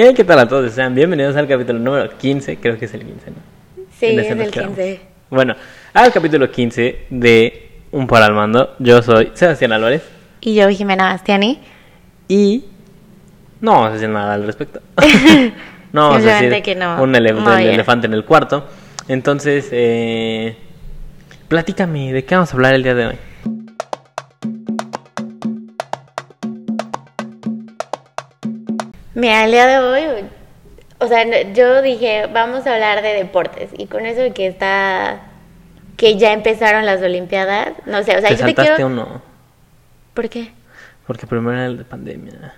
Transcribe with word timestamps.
Hey, 0.00 0.12
¿qué 0.14 0.22
tal 0.22 0.38
a 0.38 0.46
todos? 0.46 0.70
Sean 0.70 0.94
bienvenidos 0.94 1.34
al 1.34 1.48
capítulo 1.48 1.80
número 1.80 2.08
15, 2.16 2.58
creo 2.58 2.78
que 2.78 2.84
es 2.84 2.94
el 2.94 3.00
15, 3.00 3.30
¿no? 3.30 3.36
Sí, 3.98 4.06
En 4.06 4.20
es 4.20 4.30
el 4.30 4.50
quedamos. 4.52 4.76
15. 4.76 5.00
Bueno, 5.28 5.56
al 5.92 6.12
capítulo 6.12 6.48
15 6.48 7.06
de 7.10 7.70
Un 7.90 8.06
para 8.06 8.26
al 8.26 8.32
mando. 8.32 8.76
Yo 8.78 9.02
soy 9.02 9.32
Sebastián 9.34 9.72
Álvarez 9.72 10.04
Y 10.40 10.54
yo, 10.54 10.68
Jimena 10.68 11.06
Bastiani. 11.06 11.58
y 12.28 12.66
no 13.60 13.72
vamos 13.72 13.90
a 13.90 13.92
decir 13.94 14.08
nada 14.08 14.34
al 14.34 14.46
respecto. 14.46 14.80
no 15.92 16.10
vamos 16.10 16.24
a 16.24 16.42
decir 16.42 16.62
que 16.62 16.76
no. 16.76 17.02
un 17.02 17.10
bien. 17.10 17.26
elefante 17.26 18.06
en 18.06 18.14
el 18.14 18.24
cuarto. 18.24 18.68
Entonces, 19.08 19.68
eh, 19.72 20.56
platícame, 21.48 22.12
¿de 22.12 22.24
qué 22.24 22.36
vamos 22.36 22.52
a 22.52 22.54
hablar 22.54 22.74
el 22.74 22.84
día 22.84 22.94
de 22.94 23.06
hoy? 23.08 23.16
Mira, 29.18 29.44
el 29.44 29.50
día 29.50 29.66
de 29.66 29.78
hoy, 29.78 30.24
o 31.00 31.08
sea, 31.08 31.24
yo 31.52 31.82
dije, 31.82 32.26
vamos 32.32 32.64
a 32.68 32.74
hablar 32.74 33.02
de 33.02 33.14
deportes. 33.14 33.70
Y 33.76 33.86
con 33.86 34.06
eso 34.06 34.20
de 34.20 34.32
que 34.32 34.46
está, 34.46 35.22
que 35.96 36.16
ya 36.16 36.32
empezaron 36.32 36.86
las 36.86 37.02
Olimpiadas, 37.02 37.70
no 37.84 38.04
sé, 38.04 38.16
o 38.16 38.20
sea, 38.20 38.28
te 38.30 38.36
yo 38.36 38.36
te 38.36 38.42
saltaste 38.44 38.72
quiero... 38.76 38.86
uno, 38.86 39.20
¿Por 40.14 40.28
qué? 40.28 40.52
porque 41.04 41.26
primero 41.26 41.52
era 41.56 41.66
el 41.66 41.78
de 41.78 41.84
pandemia. 41.84 42.54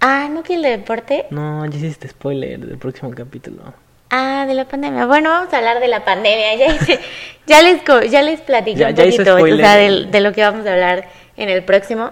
Ah, 0.00 0.28
¿no 0.28 0.42
que 0.42 0.54
el 0.54 0.62
de 0.62 0.70
deporte? 0.70 1.26
No, 1.30 1.64
ya 1.66 1.76
hiciste 1.76 2.08
spoiler 2.08 2.58
del 2.58 2.78
próximo 2.78 3.10
capítulo. 3.10 3.72
Ah, 4.10 4.44
de 4.48 4.54
la 4.54 4.64
pandemia. 4.64 5.06
Bueno, 5.06 5.30
vamos 5.30 5.52
a 5.54 5.58
hablar 5.58 5.78
de 5.78 5.86
la 5.86 6.04
pandemia. 6.04 6.56
Ya, 6.58 6.74
hice- 6.74 7.00
ya 7.46 7.62
les 7.62 8.10
ya 8.10 8.22
les 8.22 8.40
platiqué 8.40 8.80
Ya- 8.80 8.88
un 8.88 8.94
poquito, 8.96 9.36
o 9.36 9.56
sea, 9.56 9.76
del- 9.76 10.10
de, 10.10 10.20
lo 10.20 10.32
que 10.32 10.42
vamos 10.42 10.66
a 10.66 10.72
hablar 10.72 11.04
en 11.36 11.48
el 11.48 11.62
próximo. 11.62 12.10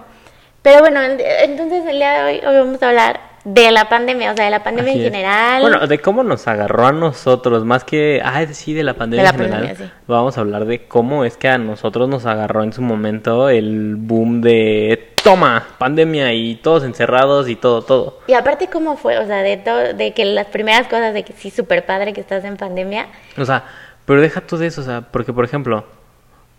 Pero 0.61 0.79
bueno, 0.79 1.01
en- 1.03 1.19
entonces 1.19 1.83
el 1.87 1.97
día 1.97 2.13
de 2.13 2.23
hoy, 2.23 2.41
hoy 2.47 2.55
vamos 2.57 2.81
a 2.83 2.87
hablar 2.89 3.19
de 3.43 3.71
la 3.71 3.87
pandemia, 3.89 4.31
o 4.31 4.35
sea, 4.35 4.45
de 4.45 4.51
la 4.51 4.63
pandemia 4.63 4.91
Así 4.91 4.99
en 4.99 5.05
es. 5.05 5.11
general. 5.11 5.61
Bueno, 5.61 5.87
de 5.87 5.99
cómo 5.99 6.23
nos 6.23 6.47
agarró 6.47 6.87
a 6.87 6.91
nosotros, 6.91 7.65
más 7.65 7.83
que, 7.83 8.21
ah, 8.23 8.45
sí, 8.51 8.73
de 8.73 8.83
la 8.83 8.95
pandemia 8.95 9.23
la 9.23 9.29
en 9.29 9.35
general, 9.35 9.59
pandemia, 9.61 9.87
sí. 9.87 9.93
vamos 10.07 10.37
a 10.37 10.41
hablar 10.41 10.65
de 10.65 10.87
cómo 10.87 11.25
es 11.25 11.37
que 11.37 11.49
a 11.49 11.57
nosotros 11.57 12.09
nos 12.09 12.25
agarró 12.25 12.63
en 12.63 12.73
su 12.73 12.81
momento 12.81 13.49
el 13.49 13.95
boom 13.95 14.41
de 14.41 15.13
toma, 15.23 15.67
pandemia 15.77 16.33
y 16.33 16.55
todos 16.55 16.83
encerrados 16.83 17.49
y 17.49 17.55
todo, 17.55 17.81
todo. 17.81 18.19
Y 18.27 18.33
aparte, 18.33 18.67
¿cómo 18.67 18.97
fue? 18.97 19.17
O 19.17 19.25
sea, 19.25 19.41
de 19.41 19.57
todo, 19.57 19.93
de 19.93 20.13
que 20.13 20.25
las 20.25 20.47
primeras 20.47 20.87
cosas 20.87 21.13
de 21.13 21.23
que 21.23 21.33
sí, 21.33 21.49
súper 21.49 21.85
padre 21.85 22.13
que 22.13 22.21
estás 22.21 22.43
en 22.43 22.57
pandemia. 22.57 23.07
O 23.37 23.45
sea, 23.45 23.63
pero 24.05 24.21
deja 24.21 24.41
tú 24.41 24.57
de 24.57 24.67
eso, 24.67 24.81
o 24.81 24.83
sea, 24.83 25.01
porque 25.01 25.33
por 25.33 25.45
ejemplo, 25.45 25.85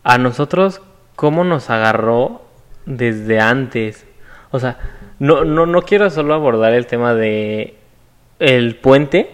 a 0.03 0.19
nosotros, 0.19 0.81
¿cómo 1.17 1.45
nos 1.45 1.69
agarró 1.71 2.43
desde 2.87 3.41
antes? 3.41 4.07
O 4.51 4.59
sea, 4.59 4.79
no, 5.21 5.45
no, 5.45 5.67
no 5.67 5.83
quiero 5.83 6.11
solo 6.11 6.35
abordar 6.35 6.73
el 6.73 6.87
tema 6.87 7.15
de 7.15 7.75
el 8.39 8.77
puente, 8.77 9.31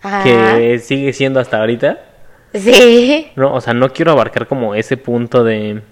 Ajá. 0.00 0.22
que 0.24 0.78
sigue 0.78 1.12
siendo 1.12 1.40
hasta 1.40 1.58
ahorita. 1.58 1.98
Sí. 2.54 3.30
No, 3.36 3.52
o 3.52 3.60
sea, 3.60 3.74
no 3.74 3.92
quiero 3.92 4.12
abarcar 4.12 4.46
como 4.46 4.74
ese 4.74 4.96
punto 4.96 5.44
de... 5.44 5.82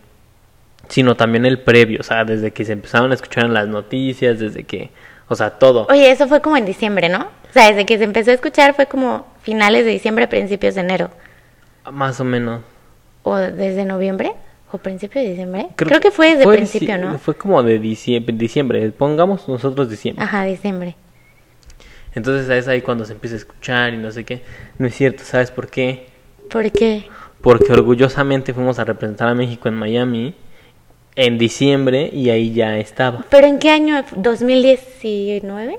sino 0.88 1.16
también 1.16 1.44
el 1.44 1.58
previo, 1.58 2.00
o 2.00 2.02
sea, 2.04 2.24
desde 2.24 2.52
que 2.52 2.64
se 2.64 2.72
empezaron 2.72 3.10
a 3.10 3.14
escuchar 3.14 3.44
en 3.44 3.52
las 3.52 3.68
noticias, 3.68 4.38
desde 4.38 4.64
que... 4.64 4.90
O 5.28 5.34
sea, 5.34 5.50
todo. 5.50 5.88
Oye, 5.90 6.08
eso 6.10 6.28
fue 6.28 6.40
como 6.40 6.56
en 6.56 6.64
diciembre, 6.64 7.08
¿no? 7.08 7.18
O 7.50 7.52
sea, 7.52 7.66
desde 7.66 7.84
que 7.84 7.98
se 7.98 8.04
empezó 8.04 8.30
a 8.30 8.34
escuchar 8.34 8.74
fue 8.74 8.86
como 8.86 9.26
finales 9.42 9.84
de 9.84 9.90
diciembre, 9.90 10.28
principios 10.28 10.76
de 10.76 10.82
enero. 10.82 11.10
Más 11.90 12.20
o 12.20 12.24
menos. 12.24 12.62
¿O 13.24 13.34
desde 13.34 13.84
noviembre? 13.84 14.34
¿O 14.72 14.78
principio 14.78 15.22
de 15.22 15.28
diciembre? 15.30 15.68
Creo, 15.76 15.88
Creo, 15.88 16.00
que 16.00 16.10
fue 16.10 16.30
desde 16.30 16.42
fue 16.44 16.56
principio, 16.56 16.98
¿no? 16.98 17.18
Fue 17.18 17.34
como 17.36 17.62
de 17.62 17.78
diciembre, 17.78 18.34
diciembre. 18.36 18.90
Pongamos 18.90 19.48
nosotros 19.48 19.88
diciembre. 19.88 20.24
Ajá, 20.24 20.44
diciembre. 20.44 20.96
Entonces 22.14 22.48
es 22.48 22.66
ahí 22.66 22.80
cuando 22.80 23.04
se 23.04 23.12
empieza 23.12 23.36
a 23.36 23.38
escuchar 23.38 23.94
y 23.94 23.98
no 23.98 24.10
sé 24.10 24.24
qué. 24.24 24.42
No 24.78 24.86
es 24.86 24.94
cierto, 24.94 25.22
¿sabes 25.22 25.50
por 25.50 25.68
qué? 25.68 26.06
¿Por 26.50 26.70
qué? 26.72 27.04
Porque 27.40 27.72
orgullosamente 27.72 28.54
fuimos 28.54 28.78
a 28.78 28.84
representar 28.84 29.28
a 29.28 29.34
México 29.34 29.68
en 29.68 29.74
Miami 29.74 30.34
en 31.14 31.38
diciembre 31.38 32.10
y 32.12 32.30
ahí 32.30 32.52
ya 32.52 32.76
estaba. 32.78 33.24
¿Pero 33.30 33.46
en 33.46 33.58
qué 33.58 33.70
año? 33.70 34.02
¿2019? 34.16 35.78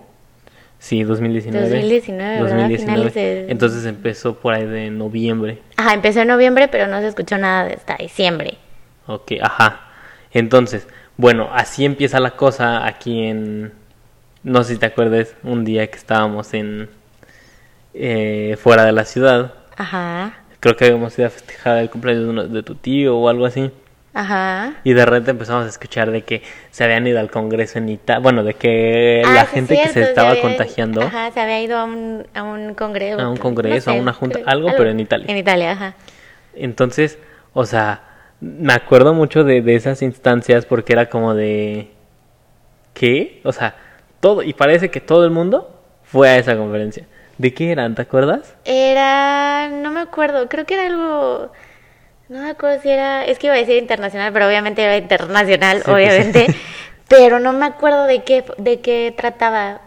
Sí, 0.79 1.03
2019. 1.03 1.69
2019, 1.69 2.41
¿verdad? 2.43 2.69
Finales 2.77 3.13
de- 3.15 3.47
Entonces 3.49 3.85
empezó 3.85 4.35
por 4.39 4.53
ahí 4.53 4.65
de 4.65 4.91
noviembre. 4.91 5.59
Ajá, 5.75 5.93
empezó 5.95 6.21
en 6.21 6.27
noviembre, 6.27 6.67
pero 6.67 6.87
no 6.87 6.99
se 7.01 7.07
escuchó 7.07 7.37
nada 7.37 7.71
hasta 7.73 7.95
diciembre. 7.97 8.57
Ok, 9.07 9.33
ajá. 9.41 9.81
Entonces, 10.31 10.87
bueno, 11.17 11.49
así 11.53 11.85
empieza 11.85 12.19
la 12.19 12.31
cosa 12.31 12.85
aquí 12.85 13.23
en... 13.25 13.73
No 14.43 14.63
sé 14.63 14.73
si 14.73 14.79
te 14.79 14.85
acuerdas, 14.85 15.35
un 15.43 15.65
día 15.65 15.87
que 15.87 15.97
estábamos 15.97 16.53
en... 16.53 16.89
eh, 17.93 18.57
fuera 18.61 18.85
de 18.85 18.91
la 18.91 19.05
ciudad. 19.05 19.53
Ajá, 19.75 20.33
Creo 20.59 20.75
que 20.75 20.85
habíamos 20.85 21.17
ido 21.19 21.27
a 21.27 21.29
festejar 21.29 21.77
el 21.77 21.89
cumpleaños 21.89 22.51
de, 22.51 22.63
tu 22.63 22.75
tío 22.75 23.15
o 23.17 23.29
algo 23.29 23.45
así. 23.45 23.71
ajá. 24.13 24.73
Y 24.83 24.93
de 24.93 25.05
repente 25.05 25.29
empezamos 25.31 25.65
a 25.65 25.69
escuchar 25.69 26.09
de 26.11 26.23
que 26.23 26.41
se 26.71 26.83
habían 26.83 27.05
ido 27.05 27.19
al 27.19 27.29
congreso 27.29 27.77
en 27.77 27.89
Italia. 27.89 28.19
Bueno, 28.19 28.43
de 28.43 28.55
que 28.55 29.21
Ah, 29.25 29.33
la 29.33 29.45
gente 29.45 29.75
que 29.81 29.89
se 29.89 30.01
estaba 30.01 30.29
había- 30.31 30.41
contagiando... 30.41 31.01
Ajá, 31.03 31.29
se 31.31 31.39
había 31.41 31.61
ido 31.61 31.77
a 31.77 31.83
un, 31.83 32.25
a 32.33 32.41
un 32.43 32.73
congreso. 32.73 33.21
A 33.21 33.29
un 33.29 33.37
congreso, 33.37 33.91
a 33.91 33.93
una 33.93 34.13
junta, 34.13 34.39
algo, 34.47 34.69
pero 34.75 34.89
en 34.89 34.99
Italia. 34.99 35.27
En 35.29 35.37
Italia, 35.37 35.71
ajá. 35.73 35.93
Entonces, 36.55 37.19
o 37.53 37.65
sea, 37.67 38.01
me 38.39 38.73
acuerdo 38.73 39.13
mucho 39.13 39.43
de, 39.43 39.61
de 39.61 39.75
esas 39.75 40.01
instancias 40.01 40.65
porque 40.65 40.93
era 40.93 41.09
como 41.09 41.33
de... 41.33 41.89
¿Qué? 42.93 43.41
O 43.43 43.51
sea, 43.51 43.75
todo, 44.19 44.41
y 44.43 44.53
parece 44.53 44.89
que 44.89 45.01
todo 45.01 45.23
el 45.23 45.31
mundo 45.31 45.79
fue 46.03 46.29
a 46.29 46.37
esa 46.37 46.57
conferencia. 46.57 47.05
¿De 47.37 47.53
qué 47.53 47.71
eran? 47.71 47.93
¿Te 47.93 48.01
acuerdas? 48.01 48.55
Era, 48.65 49.69
no 49.69 49.91
me 49.91 49.99
acuerdo, 49.99 50.49
creo 50.49 50.65
que 50.65 50.73
era 50.73 50.87
algo, 50.87 51.51
no 52.29 52.41
me 52.41 52.49
acuerdo 52.49 52.81
si 52.81 52.89
era, 52.89 53.23
es 53.25 53.37
que 53.37 53.47
iba 53.47 53.55
a 53.55 53.59
decir 53.59 53.77
internacional, 53.77 54.33
pero 54.33 54.47
obviamente 54.47 54.83
era 54.83 54.97
internacional, 54.97 55.77
Sí, 55.77 55.83
pues. 55.85 55.95
obviamente, 55.95 56.47
pero 57.07 57.39
no 57.39 57.53
me 57.53 57.67
acuerdo 57.67 58.05
de 58.05 58.23
qué, 58.23 58.43
de 58.57 58.79
qué 58.81 59.13
trataba. 59.15 59.81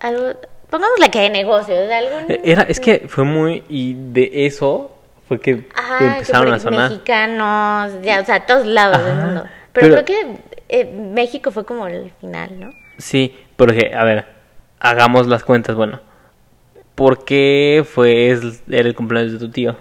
Algo, 0.00 0.32
pongámosle 0.70 1.10
que 1.10 1.20
de 1.20 1.30
negocios, 1.30 1.86
de 1.88 1.94
algún... 1.94 2.40
Era, 2.44 2.62
es 2.62 2.80
que 2.80 3.04
fue 3.08 3.24
muy... 3.24 3.62
Y 3.68 3.94
de 3.94 4.46
eso 4.46 4.95
fue 5.28 5.40
que 5.40 5.68
Ajá, 5.74 5.98
que 5.98 6.04
empezaron 6.06 6.52
a 6.54 6.58
sonar. 6.60 6.90
mexicanos, 6.90 7.92
ya, 8.02 8.20
o 8.20 8.24
sea, 8.24 8.46
todos 8.46 8.66
lados 8.66 9.04
del 9.04 9.14
mundo. 9.16 9.44
Pero, 9.72 9.88
pero- 9.94 10.04
creo 10.04 10.04
que 10.04 10.38
eh, 10.68 10.84
México 10.84 11.50
fue 11.50 11.64
como 11.64 11.86
el 11.86 12.10
final, 12.20 12.58
¿no? 12.60 12.70
Sí, 12.98 13.36
porque, 13.56 13.92
a 13.94 14.04
ver, 14.04 14.26
hagamos 14.80 15.26
las 15.26 15.42
cuentas, 15.44 15.74
bueno. 15.76 16.00
¿Por 16.94 17.24
qué 17.24 17.84
fue 17.88 18.28
era 18.30 18.88
el 18.88 18.94
cumpleaños 18.94 19.32
de 19.32 19.38
tu 19.38 19.50
tío? 19.50 19.76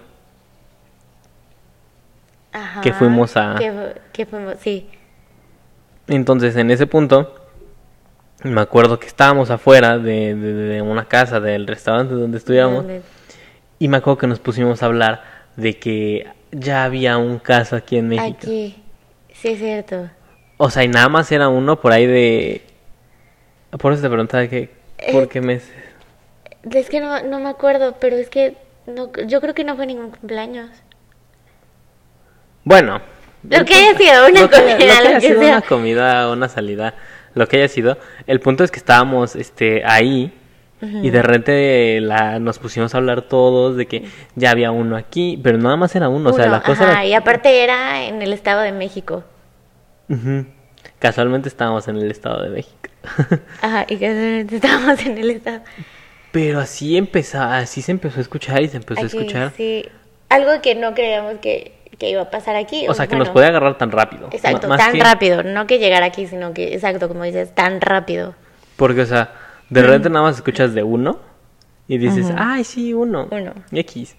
Ajá. 2.51 2.81
Que 2.81 2.93
fuimos 2.93 3.35
a- 3.37 3.55
Que, 3.57 3.71
fu- 3.71 3.99
que 4.13 4.25
fuimos, 4.25 4.55
sí. 4.59 4.89
Entonces, 6.07 6.55
en 6.55 6.71
ese 6.71 6.87
punto, 6.87 7.33
me 8.43 8.61
acuerdo 8.61 8.99
que 8.99 9.07
estábamos 9.07 9.49
afuera 9.49 9.97
de, 9.97 10.35
de- 10.35 10.53
de 10.53 10.81
una 10.81 11.05
casa 11.05 11.39
del 11.39 11.67
restaurante 11.67 12.13
donde 12.13 12.37
estudiamos. 12.37 12.85
Y 13.79 13.87
me 13.87 13.97
acuerdo 13.97 14.17
que 14.19 14.27
nos 14.27 14.39
pusimos 14.39 14.83
a 14.83 14.85
hablar 14.85 15.23
de 15.55 15.77
que 15.77 16.27
ya 16.51 16.83
había 16.83 17.17
un 17.17 17.39
caso 17.39 17.75
aquí 17.75 17.97
en 17.97 18.07
México. 18.09 18.37
Aquí, 18.37 18.81
sí 19.33 19.47
es 19.49 19.59
cierto. 19.59 20.09
O 20.57 20.69
sea, 20.69 20.83
y 20.83 20.87
nada 20.87 21.09
más 21.09 21.31
era 21.31 21.49
uno 21.49 21.79
por 21.81 21.91
ahí 21.91 22.05
de... 22.07 22.61
Por 23.79 23.93
eso 23.93 24.01
te 24.01 24.09
preguntaba 24.09 24.47
que... 24.47 24.69
¿Por 25.11 25.23
Eh, 25.23 25.27
qué 25.27 25.41
meses? 25.41 25.71
Es 26.71 26.89
que 26.89 26.99
no, 27.01 27.21
no 27.23 27.39
me 27.39 27.49
acuerdo, 27.49 27.95
pero 27.99 28.15
es 28.15 28.29
que 28.29 28.55
no, 28.87 29.11
yo 29.27 29.41
creo 29.41 29.53
que 29.53 29.63
no 29.63 29.75
fue 29.75 29.85
ningún 29.85 30.11
cumpleaños. 30.11 30.69
Bueno. 32.63 33.01
Lo 33.47 33.63
que 33.65 33.75
haya 33.75 33.95
sido, 33.97 34.27
una 34.27 34.41
lo 34.41 34.49
que 34.49 34.55
haya- 34.55 34.73
comida, 34.73 34.73
lo 34.73 34.77
que 34.77 34.85
lo 35.03 35.09
haya 35.09 35.19
que 35.19 35.27
sido 35.27 35.41
sea. 35.41 35.51
una 35.57 35.61
comida, 35.61 36.31
una 36.31 36.49
salida, 36.49 36.95
lo 37.35 37.47
que 37.47 37.57
haya 37.57 37.67
sido. 37.67 37.97
El 38.25 38.39
punto 38.39 38.63
es 38.63 38.71
que 38.71 38.79
estábamos 38.79 39.35
este, 39.35 39.83
ahí 39.85 40.33
y 40.81 41.09
de 41.09 41.21
repente 41.21 41.99
la, 42.01 42.37
nos 42.39 42.59
pusimos 42.59 42.93
a 42.93 42.97
hablar 42.97 43.23
todos 43.23 43.75
de 43.77 43.87
que 43.87 44.03
ya 44.35 44.51
había 44.51 44.71
uno 44.71 44.97
aquí, 44.97 45.39
pero 45.41 45.57
nada 45.57 45.77
más 45.77 45.95
era 45.95 46.09
uno. 46.09 46.29
o 46.29 46.33
sea, 46.33 46.47
la 46.47 46.61
cosa 46.61 46.83
ajá, 46.83 46.91
era... 46.91 47.05
y 47.05 47.13
aparte 47.13 47.63
era 47.63 48.03
en 48.03 48.21
el 48.21 48.33
Estado 48.33 48.61
de 48.61 48.71
México. 48.71 49.23
Casualmente 50.99 51.49
estábamos 51.49 51.87
en 51.87 51.97
el 51.97 52.11
Estado 52.11 52.43
de 52.43 52.49
México. 52.49 52.89
Ajá, 53.61 53.85
y 53.87 53.97
que 53.97 54.41
estábamos 54.51 55.03
en 55.05 55.17
el 55.17 55.31
Estado. 55.31 55.61
pero 56.31 56.59
así 56.59 56.97
empezó, 56.97 57.41
así 57.41 57.81
se 57.81 57.91
empezó 57.91 58.19
a 58.19 58.21
escuchar 58.21 58.61
y 58.61 58.67
se 58.67 58.77
empezó 58.77 59.01
a 59.01 59.05
escuchar. 59.05 59.51
Sí, 59.55 59.85
algo 60.29 60.49
que 60.61 60.75
no 60.75 60.93
creíamos 60.93 61.35
que, 61.39 61.73
que 61.97 62.09
iba 62.09 62.21
a 62.21 62.29
pasar 62.29 62.55
aquí. 62.55 62.87
O 62.87 62.93
sea, 62.93 63.07
que 63.07 63.15
nos 63.15 63.29
podía 63.29 63.47
agarrar 63.49 63.77
tan 63.77 63.91
rápido. 63.91 64.29
Exacto, 64.31 64.67
más 64.67 64.79
tan 64.79 64.93
que- 64.93 65.03
rápido. 65.03 65.43
No 65.43 65.67
que 65.67 65.79
llegar 65.79 66.03
aquí, 66.03 66.27
sino 66.27 66.53
que, 66.53 66.73
exacto, 66.73 67.07
como 67.07 67.23
dices, 67.23 67.53
tan 67.53 67.81
rápido. 67.81 68.35
Porque, 68.75 69.01
o 69.01 69.05
sea, 69.05 69.31
de 69.69 69.81
repente 69.81 70.09
nada 70.09 70.25
más 70.25 70.35
escuchas 70.35 70.73
de 70.73 70.83
uno 70.83 71.19
y 71.87 71.97
dices, 71.97 72.31
ay, 72.37 72.63
sí, 72.63 72.93
uno. 72.93 73.27
Uno. 73.31 73.53
X. 73.71 74.15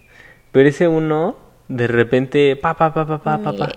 Pero 0.53 0.69
ese 0.69 0.89
uno, 0.89 1.37
de 1.69 1.87
repente, 1.87 2.57
pa, 2.57 2.75
pa, 2.75 2.93
pa, 2.95 3.07
pa, 3.07 3.19
pa, 3.23 3.39
pa, 3.39 3.53
pa. 3.53 3.69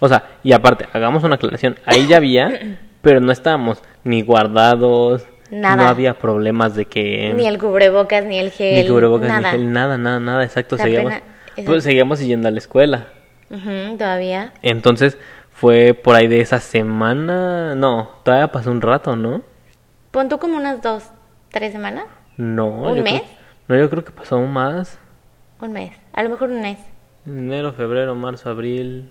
O 0.00 0.08
sea, 0.08 0.38
y 0.42 0.52
aparte, 0.52 0.86
hagamos 0.92 1.24
una 1.24 1.36
aclaración. 1.36 1.76
Ahí 1.86 2.06
ya 2.06 2.16
había, 2.16 2.78
pero 3.02 3.20
no 3.20 3.32
estábamos 3.32 3.82
ni 4.04 4.22
guardados, 4.22 5.26
Nada. 5.50 5.76
No 5.76 5.88
había 5.88 6.14
problemas 6.18 6.74
de 6.74 6.86
que... 6.86 7.32
Ni 7.36 7.46
el 7.46 7.58
cubrebocas, 7.58 8.24
ni 8.24 8.38
el 8.38 8.50
gel. 8.50 8.82
Ni 8.82 8.88
cubrebocas, 8.88 9.28
nada. 9.28 9.52
ni 9.52 9.58
gel, 9.58 9.72
nada, 9.72 9.96
nada, 9.96 10.18
nada, 10.18 10.44
exacto. 10.44 10.76
Seguíamos, 10.76 11.14
pues, 11.64 11.84
seguíamos 11.84 12.20
yendo 12.20 12.48
a 12.48 12.50
la 12.50 12.58
escuela. 12.58 13.06
Ujú, 13.50 13.96
todavía. 13.96 14.52
Entonces 14.62 15.18
fue 15.52 15.94
por 15.94 16.16
ahí 16.16 16.26
de 16.26 16.40
esa 16.40 16.60
semana, 16.60 17.74
no, 17.74 18.10
todavía 18.24 18.48
pasó 18.48 18.70
un 18.70 18.80
rato, 18.80 19.16
¿no? 19.16 19.42
Pon 20.10 20.28
tú 20.28 20.38
como 20.38 20.56
unas 20.56 20.82
dos, 20.82 21.04
tres 21.50 21.72
semanas. 21.72 22.04
No, 22.36 22.66
¿Un 22.68 22.96
yo 22.96 23.02
mes? 23.02 23.22
Creo, 23.22 23.30
no, 23.68 23.76
yo 23.78 23.90
creo 23.90 24.04
que 24.04 24.12
pasó 24.12 24.36
aún 24.36 24.52
más. 24.52 24.98
Un 25.60 25.72
mes. 25.72 25.92
A 26.12 26.22
lo 26.22 26.30
mejor 26.30 26.50
un 26.50 26.60
mes. 26.60 26.78
Enero, 27.26 27.72
febrero, 27.72 28.14
marzo, 28.14 28.50
abril. 28.50 29.10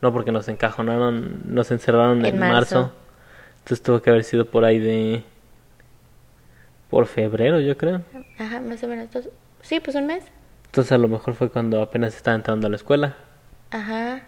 No, 0.00 0.12
porque 0.12 0.30
nos 0.32 0.48
encajonaron, 0.48 1.42
nos 1.46 1.70
encerraron 1.70 2.20
en, 2.20 2.26
En 2.34 2.38
marzo. 2.38 2.54
marzo. 2.82 2.92
Entonces 3.58 3.82
tuvo 3.82 4.00
que 4.00 4.10
haber 4.10 4.24
sido 4.24 4.46
por 4.46 4.64
ahí 4.64 4.78
de... 4.78 5.24
Por 6.90 7.06
febrero, 7.06 7.60
yo 7.60 7.76
creo. 7.76 8.02
Ajá, 8.38 8.60
más 8.60 8.82
o 8.84 8.86
menos 8.88 9.10
dos. 9.10 9.28
Sí, 9.62 9.80
pues 9.80 9.96
un 9.96 10.06
mes. 10.06 10.22
Entonces 10.66 10.92
a 10.92 10.98
lo 10.98 11.08
mejor 11.08 11.34
fue 11.34 11.50
cuando 11.50 11.82
apenas 11.82 12.14
estaba 12.14 12.36
entrando 12.36 12.68
a 12.68 12.70
la 12.70 12.76
escuela. 12.76 13.16
Ajá. 13.70 14.20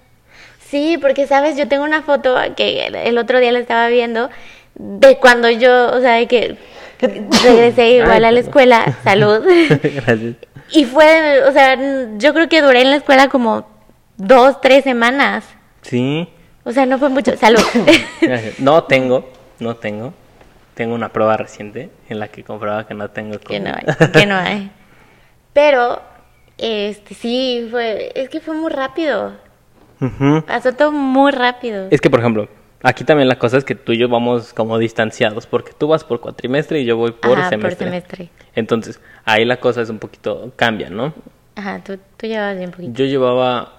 Sí, 0.59 0.99
porque 1.01 1.27
sabes, 1.27 1.57
yo 1.57 1.69
tengo 1.69 1.85
una 1.85 2.03
foto 2.03 2.35
que 2.57 2.87
el 2.89 3.17
otro 3.17 3.39
día 3.39 3.53
la 3.53 3.61
estaba 3.61 3.89
viendo 3.89 4.29
de 4.75 5.19
cuando 5.19 5.49
yo, 5.51 5.93
o 5.93 6.01
sea, 6.01 6.15
de 6.15 6.27
que 6.27 6.59
regresé 6.99 7.91
igual 7.93 8.25
a 8.25 8.33
la 8.33 8.41
escuela, 8.41 8.97
salud. 9.05 9.45
Gracias. 9.83 10.37
y 10.71 10.85
fue, 10.85 11.43
o 11.45 11.53
sea, 11.53 11.77
yo 12.19 12.35
creo 12.35 12.49
que 12.49 12.63
duré 12.63 12.83
en 12.83 12.91
la 12.91 12.97
escuela 12.97 13.29
como 13.29 13.67
dos, 14.17 14.61
tres 14.61 14.85
semanas. 14.85 15.45
Sí. 15.83 16.29
O 16.65 16.73
sea, 16.73 16.85
no 16.87 16.99
fue 16.99 17.09
mucho. 17.09 17.37
Salud. 17.37 17.63
Gracias. 18.21 18.61
No 18.61 18.85
tengo, 18.85 19.29
no 19.59 19.77
tengo. 19.77 20.13
Tengo 20.75 20.95
una 20.95 21.09
prueba 21.09 21.37
reciente 21.37 21.91
en 22.09 22.21
la 22.21 22.29
que 22.29 22.45
comprobaba 22.45 22.87
que 22.87 22.95
no 22.95 23.11
tengo 23.11 23.39
que 23.41 23.59
no 23.59 23.73
COVID. 23.73 23.89
hay, 24.01 24.11
que 24.13 24.27
no 24.27 24.37
hay. 24.39 24.71
Pero, 25.53 26.01
este, 26.57 27.15
sí, 27.15 27.67
fue, 27.71 28.13
es 28.15 28.29
que 28.29 28.41
fue 28.41 28.55
muy 28.55 28.71
rápido. 28.71 29.33
Ujú. 30.01 30.45
Pasó 30.47 30.73
todo 30.75 30.93
muy 30.93 31.33
rápido. 31.33 31.89
Es 31.91 32.01
que, 32.01 32.11
por 32.11 32.21
ejemplo, 32.21 32.49
aquí 32.83 33.05
también 33.05 33.29
la 33.29 33.39
cosa 33.39 33.57
es 33.59 33.65
que 33.65 33.75
tú 33.75 33.93
y 33.93 33.99
yo 33.99 34.09
vamos 34.09 34.53
como 34.55 34.79
distanciados, 34.79 35.47
porque 35.47 35.73
tú 35.77 35.89
vas 35.89 36.05
por 36.05 36.21
cuatrimestre 36.21 36.81
y 36.81 36.85
yo 36.85 36.97
voy 36.97 37.13
por 37.13 37.39
Ajá, 37.39 37.49
semestre. 37.51 37.77
por 37.77 37.85
semestre. 37.85 38.29
Entonces, 38.55 39.01
ahí 39.25 39.45
la 39.45 39.59
cosa 39.59 39.83
es 39.83 39.91
un 39.91 39.99
poquito, 39.99 40.53
cambia, 40.57 40.91
¿no? 40.91 41.15
Ajá, 41.57 41.83
tú, 41.85 41.99
tú 42.17 42.27
llevabas 42.27 42.57
bien 42.59 42.71
poquito. 42.71 42.93
Yo 42.95 43.05
llevaba, 43.05 43.73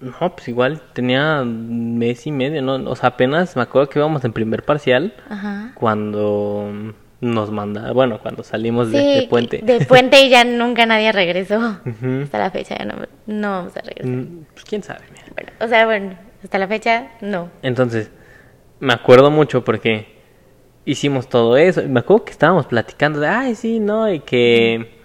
no, 0.00 0.34
pues 0.36 0.48
igual 0.48 0.82
tenía 0.92 1.42
mes 1.44 2.26
y 2.26 2.32
medio, 2.32 2.60
¿no? 2.62 2.74
O 2.90 2.96
sea, 2.96 3.10
apenas 3.10 3.56
me 3.56 3.62
acuerdo 3.62 3.88
que 3.88 3.98
íbamos 3.98 4.24
en 4.24 4.32
primer 4.32 4.64
parcial 4.64 5.14
Ajá. 5.30 5.72
cuando 5.74 6.92
nos 7.20 7.50
manda, 7.52 7.92
bueno, 7.92 8.18
cuando 8.20 8.42
salimos 8.42 8.90
de, 8.90 8.98
Sí, 8.98 9.20
de 9.20 9.28
puente. 9.28 9.60
de 9.62 9.84
puente 9.86 10.24
y 10.24 10.28
ya 10.28 10.44
nunca 10.44 10.86
nadie 10.86 11.12
regresó. 11.12 11.60
Hasta 12.24 12.38
la 12.38 12.50
fecha 12.50 12.76
ya 12.78 12.84
no, 12.84 12.94
no 13.26 13.50
vamos 13.50 13.76
a 13.76 13.80
regresar. 13.80 14.10
Mm, 14.12 14.44
Pues 14.52 14.64
quién 14.64 14.82
sabe, 14.82 15.00
mira. 15.10 15.24
Bueno, 15.34 15.52
o 15.60 15.68
sea, 15.68 15.86
bueno, 15.86 16.18
hasta 16.42 16.58
la 16.58 16.66
fecha 16.66 17.08
no. 17.20 17.48
Entonces, 17.62 18.10
me 18.82 18.94
acuerdo 18.94 19.30
mucho 19.30 19.62
porque 19.64 20.08
hicimos 20.84 21.28
todo 21.28 21.56
eso. 21.56 21.82
Me 21.88 22.00
acuerdo 22.00 22.24
que 22.24 22.32
estábamos 22.32 22.66
platicando 22.66 23.20
de, 23.20 23.28
ay, 23.28 23.54
sí, 23.54 23.78
no, 23.78 24.12
y 24.12 24.18
que, 24.18 24.98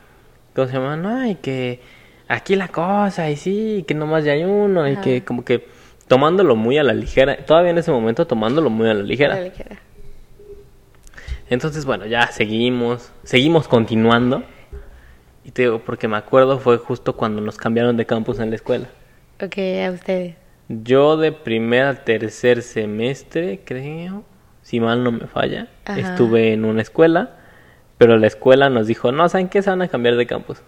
¿cómo 0.55 0.67
se 0.67 0.73
llama? 0.73 0.97
No, 0.97 1.27
y 1.27 1.35
que 1.35 1.79
aquí 2.27 2.55
la 2.55 2.69
cosa, 2.69 3.29
y 3.29 3.35
sí, 3.35 3.77
y 3.77 3.83
que 3.83 3.93
nomás 3.93 4.25
ya 4.25 4.31
hay 4.31 4.45
uno, 4.45 4.89
y 4.89 4.95
que 4.97 5.23
como 5.23 5.45
que 5.45 5.67
tomándolo 6.07 6.55
muy 6.55 6.79
a 6.79 6.83
la 6.83 6.95
ligera. 6.95 7.37
Todavía 7.45 7.69
en 7.69 7.77
ese 7.77 7.91
momento 7.91 8.25
tomándolo 8.25 8.71
muy 8.71 8.89
a 8.89 8.95
la 8.95 9.03
ligera. 9.03 9.35
La 9.35 9.41
ligera. 9.41 9.77
Entonces, 11.51 11.85
bueno, 11.85 12.07
ya 12.07 12.25
seguimos, 12.31 13.11
seguimos 13.21 13.67
continuando. 13.67 14.41
Y 15.45 15.51
te 15.51 15.61
digo, 15.61 15.83
porque 15.85 16.07
me 16.07 16.17
acuerdo 16.17 16.57
fue 16.57 16.79
justo 16.79 17.15
cuando 17.15 17.41
nos 17.41 17.57
cambiaron 17.57 17.95
de 17.95 18.07
campus 18.07 18.39
en 18.39 18.49
la 18.49 18.55
escuela. 18.55 18.87
Ok, 19.39 19.55
a 19.85 19.91
ustedes. 19.91 20.46
Yo 20.69 21.17
de 21.17 21.31
primer 21.31 21.85
a 21.85 22.03
tercer 22.03 22.61
semestre, 22.61 23.61
creo, 23.63 24.23
si 24.61 24.79
mal 24.79 25.03
no 25.03 25.11
me 25.11 25.27
falla, 25.27 25.67
Ajá. 25.85 25.99
estuve 25.99 26.53
en 26.53 26.65
una 26.65 26.81
escuela, 26.81 27.37
pero 27.97 28.17
la 28.17 28.27
escuela 28.27 28.69
nos 28.69 28.87
dijo, 28.87 29.11
no, 29.11 29.29
¿saben 29.29 29.47
qué? 29.47 29.61
Se 29.61 29.69
van 29.69 29.81
a 29.81 29.87
cambiar 29.87 30.15
de 30.15 30.25
campus. 30.25 30.61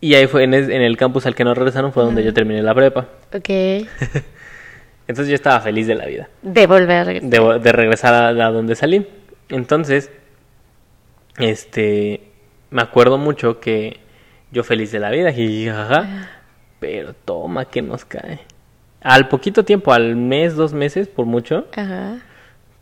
Y 0.00 0.14
ahí 0.14 0.26
fue 0.26 0.44
en, 0.44 0.54
el 0.54 0.96
campus 0.96 1.26
al 1.26 1.34
que 1.34 1.44
nos 1.44 1.56
regresaron 1.56 1.92
fue 1.92 2.02
donde 2.02 2.24
yo 2.24 2.32
terminé 2.34 2.62
la 2.62 2.74
prepa. 2.74 3.06
Ok. 3.34 3.48
Entonces 5.08 5.28
yo 5.28 5.34
estaba 5.34 5.60
feliz 5.60 5.86
de 5.86 5.94
la 5.94 6.06
vida, 6.06 6.28
De 6.42 6.66
volver 6.66 6.96
a 6.98 7.04
regresar. 7.04 7.30
de, 7.30 7.58
de 7.58 7.72
regresar 7.72 8.14
a, 8.14 8.28
a 8.28 8.50
donde 8.50 8.74
salí. 8.76 9.06
Entonces, 9.48 10.10
este, 11.38 12.20
me 12.70 12.82
acuerdo 12.82 13.18
mucho 13.18 13.60
que 13.60 14.00
yo 14.50 14.64
feliz 14.64 14.92
de 14.92 15.00
la 15.00 15.10
vida, 15.10 15.32
jajaja, 15.32 16.30
pero 16.78 17.14
toma 17.14 17.64
que 17.66 17.82
nos 17.82 18.04
cae. 18.04 18.40
Al 19.02 19.28
poquito 19.28 19.64
tiempo, 19.64 19.92
al 19.92 20.16
mes, 20.16 20.54
dos 20.56 20.72
meses, 20.72 21.08
por 21.08 21.26
mucho, 21.26 21.66
Ajá. 21.76 22.18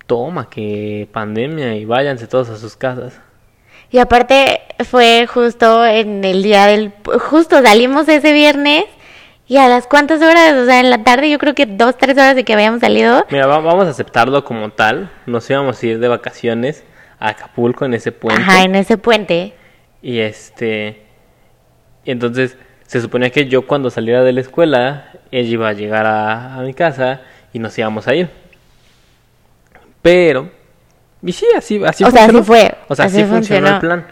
toma 0.06 0.50
que 0.50 1.08
pandemia 1.12 1.74
y 1.76 1.84
váyanse 1.84 2.26
todos 2.26 2.48
a 2.50 2.56
sus 2.56 2.76
casas. 2.76 3.20
Y 3.90 3.98
aparte 3.98 4.60
fue 4.84 5.26
justo 5.26 5.84
en 5.84 6.22
el 6.24 6.42
día 6.42 6.66
del... 6.66 6.92
Justo 7.28 7.60
salimos 7.62 8.08
ese 8.08 8.32
viernes 8.32 8.84
y 9.48 9.56
a 9.56 9.68
las 9.68 9.86
cuantas 9.88 10.22
horas, 10.22 10.52
o 10.54 10.64
sea, 10.66 10.78
en 10.78 10.90
la 10.90 11.02
tarde 11.02 11.28
yo 11.28 11.38
creo 11.38 11.54
que 11.56 11.66
dos, 11.66 11.96
tres 11.98 12.16
horas 12.16 12.36
de 12.36 12.44
que 12.44 12.52
habíamos 12.52 12.80
salido. 12.80 13.26
Mira, 13.30 13.46
va- 13.48 13.58
vamos 13.58 13.86
a 13.86 13.90
aceptarlo 13.90 14.44
como 14.44 14.70
tal. 14.70 15.10
Nos 15.26 15.48
íbamos 15.50 15.82
a 15.82 15.86
ir 15.86 15.98
de 15.98 16.06
vacaciones 16.06 16.84
a 17.18 17.30
Acapulco 17.30 17.84
en 17.84 17.94
ese 17.94 18.12
puente. 18.12 18.40
Ajá, 18.42 18.62
en 18.62 18.76
ese 18.76 18.96
puente. 18.96 19.54
Y 20.02 20.20
este. 20.20 21.02
entonces 22.04 22.56
se 22.90 23.00
suponía 23.00 23.30
que 23.30 23.46
yo 23.46 23.68
cuando 23.68 23.88
saliera 23.88 24.24
de 24.24 24.32
la 24.32 24.40
escuela, 24.40 25.12
ella 25.30 25.48
iba 25.48 25.68
a 25.68 25.72
llegar 25.72 26.06
a, 26.06 26.56
a 26.56 26.62
mi 26.62 26.74
casa 26.74 27.20
y 27.52 27.60
nos 27.60 27.78
íbamos 27.78 28.08
a 28.08 28.16
ir. 28.16 28.28
Pero. 30.02 30.50
Y 31.22 31.30
sí, 31.30 31.46
así, 31.56 31.80
así 31.84 32.02
O 32.02 32.10
sea, 32.10 32.24
así 32.24 32.42
fue, 32.42 32.74
O 32.88 32.96
sea, 32.96 33.04
así 33.04 33.20
así 33.20 33.30
funcionó 33.30 33.68
el 33.68 33.78
plan. 33.78 34.06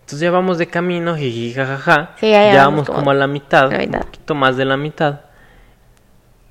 Entonces 0.00 0.20
ya 0.20 0.30
vamos 0.30 0.58
de 0.58 0.66
camino, 0.66 1.16
jiji, 1.16 1.54
jajaja. 1.54 2.16
Sí, 2.20 2.30
ya 2.30 2.52
ya 2.52 2.64
vamos 2.66 2.86
como 2.86 2.98
como 2.98 3.12
a 3.12 3.14
la 3.14 3.26
mitad, 3.26 3.72
la 3.72 3.78
mitad. 3.78 4.00
un 4.00 4.04
poquito 4.04 4.34
más 4.34 4.58
de 4.58 4.64
la 4.66 4.76
mitad. 4.76 5.20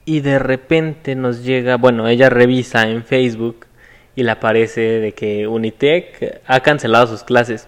Y 0.04 0.22
de 0.22 0.40
repente 0.40 1.14
nos 1.14 1.44
llega, 1.44 1.78
bueno, 1.78 2.08
ella 2.08 2.32
revisa 2.32 2.90
en 2.90 3.04
Facebook 3.04 3.68
y 4.16 4.24
le 4.24 4.32
aparece 4.32 4.82
de 4.82 5.12
que 5.12 5.46
Unitec 5.46 6.42
ha 6.48 6.60
cancelado 6.62 7.06
sus 7.06 7.22
clases. 7.22 7.68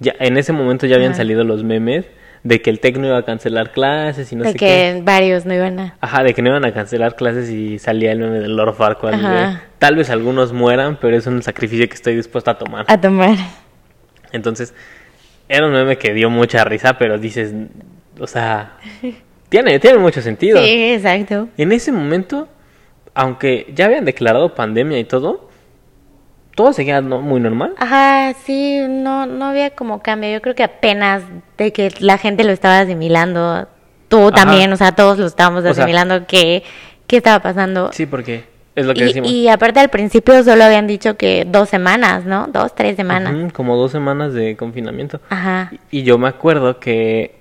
Ya 0.00 0.12
en 0.18 0.38
ese 0.38 0.52
momento 0.52 0.88
ya 0.88 0.96
habían 0.96 1.12
Ajá. 1.12 1.18
salido 1.18 1.44
los 1.44 1.62
memes 1.62 2.06
de 2.44 2.60
que 2.60 2.68
el 2.70 2.78
Tec 2.78 2.98
no 2.98 3.06
iba 3.06 3.18
a 3.18 3.24
cancelar 3.24 3.72
clases 3.72 4.30
y 4.30 4.36
no 4.36 4.44
de 4.44 4.52
sé 4.52 4.58
que 4.58 4.66
qué. 4.66 5.00
varios 5.02 5.46
no 5.46 5.54
iban 5.54 5.80
a... 5.80 5.96
Ajá, 6.00 6.22
de 6.22 6.34
que 6.34 6.42
no 6.42 6.50
iban 6.50 6.64
a 6.66 6.72
cancelar 6.72 7.16
clases 7.16 7.48
y 7.50 7.78
salía 7.78 8.12
el 8.12 8.18
meme 8.18 8.38
del 8.38 8.54
Lord 8.54 8.74
Farquaad. 8.74 9.14
de. 9.14 9.58
Tal 9.78 9.96
vez 9.96 10.10
algunos 10.10 10.52
mueran, 10.52 10.98
pero 11.00 11.16
es 11.16 11.26
un 11.26 11.42
sacrificio 11.42 11.88
que 11.88 11.94
estoy 11.94 12.14
dispuesto 12.16 12.50
a 12.50 12.58
tomar. 12.58 12.84
A 12.86 13.00
tomar. 13.00 13.34
Entonces, 14.30 14.74
era 15.48 15.66
un 15.66 15.72
meme 15.72 15.96
que 15.96 16.12
dio 16.12 16.28
mucha 16.28 16.64
risa, 16.64 16.98
pero 16.98 17.18
dices, 17.18 17.54
o 18.20 18.26
sea, 18.26 18.76
tiene, 19.48 19.78
tiene 19.78 19.98
mucho 19.98 20.20
sentido. 20.20 20.62
Sí, 20.62 20.92
exacto. 20.92 21.48
En 21.56 21.72
ese 21.72 21.92
momento, 21.92 22.48
aunque 23.14 23.72
ya 23.74 23.86
habían 23.86 24.04
declarado 24.04 24.54
pandemia 24.54 24.98
y 24.98 25.04
todo, 25.04 25.48
todo 26.54 26.72
seguía 26.72 27.00
no- 27.00 27.20
muy 27.20 27.40
normal. 27.40 27.74
Ajá, 27.78 28.34
sí, 28.44 28.78
no, 28.88 29.26
no 29.26 29.46
había 29.46 29.70
como 29.70 30.02
cambio. 30.02 30.30
Yo 30.30 30.40
creo 30.42 30.54
que 30.54 30.62
apenas 30.64 31.22
de 31.58 31.72
que 31.72 31.92
la 32.00 32.18
gente 32.18 32.44
lo 32.44 32.52
estaba 32.52 32.80
asimilando, 32.80 33.68
tú 34.08 34.28
Ajá. 34.28 34.30
también, 34.32 34.72
o 34.72 34.76
sea, 34.76 34.92
todos 34.92 35.18
lo 35.18 35.26
estábamos 35.26 35.60
O 35.64 35.74
sea- 35.74 35.84
asimilando 35.84 36.26
que 36.26 36.62
qué 37.06 37.16
estaba 37.18 37.40
pasando. 37.40 37.90
Sí, 37.92 38.06
porque 38.06 38.44
es 38.76 38.86
lo 38.86 38.94
que 38.94 39.00
y, 39.00 39.04
decimos. 39.04 39.30
y 39.30 39.48
aparte 39.48 39.80
al 39.80 39.88
principio 39.88 40.42
solo 40.42 40.64
habían 40.64 40.86
dicho 40.86 41.16
que 41.16 41.44
dos 41.46 41.68
semanas, 41.68 42.24
¿no? 42.24 42.46
Dos, 42.48 42.74
tres 42.74 42.96
semanas. 42.96 43.52
Como 43.52 43.76
dos 43.76 43.92
semanas 43.92 44.32
de 44.32 44.56
confinamiento. 44.56 45.20
Ajá. 45.30 45.72
Y 45.90 46.02
yo 46.04 46.18
me 46.18 46.28
acuerdo 46.28 46.78
que 46.80 47.34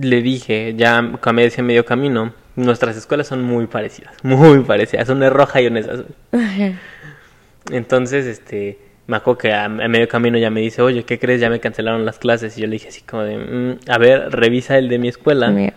le 0.00 0.20
dije, 0.22 0.74
ya 0.76 0.98
a 0.98 1.32
medio, 1.32 1.62
medio 1.64 1.84
camino, 1.86 2.32
nuestras 2.56 2.96
escuelas 2.96 3.28
son 3.28 3.42
muy 3.42 3.66
parecidas, 3.66 4.14
muy 4.22 4.60
parecidas. 4.60 5.08
Una 5.08 5.26
es 5.28 5.32
roja 5.32 5.60
y 5.60 5.66
una 5.68 5.80
es 5.80 5.88
azul. 5.88 6.06
Entonces, 7.70 8.26
este, 8.26 8.78
me 9.06 9.16
acuerdo 9.16 9.38
que 9.38 9.52
a, 9.52 9.64
a 9.64 9.68
medio 9.68 10.08
camino 10.08 10.38
ya 10.38 10.50
me 10.50 10.60
dice, 10.60 10.82
oye, 10.82 11.04
¿qué 11.04 11.18
crees? 11.18 11.40
Ya 11.40 11.50
me 11.50 11.60
cancelaron 11.60 12.04
las 12.04 12.18
clases. 12.18 12.56
Y 12.58 12.62
yo 12.62 12.66
le 12.66 12.74
dije 12.74 12.88
así 12.88 13.02
como 13.02 13.22
de, 13.22 13.38
"Mm, 13.38 13.90
a 13.90 13.98
ver, 13.98 14.30
revisa 14.30 14.78
el 14.78 14.88
de 14.88 14.98
mi 14.98 15.08
escuela, 15.08 15.48
Mira. 15.50 15.74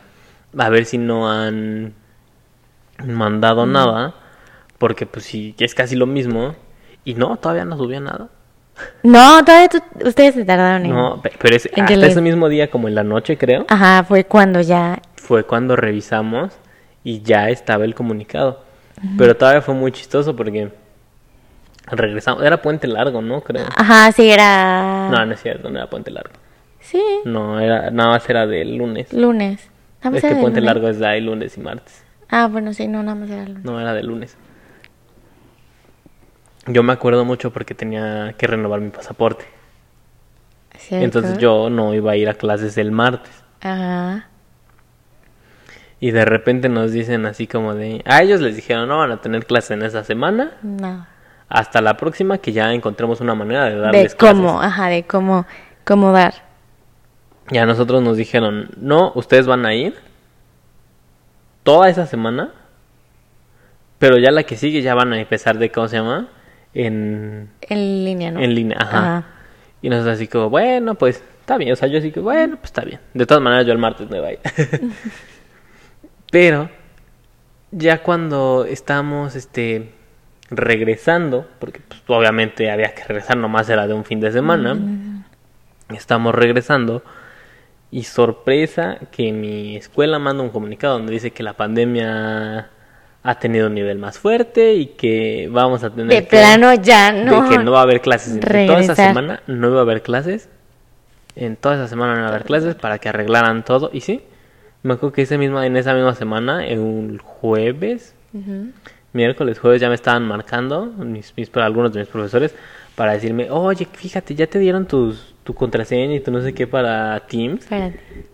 a 0.57 0.69
ver 0.69 0.85
si 0.85 0.97
no 0.97 1.31
han 1.31 1.93
mandado 3.03 3.65
nada, 3.65 4.13
porque 4.77 5.05
pues 5.05 5.25
sí, 5.25 5.55
es 5.59 5.75
casi 5.75 5.95
lo 5.95 6.05
mismo. 6.05 6.55
Y 7.05 7.15
no, 7.15 7.35
todavía 7.38 7.65
no 7.65 7.77
subía 7.77 8.00
nada. 8.00 8.29
No, 9.03 9.43
todavía 9.43 9.69
tú- 9.69 10.07
ustedes 10.07 10.33
se 10.35 10.45
tardaron 10.45 10.85
en... 10.85 10.91
No, 10.93 11.21
pe- 11.21 11.31
pero 11.39 11.55
es, 11.55 11.67
¿En 11.73 11.83
hasta 11.83 11.95
les- 11.95 12.12
ese 12.12 12.21
mismo 12.21 12.50
día, 12.50 12.69
como 12.71 12.88
en 12.88 12.95
la 12.95 13.03
noche 13.03 13.38
creo, 13.38 13.65
Ajá, 13.69 14.03
fue 14.03 14.23
cuando 14.23 14.62
ya... 14.62 15.00
fue 15.15 15.43
cuando 15.43 15.75
revisamos 15.75 16.53
y 17.03 17.21
ya 17.21 17.50
estaba 17.50 17.83
el 17.85 17.93
comunicado. 17.93 18.63
Pero 19.17 19.35
todavía 19.35 19.62
fue 19.62 19.75
muy 19.75 19.91
chistoso 19.91 20.35
porque 20.35 20.71
regresamos. 21.87 22.43
Era 22.43 22.61
puente 22.61 22.87
largo, 22.87 23.21
¿no? 23.21 23.41
Creo. 23.41 23.65
Ajá, 23.75 24.11
sí, 24.11 24.29
era... 24.29 25.09
No, 25.09 25.25
no 25.25 25.33
es 25.33 25.41
cierto, 25.41 25.69
no 25.69 25.77
era 25.77 25.89
puente 25.89 26.11
largo. 26.11 26.33
Sí, 26.79 27.01
No, 27.25 27.59
era, 27.59 27.91
nada 27.91 28.09
más 28.11 28.29
era 28.29 28.45
del 28.45 28.75
lunes. 28.75 29.11
lunes. 29.13 29.69
Nada 29.99 30.11
más 30.11 30.23
Es 30.23 30.29
que 30.29 30.35
de 30.35 30.41
puente 30.41 30.59
lunes. 30.59 30.73
largo 30.75 30.89
es 30.89 30.99
de 30.99 31.07
ahí 31.07 31.21
lunes 31.21 31.57
y 31.57 31.61
martes. 31.61 32.03
Ah, 32.29 32.47
bueno, 32.47 32.73
sí, 32.73 32.87
no, 32.87 33.01
nada 33.03 33.15
más 33.15 33.29
era 33.29 33.45
lunes. 33.45 33.63
No, 33.63 33.79
era 33.79 33.93
de 33.93 34.03
lunes. 34.03 34.35
Yo 36.67 36.83
me 36.83 36.93
acuerdo 36.93 37.25
mucho 37.25 37.51
porque 37.51 37.73
tenía 37.75 38.33
que 38.37 38.47
renovar 38.47 38.79
mi 38.81 38.89
pasaporte. 38.89 39.45
¿Cierto? 40.77 41.05
Entonces 41.05 41.37
yo 41.37 41.69
no 41.69 41.93
iba 41.93 42.11
a 42.13 42.15
ir 42.17 42.29
a 42.29 42.33
clases 42.33 42.77
el 42.77 42.91
martes. 42.91 43.31
Ajá. 43.61 44.27
Y 45.99 46.11
de 46.11 46.25
repente 46.25 46.67
nos 46.67 46.91
dicen 46.91 47.25
así 47.25 47.47
como 47.47 47.75
de... 47.75 48.01
A 48.05 48.21
ellos 48.23 48.41
les 48.41 48.55
dijeron, 48.57 48.89
no 48.89 48.97
van 48.97 49.11
a 49.11 49.21
tener 49.21 49.45
clases 49.45 49.71
en 49.71 49.83
esa 49.83 50.03
semana. 50.03 50.51
No. 50.61 51.05
Hasta 51.50 51.81
la 51.81 51.97
próxima 51.97 52.38
que 52.39 52.51
ya 52.51 52.73
encontremos 52.73 53.21
una 53.21 53.35
manera 53.35 53.65
de 53.65 53.75
De 53.75 53.79
darles 53.81 54.15
cómo, 54.15 54.53
clases. 54.53 54.67
ajá, 54.71 54.88
de 54.89 55.03
cómo, 55.03 55.45
cómo 55.85 56.12
dar. 56.12 56.33
Y 57.51 57.57
a 57.57 57.65
nosotros 57.65 58.01
nos 58.01 58.17
dijeron, 58.17 58.69
no, 58.77 59.12
ustedes 59.15 59.45
van 59.45 59.65
a 59.65 59.73
ir 59.75 59.95
toda 61.63 61.89
esa 61.89 62.05
semana. 62.07 62.51
Pero 64.00 64.17
ya 64.17 64.31
la 64.31 64.43
que 64.43 64.57
sigue 64.57 64.81
ya 64.81 64.95
van 64.95 65.13
a 65.13 65.19
empezar 65.19 65.57
de, 65.57 65.71
¿cómo 65.71 65.88
se 65.88 65.97
llama? 65.97 66.27
En, 66.73 67.50
En 67.62 68.05
línea, 68.05 68.31
¿no? 68.31 68.39
en 68.41 68.55
línea, 68.55 68.77
ajá. 68.79 68.97
Ajá. 68.97 69.25
Y 69.81 69.89
nosotros 69.89 70.15
así 70.15 70.27
como, 70.27 70.50
bueno, 70.50 70.95
pues 70.95 71.23
está 71.41 71.57
bien. 71.57 71.71
O 71.73 71.75
sea, 71.75 71.88
yo 71.88 72.00
así 72.00 72.12
que, 72.12 72.19
bueno, 72.19 72.55
pues 72.55 72.65
está 72.65 72.83
bien. 72.83 73.00
De 73.13 73.25
todas 73.25 73.43
maneras, 73.43 73.65
yo 73.65 73.73
el 73.73 73.77
martes 73.77 74.09
me 74.09 74.19
voy 74.19 74.29
a 74.29 74.31
ir. 74.33 74.39
Pero 76.31 76.69
ya 77.71 78.01
cuando 78.01 78.65
estamos 78.65 79.35
este, 79.35 79.93
regresando, 80.55 81.48
porque 81.60 81.79
pues, 81.88 82.01
obviamente 82.07 82.69
había 82.72 82.93
que 82.93 83.03
regresar, 83.03 83.38
nomás 83.38 83.69
era 83.69 83.88
de 83.88 83.93
un 83.93 84.05
fin 84.05 84.19
de 84.19 84.31
semana, 84.31 84.77
estamos 85.93 86.33
regresando 86.33 87.03
y 87.91 88.03
sorpresa 88.03 88.98
que 89.12 89.31
mi 89.31 89.75
escuela 89.75 90.17
manda 90.19 90.43
un 90.43 90.50
comunicado 90.50 90.93
donde 90.98 91.13
dice 91.13 91.31
que 91.31 91.43
la 91.43 91.53
pandemia 91.53 92.69
ha 93.25 93.39
tenido 93.39 93.67
un 93.67 93.75
nivel 93.75 94.00
más 94.00 94.17
fuerte 94.19 94.74
y 94.74 94.88
que 94.88 95.48
vamos 95.51 95.83
a 95.83 95.89
tener 95.91 96.07
De 96.07 96.24
que- 96.24 96.29
plano 96.29 96.74
ya 96.74 97.12
no. 97.13 97.43
de 97.43 97.50
que 97.57 97.63
no 97.63 97.72
va 97.72 97.79
a 97.79 97.83
haber 97.83 98.01
clases. 98.01 98.33
Entre 98.33 98.65
toda 98.65 98.79
esa 98.79 98.93
Regresar. 98.93 99.07
semana 99.15 99.43
no 99.48 99.69
iba 99.69 99.79
a 99.79 99.81
haber 99.83 100.01
clases. 100.01 100.50
En 101.36 101.55
toda 101.55 101.75
esa 101.75 101.88
semana 101.88 102.13
no 102.13 102.19
iba 102.19 102.27
a 102.27 102.29
haber 102.31 102.43
clases 102.43 102.75
para 102.75 103.00
que 103.00 103.10
arreglaran 103.10 103.63
todo. 103.63 103.89
Y 103.93 104.01
sí, 104.01 104.24
me 104.81 104.95
acuerdo 104.95 105.13
que 105.13 105.22
ese 105.22 105.38
misma, 105.38 105.65
en 105.65 105.77
esa 105.77 105.93
misma 105.93 106.15
semana, 106.15 106.63
un 106.72 107.17
jueves, 107.19 108.13
Ujú. 108.33 108.72
Miércoles, 109.13 109.60
jueves, 109.60 109.82
ya 109.82 109.89
me 109.89 109.96
estaban 109.96 110.27
marcando 110.27 110.86
mis, 110.86 111.34
mis- 111.38 111.55
algunos 111.58 111.93
de 111.93 112.00
mis 112.01 112.10
profesores 112.10 112.55
para 112.96 113.13
decirme, 113.13 113.50
oye, 113.50 113.88
fíjate, 113.91 114.36
ya 114.36 114.48
te 114.48 114.60
dieron 114.60 114.86
tus, 114.88 115.34
tu 115.43 115.53
contraseña 115.53 116.15
y 116.15 116.20
tu 116.20 116.32
no 116.32 116.41
sé 116.41 116.53
qué 116.53 116.67
para 116.67 117.20
Teams. 117.27 117.67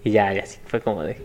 Y 0.04 0.12
ya, 0.12 0.34
ya 0.34 0.46
sí, 0.46 0.60
fue 0.66 0.82
como 0.82 1.04
de, 1.04 1.18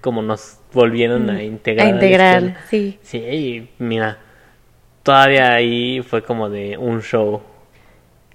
como 0.00 0.22
nos 0.22 0.58
volvieron 0.72 1.28
a 1.30 1.42
integrar. 1.42 1.86
Mm, 1.86 1.88
A 1.88 1.92
la 1.92 2.04
integrar, 2.04 2.54
sí. 2.68 2.98
Sí, 3.02 3.18
y 3.18 3.70
mira, 3.78 4.18
todavía 5.02 5.52
ahí 5.54 6.02
fue 6.02 6.22
como 6.22 6.48
de 6.50 6.78
un 6.78 7.02
show. 7.02 7.42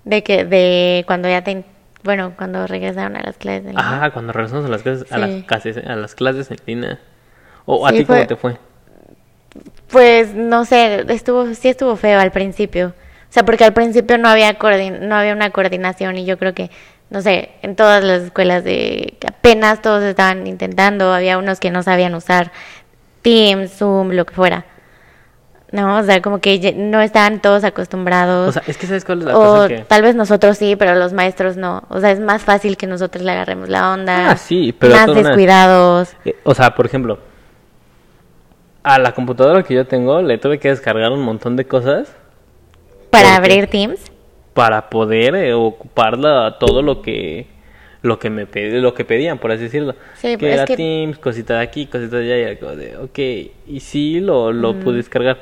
De 0.03 0.24
que, 0.24 0.46
de 0.46 1.03
cuando 1.08 1.27
ya 1.27 1.44
te, 1.44 1.63
bueno, 2.03 2.34
cuando 2.38 2.65
regresaron 2.68 3.15
a 3.18 3.22
las 3.24 3.38
clases 3.38 3.63
de 3.65 3.70
línea. 3.72 3.86
Ajá, 3.86 4.12
cuando 4.12 4.32
regresamos 4.34 4.65
a 4.65 4.70
las 4.70 4.82
clases, 4.84 5.12
a 5.12 5.15
Sí. 5.15 5.22
las 5.22 5.44
clases, 5.44 5.77
a 5.77 5.96
las 5.96 6.15
clases 6.15 6.51
en 6.51 6.58
línea. 6.65 7.00
¿O 7.65 7.86
a 7.86 7.91
Sí, 7.91 7.98
ti 7.98 8.06
cómo 8.06 8.20
fue- 8.20 8.27
te 8.27 8.36
fue? 8.36 8.58
Pues 9.91 10.34
no 10.36 10.65
sé, 10.65 11.05
estuvo, 11.10 11.53
sí 11.53 11.69
estuvo 11.69 11.96
feo 11.96 12.19
al 12.19 12.31
principio. 12.31 12.88
O 13.29 13.31
sea, 13.31 13.43
porque 13.43 13.63
al 13.63 13.74
principio 13.74 14.17
no 14.17 14.27
había 14.29 14.53
no 14.53 15.15
había 15.15 15.34
una 15.34 15.51
coordinación 15.51 16.17
y 16.17 16.25
yo 16.25 16.38
creo 16.38 16.53
que, 16.53 16.72
no 17.10 17.22
sé, 17.22 17.50
en 17.62 17.75
todas 17.75 18.03
las 18.03 18.24
escuelas 18.24 18.63
de 18.63 19.15
que 19.19 19.27
apenas 19.27 19.81
todos 19.81 20.03
estaban 20.03 20.48
intentando, 20.48 21.13
había 21.13 21.38
unos 21.38 21.60
que 21.60 21.69
no 21.69 21.84
sabían 21.84 22.15
usar 22.15 22.51
Teams, 23.22 23.72
Zoom, 23.72 24.12
lo 24.12 24.25
que 24.25 24.34
fuera. 24.34 24.65
No, 25.72 25.98
o 25.98 26.03
sea, 26.03 26.19
como 26.22 26.39
que 26.39 26.74
no 26.75 27.00
estaban 27.01 27.41
todos 27.41 27.63
acostumbrados. 27.63 28.50
O 28.50 28.51
sea, 28.53 28.63
es 28.65 28.77
que 28.77 28.88
sabes 28.88 29.05
cuál 29.05 29.19
es 29.19 29.25
la 29.25 29.38
o 29.38 29.41
cosa 29.41 29.67
que... 29.67 29.79
tal 29.81 30.01
vez 30.01 30.15
nosotros 30.15 30.58
sí, 30.58 30.75
pero 30.75 30.96
los 30.96 31.13
maestros 31.13 31.58
no. 31.58 31.84
O 31.89 32.00
sea, 32.00 32.10
es 32.10 32.19
más 32.19 32.41
fácil 32.41 32.75
que 32.75 32.88
nosotros 32.88 33.24
le 33.24 33.31
agarremos 33.31 33.69
la 33.69 33.91
onda. 33.93 34.31
Ah, 34.31 34.38
sí, 34.38 34.74
pero 34.77 34.96
más 34.96 35.13
descuidados. 35.13 36.15
Eh, 36.25 36.36
O 36.43 36.55
sea, 36.55 36.74
por 36.74 36.88
ejemplo, 36.88 37.19
a 38.83 39.00
la 39.00 39.12
computadora 39.13 39.63
que 39.63 39.74
yo 39.74 39.86
tengo 39.86 40.21
le 40.21 40.38
tuve 40.38 40.59
que 40.59 40.69
descargar 40.69 41.12
un 41.12 41.21
montón 41.21 41.55
de 41.55 41.65
cosas 41.65 42.13
Para 43.09 43.36
abrir 43.36 43.67
Teams. 43.67 44.00
para 44.53 44.89
poder 44.89 45.36
eh, 45.36 45.53
ocuparla 45.53 46.57
todo 46.59 46.81
lo 46.81 47.01
que 47.01 47.48
lo 48.01 48.17
que 48.17 48.29
me 48.29 48.48
lo 48.79 48.93
que 48.93 49.03
pedían, 49.03 49.39
por 49.39 49.51
así 49.51 49.63
decirlo. 49.63 49.93
Sí, 50.15 50.38
que 50.38 50.53
era 50.53 50.63
que- 50.65 50.77
Teams, 50.77 51.17
cosita 51.19 51.55
de 51.55 51.63
aquí, 51.63 51.86
cosita 51.86 52.15
de 52.17 52.33
allá, 52.33 52.51
y 52.53 52.55
como 52.57 52.71
de, 52.77 52.95
ok, 52.95 53.19
y 53.67 53.79
sí 53.81 54.21
lo, 54.21 54.53
lo 54.53 54.74
Mm. 54.74 54.79
pude 54.79 54.95
descargar. 54.98 55.38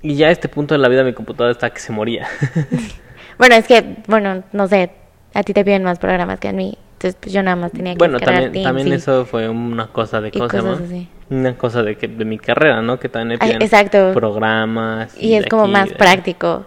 Y 0.00 0.14
ya 0.14 0.28
a 0.28 0.30
este 0.30 0.48
punto 0.48 0.74
de 0.74 0.78
la 0.78 0.88
vida 0.88 1.02
mi 1.02 1.12
computadora 1.12 1.50
está 1.50 1.70
que 1.70 1.80
se 1.80 1.92
moría. 1.92 2.26
Bueno, 3.38 3.54
es 3.54 3.66
que, 3.66 3.96
bueno, 4.06 4.42
no 4.52 4.68
sé, 4.68 4.90
a 5.32 5.42
ti 5.42 5.54
te 5.54 5.64
piden 5.64 5.82
más 5.82 5.98
programas 5.98 6.38
que 6.38 6.48
a 6.48 6.52
mí. 6.52 6.76
Entonces, 6.92 7.16
pues 7.18 7.32
yo 7.32 7.42
nada 7.42 7.56
más 7.56 7.72
tenía 7.72 7.94
que 7.94 7.98
bueno, 7.98 8.18
descargar 8.18 8.42
también, 8.44 8.52
Teams 8.52 8.64
también 8.66 8.88
y- 8.88 8.92
eso 8.92 9.24
fue 9.24 9.48
una 9.48 9.86
cosa 9.86 10.20
de 10.20 10.28
y 10.28 10.30
¿cómo 10.32 10.48
se 10.50 10.56
llama? 10.58 10.70
cosas 10.72 10.86
así. 10.86 11.08
Una 11.30 11.56
cosa 11.56 11.82
de 11.82 11.96
que 11.96 12.08
de 12.08 12.24
mi 12.24 12.38
carrera, 12.38 12.82
¿no? 12.82 12.98
Que 12.98 13.08
también 13.08 13.38
me 13.40 13.44
Ay, 13.44 13.50
piden 13.52 13.62
exacto. 13.62 14.12
programas. 14.12 15.16
Y 15.16 15.34
es 15.34 15.46
como 15.46 15.62
aquí, 15.64 15.72
más 15.72 15.88
de- 15.88 15.94
práctico. 15.94 16.66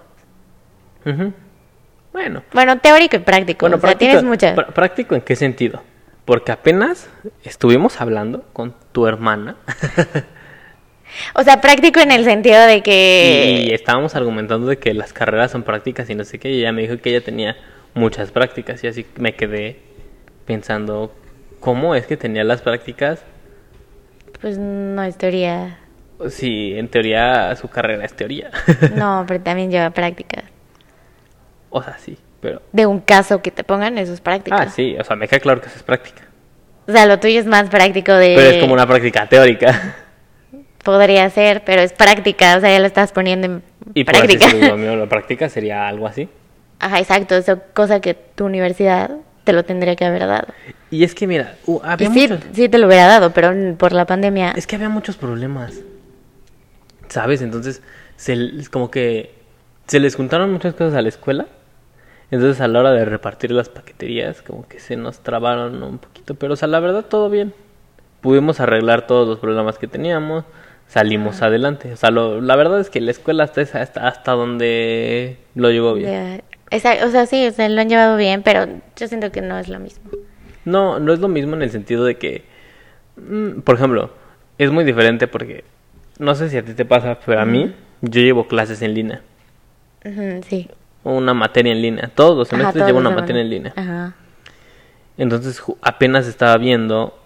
Bueno, 2.14 2.44
Bueno, 2.54 2.80
teórico 2.80 3.16
y 3.18 3.20
práctico. 3.20 3.66
Bueno, 3.66 3.76
o 3.78 3.80
sea, 3.80 3.90
práctico, 3.90 4.10
tienes 4.12 4.24
muchas. 4.24 4.56
pr- 4.56 4.72
práctico 4.74 5.16
en 5.16 5.22
qué 5.22 5.36
sentido? 5.36 5.82
Porque 6.26 6.52
apenas 6.54 7.10
estuvimos 7.44 8.00
hablando 8.00 8.44
con 8.54 8.74
tu 8.94 9.08
hermana 9.08 9.58
O 11.36 11.44
sea, 11.44 11.60
práctico 11.62 12.00
en 12.00 12.12
el 12.12 12.24
sentido 12.24 12.60
de 12.62 12.78
y 12.78 12.82
que... 12.82 13.74
estábamos 13.74 14.16
argumentando 14.16 14.66
de 14.68 14.78
que 14.78 14.94
las 14.96 15.14
carreras 15.14 15.52
son 15.52 15.62
prácticas 15.64 16.10
y 16.10 16.16
no 16.16 16.24
sé 16.24 16.40
qué, 16.40 16.50
y 16.50 16.60
ella 16.62 16.72
me 16.72 16.82
dijo 16.82 16.98
que 16.98 17.10
ella 17.12 17.24
tenía 17.24 17.56
muchas 17.94 18.32
prácticas 18.32 18.84
y 18.84 18.88
así 18.88 19.06
me 19.18 19.36
quedé 19.36 19.80
pensando 20.46 21.14
cómo 21.60 21.94
es 21.94 22.08
que 22.08 22.18
tenía 22.18 22.44
las 22.44 22.62
prácticas 22.62 23.24
Pues 24.44 24.58
no 24.60 25.02
es 25.04 25.18
teoría. 25.18 25.80
si 26.30 26.78
en 26.78 26.88
teoría 26.90 27.56
su 27.56 27.68
carrera 27.70 28.06
es 28.06 28.14
teoría. 28.14 28.52
No, 28.96 29.24
pero 29.28 29.42
también 29.42 29.72
lleva 29.72 29.90
prácticas. 29.90 30.44
o 31.72 31.82
sea, 31.82 31.98
sí, 31.98 32.18
pero 32.42 32.62
De 32.72 32.86
un 32.86 33.00
caso 33.00 33.42
que 33.42 33.50
te 33.52 33.64
pongan, 33.64 33.98
eso 33.98 34.14
es 34.14 34.22
práctica. 34.22 34.56
ah, 34.60 34.70
sí, 34.70 34.96
o 35.00 35.04
sea, 35.04 35.16
me 35.16 35.28
queda 35.28 35.40
claro 35.40 35.62
que 35.62 35.68
eso 35.68 35.78
es 35.78 35.84
práctica. 35.84 36.24
O 36.88 36.92
sea, 36.92 37.06
lo 37.06 37.18
tuyo 37.20 37.40
es 37.40 37.46
más 37.46 37.70
práctico 37.70 38.12
de... 38.14 38.34
Pero 38.36 38.50
es 38.50 38.62
como 38.62 38.74
una 38.74 38.86
práctica 38.86 39.26
teórica. 39.28 39.96
Podría 40.84 41.30
ser, 41.30 41.64
pero 41.64 41.82
es 41.82 41.94
práctica. 41.94 42.58
O 42.58 42.60
sea, 42.60 42.70
ya 42.70 42.80
lo 42.80 42.88
estás 42.88 43.14
poniendo 43.14 43.48
en 43.48 43.64
Y 43.94 44.04
por 44.04 44.14
así 44.18 44.28
práctica. 44.28 44.46
decirlo, 44.48 44.68
lo 44.76 44.78
mío, 44.78 44.96
la 44.98 45.06
práctica 45.08 45.48
sería 45.48 45.88
algo 45.88 46.06
así. 46.08 46.28
Ajá, 46.80 47.00
exacto. 47.00 47.36
Eso 47.38 47.62
cosa 47.74 48.02
que 48.02 48.14
tu 48.14 48.44
universidad 48.46 49.12
te 49.44 49.54
lo 49.54 49.64
tendría 49.64 49.96
que 49.96 50.06
haber 50.06 50.26
dado. 50.28 50.48
Y 50.92 51.04
es 51.04 51.14
que 51.16 51.28
mira, 51.28 51.56
uh, 51.66 51.80
Y 52.00 52.06
sí, 52.06 52.28
muchos- 52.28 52.40
sí 52.54 52.70
te 52.70 52.78
lo 52.78 52.88
hubiera 52.88 53.08
dado, 53.08 53.32
pero 53.32 53.52
por 53.78 53.94
la 53.94 54.06
pandemia... 54.06 54.52
Es 54.56 54.68
que 54.68 54.76
había 54.76 54.90
muchos 54.90 55.18
problemas. 55.18 55.82
¿Sabes? 57.10 57.42
Entonces, 57.42 57.82
se, 58.16 58.36
como 58.72 58.90
que 58.90 59.34
se 59.88 60.00
les 60.00 60.16
juntaron 60.16 60.52
muchas 60.52 60.74
cosas 60.74 60.96
a 60.96 61.02
la 61.02 61.10
escuela. 61.10 61.48
Entonces, 62.32 62.62
a 62.62 62.68
la 62.68 62.80
hora 62.80 62.92
de 62.92 63.06
repartir 63.06 63.52
las 63.52 63.70
paqueterías, 63.70 64.42
como 64.42 64.68
que 64.68 64.80
se 64.80 64.96
nos 64.96 65.20
trabaron 65.20 65.84
un 65.84 66.00
poquito. 66.00 66.36
Pero, 66.36 66.54
o 66.54 66.56
sea, 66.56 66.68
la 66.68 66.80
verdad, 66.80 67.06
todo 67.06 67.30
bien. 67.30 67.54
Pudimos 68.22 68.60
arreglar 68.60 69.06
todos 69.06 69.28
los 69.28 69.40
problemas 69.40 69.78
que 69.78 69.88
teníamos. 69.88 70.46
Salimos 70.88 71.42
adelante. 71.42 71.92
O 71.94 71.98
sea, 71.98 72.10
lo- 72.12 72.42
la 72.42 72.56
verdad 72.56 72.80
es 72.80 72.90
que 72.90 73.02
la 73.02 73.12
escuela 73.12 73.44
hasta, 73.44 73.62
hasta, 73.62 74.08
hasta 74.08 74.32
donde 74.32 75.38
lo 75.56 75.70
llevó 75.72 75.94
bien. 75.94 76.10
de- 76.10 76.44
o 76.76 77.10
sea, 77.10 77.26
sí, 77.26 77.46
o 77.48 77.52
sea, 77.52 77.70
lo 77.70 77.82
han 77.82 77.90
llevado 77.90 78.18
bien, 78.18 78.42
pero 78.44 78.66
yo 78.96 79.08
siento 79.08 79.32
que 79.32 79.42
no 79.42 79.58
es 79.60 79.68
lo 79.70 79.80
mismo. 79.80 80.04
No, 80.66 81.00
no 81.00 81.14
es 81.14 81.20
lo 81.20 81.28
mismo 81.28 81.56
en 81.56 81.62
el 81.62 81.70
sentido 81.72 82.06
de 82.06 82.16
que, 82.18 82.44
mm, 83.18 83.62
por 83.62 83.76
ejemplo, 83.76 84.12
es 84.58 84.72
muy 84.72 84.84
diferente 84.84 85.28
porque, 85.28 85.64
no 86.20 86.36
sé 86.36 86.50
si 86.50 86.58
a 86.58 86.64
ti 86.64 86.74
te 86.74 86.86
pasa, 86.86 87.20
pero 87.26 87.40
a 87.42 87.46
mí, 87.46 87.74
yo 88.02 88.22
llevo 88.22 88.48
clases 88.48 88.82
en 88.82 88.94
línea, 88.94 89.22
sí. 90.48 90.70
una 91.04 91.34
materia 91.34 91.72
en 91.72 91.82
línea, 91.82 92.10
todos 92.14 92.38
los 92.38 92.48
Ajá, 92.48 92.58
semestres 92.58 92.82
todos 92.82 92.88
llevo 92.88 93.00
una 93.00 93.10
materia 93.10 93.42
en 93.42 93.50
línea. 93.50 93.74
Ajá. 93.76 94.16
Entonces 95.18 95.62
apenas 95.82 96.28
estaba 96.28 96.58
viendo, 96.58 97.20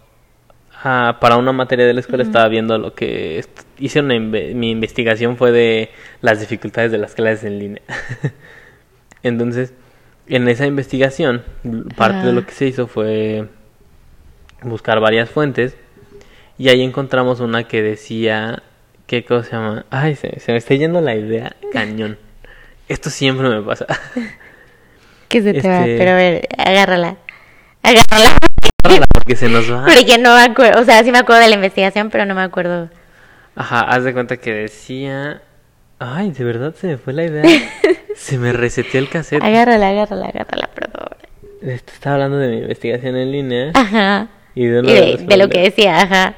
ah, 0.84 1.18
para 1.22 1.38
una 1.38 1.51
materia 1.54 1.86
de 1.86 1.94
la 1.94 2.00
escuela 2.01 2.24
estaba 2.24 2.48
viendo 2.48 2.77
lo 2.77 2.94
que, 2.94 3.44
hice 3.80 4.00
una, 4.01 4.16
inve- 4.16 4.54
mi 4.56 4.72
investigación 4.72 5.38
fue 5.38 5.51
de 5.51 5.89
las 6.22 6.39
dificultades 6.39 6.92
de 6.92 6.98
las 6.98 7.13
clases 7.13 7.44
en 7.46 7.60
línea. 7.60 7.82
Entonces, 9.24 9.74
en 10.28 10.48
esa 10.48 10.66
investigación, 10.66 11.44
parte 11.96 12.28
de 12.28 12.34
lo 12.34 12.46
que 12.46 12.52
se 12.52 12.66
hizo 12.68 12.88
fue 12.88 13.48
buscar 14.62 15.00
varias 15.00 15.30
fuentes 15.30 15.76
y 16.58 16.70
ahí 16.70 16.82
encontramos 16.82 17.40
una 17.40 17.66
que 17.68 17.82
decía, 17.82 18.64
¿qué 19.06 19.24
cosa 19.24 19.44
se 19.50 19.56
llama? 19.56 19.86
Ay, 19.90 20.16
se, 20.16 20.40
se 20.40 20.52
me 20.52 20.58
está 20.58 20.74
yendo 20.76 21.02
la 21.02 21.16
idea, 21.16 21.56
cañón. 21.72 22.18
Esto 22.90 23.10
siempre 23.10 23.50
me 23.50 23.62
pasa. 23.62 23.86
¿Qué 25.28 25.42
se 25.42 25.54
te 25.54 25.68
va? 25.68 25.80
Este- 25.80 25.98
Pero 25.98 26.12
a 26.12 26.16
ver, 26.16 26.48
agárrala. 26.58 27.18
Agárrala. 27.84 28.38
Porque 29.14 29.36
se 29.36 29.50
nos 29.50 29.70
va. 29.72 29.84
Porque 29.86 30.18
no 30.18 30.36
me 30.36 30.42
acuerdo, 30.44 30.82
o 30.82 30.86
sea, 30.86 31.04
sí 31.04 31.12
me 31.12 31.18
acuerdo 31.18 31.42
de 31.42 31.50
la 31.50 31.56
investigación, 31.56 32.10
pero 32.10 32.26
no 32.26 32.34
me 32.34 32.42
acuerdo. 32.42 32.90
Ajá, 33.56 33.82
haz 33.82 34.04
de 34.04 34.14
cuenta 34.14 34.38
que 34.38 34.54
decía. 34.54 35.42
Ay, 36.00 36.32
de 36.32 36.44
verdad 36.44 36.74
se 36.76 36.88
me 36.88 36.98
fue 36.98 37.12
la 37.14 37.26
idea. 37.26 37.44
se 38.18 38.38
me 38.38 38.52
reseteó 38.52 39.00
el 39.00 39.10
cassette. 39.10 39.44
Agárrala, 39.44 39.90
agárrala, 39.90 40.26
agárrala, 40.28 40.70
por 40.74 40.92
favor. 40.92 41.18
Este, 41.62 41.92
Estaba 41.94 42.16
hablando 42.16 42.38
de 42.38 42.48
mi 42.50 42.58
investigación 42.58 43.16
en 43.16 43.32
línea. 43.32 43.72
Ajá. 43.74 44.28
Y 44.56 44.66
de, 44.66 44.78
Y 44.78 44.80
uno 44.80 44.92
de, 44.92 45.18
de 45.22 45.38
lo 45.38 45.50
que 45.50 45.60
decía, 45.62 46.02
ajá. 46.02 46.34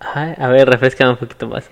Ay, 0.00 0.34
a 0.38 0.48
ver, 0.48 0.68
refrescame 0.68 1.10
un 1.12 1.16
poquito 1.16 1.48
más. 1.48 1.68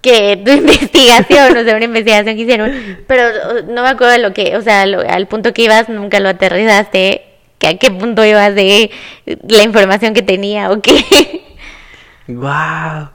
Que 0.00 0.36
tu 0.44 0.50
investigación, 0.62 1.56
o 1.56 1.62
sea, 1.64 1.76
una 1.76 1.84
investigación 1.84 2.34
que 2.34 2.42
hicieron, 2.42 2.72
pero 3.06 3.22
no 3.68 3.82
me 3.82 3.88
acuerdo 3.88 4.12
de 4.14 4.18
lo 4.18 4.32
que, 4.32 4.56
o 4.56 4.62
sea, 4.62 4.86
lo- 4.86 5.00
al 5.00 5.26
punto 5.28 5.52
que 5.52 5.62
ibas, 5.64 5.88
nunca 5.88 6.18
lo 6.20 6.30
aterrizaste, 6.30 7.22
que 7.58 7.66
a 7.68 7.76
qué 7.78 7.90
punto 7.90 8.24
ibas 8.24 8.54
de 8.54 8.90
la 9.26 9.62
información 9.62 10.14
que 10.14 10.22
tenía 10.22 10.70
o 10.70 10.80
qué. 10.80 11.04
¡Guau! 12.28 13.10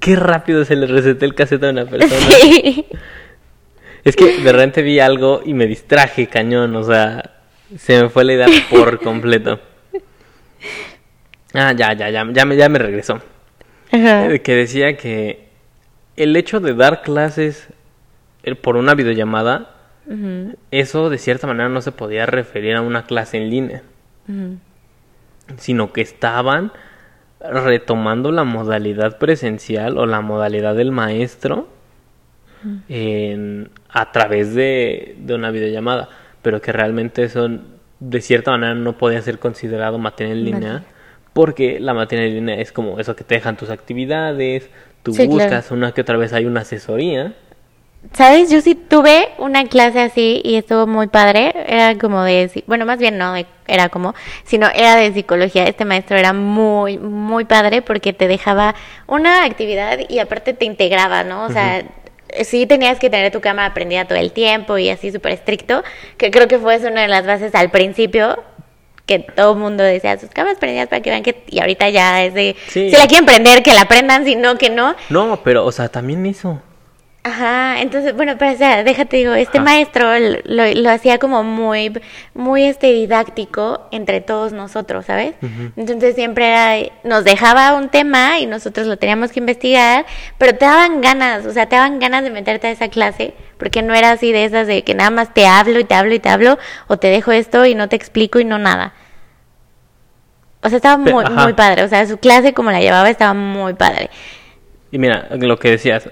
Qué 0.00 0.16
rápido 0.16 0.64
se 0.64 0.74
le 0.76 0.86
reseteó 0.86 1.26
el 1.28 1.34
cassette 1.34 1.62
a 1.64 1.70
una 1.70 1.86
persona. 1.88 2.20
Sí. 2.40 2.86
Es 4.04 4.16
que 4.16 4.38
de 4.38 4.52
repente 4.52 4.82
vi 4.82 4.98
algo 5.00 5.42
y 5.44 5.54
me 5.54 5.66
distraje, 5.66 6.26
cañón. 6.26 6.74
O 6.76 6.82
sea, 6.82 7.30
se 7.76 8.02
me 8.02 8.08
fue 8.08 8.24
la 8.24 8.32
idea 8.34 8.46
por 8.70 9.00
completo. 9.02 9.60
Ah, 11.54 11.72
ya, 11.72 11.92
ya, 11.92 12.10
ya, 12.10 12.26
ya 12.32 12.44
me, 12.44 12.56
ya 12.56 12.68
me 12.68 12.78
regresó. 12.78 13.20
Ajá. 13.92 14.32
Eh, 14.32 14.40
Que 14.40 14.54
decía 14.56 14.96
que 14.96 15.48
el 16.16 16.34
hecho 16.36 16.60
de 16.60 16.74
dar 16.74 17.02
clases 17.02 17.68
eh, 18.42 18.54
por 18.54 18.76
una 18.76 18.94
videollamada, 18.94 19.68
eso 20.72 21.10
de 21.10 21.18
cierta 21.18 21.46
manera 21.46 21.68
no 21.68 21.80
se 21.80 21.92
podía 21.92 22.26
referir 22.26 22.74
a 22.74 22.80
una 22.80 23.04
clase 23.06 23.36
en 23.36 23.50
línea, 23.50 23.82
sino 25.58 25.92
que 25.92 26.00
estaban 26.00 26.72
retomando 27.40 28.32
la 28.32 28.42
modalidad 28.44 29.18
presencial 29.18 29.98
o 29.98 30.06
la 30.06 30.20
modalidad 30.20 30.74
del 30.74 30.90
maestro 30.90 31.68
en- 32.88 33.70
a 33.90 34.12
través 34.12 34.54
de, 34.54 35.14
de 35.18 35.34
una 35.34 35.50
videollamada, 35.50 36.08
pero 36.42 36.60
que 36.60 36.72
realmente 36.72 37.22
eso 37.24 37.48
de 38.00 38.20
cierta 38.20 38.50
manera 38.50 38.74
no 38.74 38.98
podía 38.98 39.22
ser 39.22 39.38
considerado 39.38 39.98
materia 39.98 40.32
en 40.32 40.44
línea, 40.44 40.72
Vale. 40.74 40.84
porque 41.32 41.78
la 41.80 41.94
materia 41.94 42.26
en 42.26 42.34
línea 42.34 42.56
es 42.56 42.72
como 42.72 42.98
eso 42.98 43.14
que 43.14 43.24
te 43.24 43.34
dejan 43.36 43.56
tus 43.56 43.70
actividades, 43.70 44.68
tú 45.02 45.12
Sí, 45.12 45.26
claro. 45.28 45.32
buscas 45.32 45.70
una 45.70 45.92
que 45.92 46.00
otra 46.00 46.16
vez 46.16 46.32
hay 46.32 46.44
una 46.46 46.60
asesoría. 46.62 47.34
¿Sabes? 48.14 48.50
Yo 48.50 48.60
sí 48.60 48.74
tuve 48.74 49.28
una 49.38 49.64
clase 49.66 50.00
así 50.00 50.40
y 50.44 50.56
estuvo 50.56 50.88
muy 50.88 51.06
padre. 51.06 51.52
Era 51.68 51.96
como 51.96 52.24
de, 52.24 52.50
bueno, 52.66 52.84
más 52.84 52.98
bien 52.98 53.16
no 53.16 53.32
de- 53.34 53.46
era 53.68 53.90
como, 53.90 54.12
sino 54.42 54.66
era 54.74 54.96
de 54.96 55.12
psicología. 55.12 55.64
Este 55.66 55.84
maestro 55.84 56.16
era 56.16 56.32
muy, 56.32 56.98
muy 56.98 57.44
padre 57.44 57.80
porque 57.80 58.12
te 58.12 58.26
dejaba 58.26 58.74
una 59.06 59.44
actividad 59.44 60.00
y 60.08 60.18
aparte 60.18 60.52
te 60.52 60.64
integraba, 60.64 61.22
¿no? 61.22 61.44
O 61.44 61.50
sea, 61.50 61.84
sí 62.44 62.66
tenías 62.66 62.98
que 62.98 63.10
tener 63.10 63.30
tu 63.32 63.40
cámara 63.40 63.74
prendida 63.74 64.04
todo 64.06 64.18
el 64.18 64.32
tiempo 64.32 64.78
y 64.78 64.88
así 64.90 65.12
súper 65.12 65.32
estricto, 65.32 65.82
que 66.16 66.30
creo 66.30 66.48
que 66.48 66.58
fue 66.58 66.76
una 66.78 67.02
de 67.02 67.08
las 67.08 67.26
bases 67.26 67.54
al 67.54 67.70
principio 67.70 68.42
que 69.06 69.18
todo 69.18 69.52
el 69.52 69.58
mundo 69.58 69.82
decía 69.82 70.16
sus 70.18 70.30
cámaras 70.30 70.58
prendidas 70.58 70.88
para 70.88 71.02
que 71.02 71.10
vean 71.10 71.22
que 71.24 71.42
y 71.48 71.58
ahorita 71.58 71.88
ya 71.90 72.22
es 72.24 72.34
de 72.34 72.54
Sí. 72.68 72.88
si 72.88 72.96
la 72.96 73.06
quieren 73.08 73.26
prender 73.26 73.62
que 73.62 73.72
la 73.74 73.86
prendan 73.86 74.24
si 74.24 74.36
no 74.36 74.56
que 74.58 74.70
no 74.70 74.94
No, 75.10 75.40
pero, 75.42 75.64
o 75.66 75.72
sea, 75.72 75.88
también 75.88 76.24
eso. 76.26 76.62
Ajá, 77.24 77.80
entonces, 77.80 78.16
bueno, 78.16 78.34
pero 78.36 78.50
o 78.50 78.56
sea, 78.56 78.82
déjate 78.82 79.16
digo, 79.18 79.32
este 79.34 79.58
Ajá. 79.58 79.64
maestro 79.64 80.08
lo, 80.44 80.66
lo- 80.74 80.90
hacía 80.90 81.18
como 81.20 81.44
muy, 81.44 81.92
muy 82.34 82.64
este 82.64 82.88
didáctico 82.88 83.86
entre 83.92 84.20
todos 84.20 84.52
nosotros, 84.52 85.06
¿sabes? 85.06 85.34
Entonces 85.76 86.16
siempre 86.16 86.48
era, 86.48 86.90
nos 87.04 87.22
dejaba 87.22 87.74
un 87.74 87.90
tema 87.90 88.40
y 88.40 88.46
nosotros 88.46 88.88
lo 88.88 88.96
teníamos 88.96 89.30
que 89.30 89.38
investigar, 89.38 90.04
pero 90.36 90.56
te 90.58 90.64
daban 90.64 91.00
ganas, 91.00 91.46
o 91.46 91.52
sea, 91.52 91.66
te 91.68 91.76
daban 91.76 92.00
ganas 92.00 92.24
de 92.24 92.30
meterte 92.30 92.66
a 92.66 92.70
esa 92.72 92.88
clase, 92.88 93.34
porque 93.56 93.82
no 93.82 93.94
era 93.94 94.10
así 94.10 94.32
de 94.32 94.44
esas 94.44 94.66
de 94.66 94.82
que 94.82 94.94
nada 94.96 95.10
más 95.10 95.32
te 95.32 95.46
hablo 95.46 95.78
y 95.78 95.84
te 95.84 95.94
hablo 95.94 96.14
y 96.14 96.18
te 96.18 96.28
hablo, 96.28 96.58
o 96.88 96.96
te 96.96 97.06
dejo 97.06 97.30
esto 97.30 97.64
y 97.66 97.76
no 97.76 97.88
te 97.88 97.94
explico 97.94 98.40
y 98.40 98.44
no 98.44 98.58
nada. 98.58 98.94
O 100.64 100.68
sea, 100.68 100.76
estaba 100.76 100.96
muy, 100.96 101.24
ajá. 101.24 101.44
muy 101.44 101.52
padre, 101.52 101.84
o 101.84 101.88
sea, 101.88 102.04
su 102.04 102.18
clase 102.18 102.52
como 102.52 102.72
la 102.72 102.80
llevaba 102.80 103.08
estaba 103.10 103.32
muy 103.34 103.74
padre. 103.74 104.10
Y 104.90 104.98
mira, 104.98 105.28
lo 105.30 105.56
que 105.58 105.70
decías, 105.70 106.08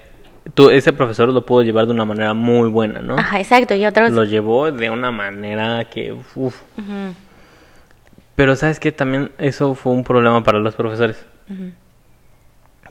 tú, 0.53 0.69
ese 0.69 0.93
profesor 0.93 1.29
lo 1.29 1.45
pudo 1.45 1.63
llevar 1.63 1.85
de 1.85 1.93
una 1.93 2.05
manera 2.05 2.33
muy 2.33 2.69
buena, 2.69 3.01
¿no? 3.01 3.17
Ajá, 3.17 3.39
exacto, 3.39 3.75
y 3.75 3.85
otros... 3.85 4.11
Lo 4.11 4.23
llevó 4.23 4.71
de 4.71 4.89
una 4.89 5.11
manera 5.11 5.85
que, 5.85 6.13
uf. 6.13 6.61
Ujú, 6.77 7.13
Pero 8.35 8.55
sabes 8.55 8.79
que 8.79 8.91
también 8.91 9.31
eso 9.37 9.75
fue 9.75 9.93
un 9.93 10.03
problema 10.03 10.43
para 10.43 10.59
los 10.59 10.75
profesores. 10.75 11.25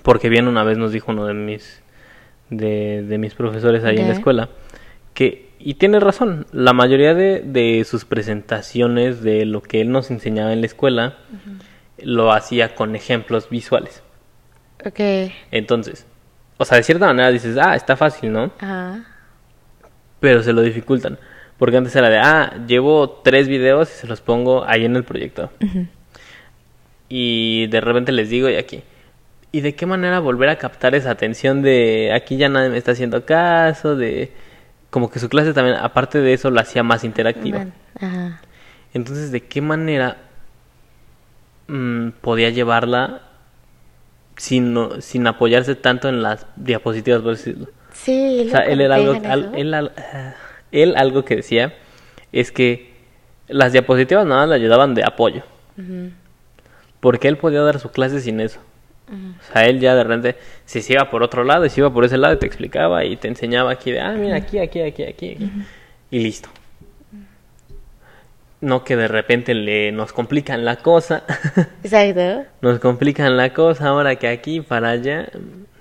Porque 0.02 0.28
bien 0.28 0.48
una 0.48 0.64
vez 0.64 0.78
nos 0.78 0.92
dijo 0.92 1.12
uno 1.12 1.26
de 1.26 1.34
mis 1.34 1.82
de, 2.50 3.02
de 3.02 3.18
mis 3.18 3.34
profesores 3.34 3.84
ahí 3.84 3.96
en 3.96 4.08
la 4.08 4.14
escuela 4.14 4.48
que 5.14 5.50
y 5.58 5.74
tiene 5.74 6.00
razón, 6.00 6.46
la 6.52 6.72
mayoría 6.72 7.12
de, 7.14 7.40
de 7.40 7.84
sus 7.84 8.06
presentaciones 8.06 9.22
de 9.22 9.44
lo 9.44 9.60
que 9.60 9.82
él 9.82 9.92
nos 9.92 10.10
enseñaba 10.10 10.52
en 10.52 10.60
la 10.60 10.66
escuela 10.66 11.18
lo 11.98 12.32
hacía 12.32 12.74
con 12.74 12.96
ejemplos 12.96 13.50
visuales. 13.50 14.02
Ok. 14.86 15.30
Entonces, 15.50 16.06
o 16.60 16.64
sea, 16.66 16.76
de 16.76 16.82
cierta 16.82 17.06
manera 17.06 17.30
dices, 17.30 17.56
"Ah, 17.56 17.74
está 17.74 17.96
fácil, 17.96 18.32
¿no?" 18.32 18.52
Ajá. 18.60 19.02
Pero 20.20 20.42
se 20.42 20.52
lo 20.52 20.60
dificultan, 20.60 21.18
porque 21.56 21.78
antes 21.78 21.96
era 21.96 22.10
de, 22.10 22.18
"Ah, 22.18 22.52
llevo 22.66 23.08
tres 23.24 23.48
videos 23.48 23.90
y 23.90 23.94
se 23.94 24.06
los 24.06 24.20
pongo 24.20 24.64
ahí 24.68 24.84
en 24.84 24.94
el 24.94 25.04
proyector." 25.04 25.48
Y 27.08 27.66
de 27.68 27.80
repente 27.80 28.12
les 28.12 28.28
digo, 28.28 28.50
y 28.50 28.56
aquí, 28.56 28.82
¿y 29.52 29.62
de 29.62 29.74
qué 29.74 29.86
manera 29.86 30.20
volver 30.20 30.50
a 30.50 30.56
captar 30.56 30.94
esa 30.94 31.10
atención 31.10 31.62
de 31.62 32.12
aquí 32.14 32.36
ya 32.36 32.50
nadie 32.50 32.68
me 32.68 32.76
está 32.76 32.92
haciendo 32.92 33.24
caso? 33.24 33.96
De 33.96 34.30
como 34.90 35.10
que 35.10 35.18
su 35.18 35.30
clase 35.30 35.54
también, 35.54 35.78
aparte 35.78 36.20
de 36.20 36.34
eso, 36.34 36.50
lo 36.50 36.60
hacía 36.60 36.82
más 36.82 37.04
interactiva. 37.04 37.68
Ajá. 37.98 38.42
Entonces, 38.92 39.32
¿de 39.32 39.40
qué 39.40 39.62
manera 39.62 40.18
mm, 41.68 42.10
podía 42.20 42.50
llevarla 42.50 43.22
sin, 44.40 44.74
sin 45.02 45.26
apoyarse 45.26 45.74
tanto 45.74 46.08
en 46.08 46.22
las 46.22 46.46
diapositivas, 46.56 47.20
por 47.20 47.32
decirlo? 47.32 47.66
Sí, 47.92 48.44
O 48.46 48.50
sea, 48.50 48.60
él, 48.60 48.80
era 48.80 48.94
algo, 48.94 49.12
al- 49.30 49.50
él, 49.54 49.74
al- 49.74 49.92
ah, 49.98 50.34
él 50.72 50.94
algo 50.96 51.26
que 51.26 51.36
decía 51.36 51.74
es 52.32 52.50
que 52.50 52.94
las 53.48 53.72
diapositivas 53.72 54.24
nada 54.24 54.40
más 54.42 54.48
le 54.48 54.54
ayudaban 54.54 54.94
de 54.94 55.04
apoyo. 55.04 55.42
Porque 57.00 57.28
él 57.28 57.36
podía 57.36 57.60
dar 57.60 57.78
su 57.80 57.90
clase 57.90 58.20
sin 58.20 58.40
eso. 58.40 58.60
O 59.10 59.52
sea, 59.52 59.66
él 59.66 59.80
ya 59.80 59.94
de 59.94 60.04
repente 60.04 60.36
si 60.64 60.80
se 60.82 60.92
iba 60.94 61.10
por 61.10 61.22
otro 61.22 61.42
lado 61.44 61.66
y 61.66 61.70
se 61.70 61.80
iba 61.80 61.92
por 61.92 62.04
ese 62.04 62.16
lado 62.16 62.34
y 62.34 62.38
te 62.38 62.46
explicaba 62.46 63.04
y 63.04 63.16
te 63.16 63.28
enseñaba 63.28 63.72
aquí 63.72 63.90
de, 63.90 64.00
ah, 64.00 64.12
mira, 64.12 64.36
aquí, 64.36 64.58
aquí, 64.58 64.80
aquí, 64.80 65.02
aquí, 65.02 65.30
aquí. 65.32 65.50
Y 66.12 66.20
listo. 66.20 66.48
No 68.60 68.84
que 68.84 68.94
de 68.96 69.08
repente 69.08 69.54
le 69.54 69.90
nos 69.92 70.12
complican 70.12 70.64
la 70.64 70.76
cosa. 70.76 71.22
Exacto. 71.82 72.44
nos 72.60 72.78
complican 72.78 73.36
la 73.36 73.52
cosa 73.54 73.88
ahora 73.88 74.16
que 74.16 74.28
aquí 74.28 74.60
para 74.60 74.90
allá. 74.90 75.28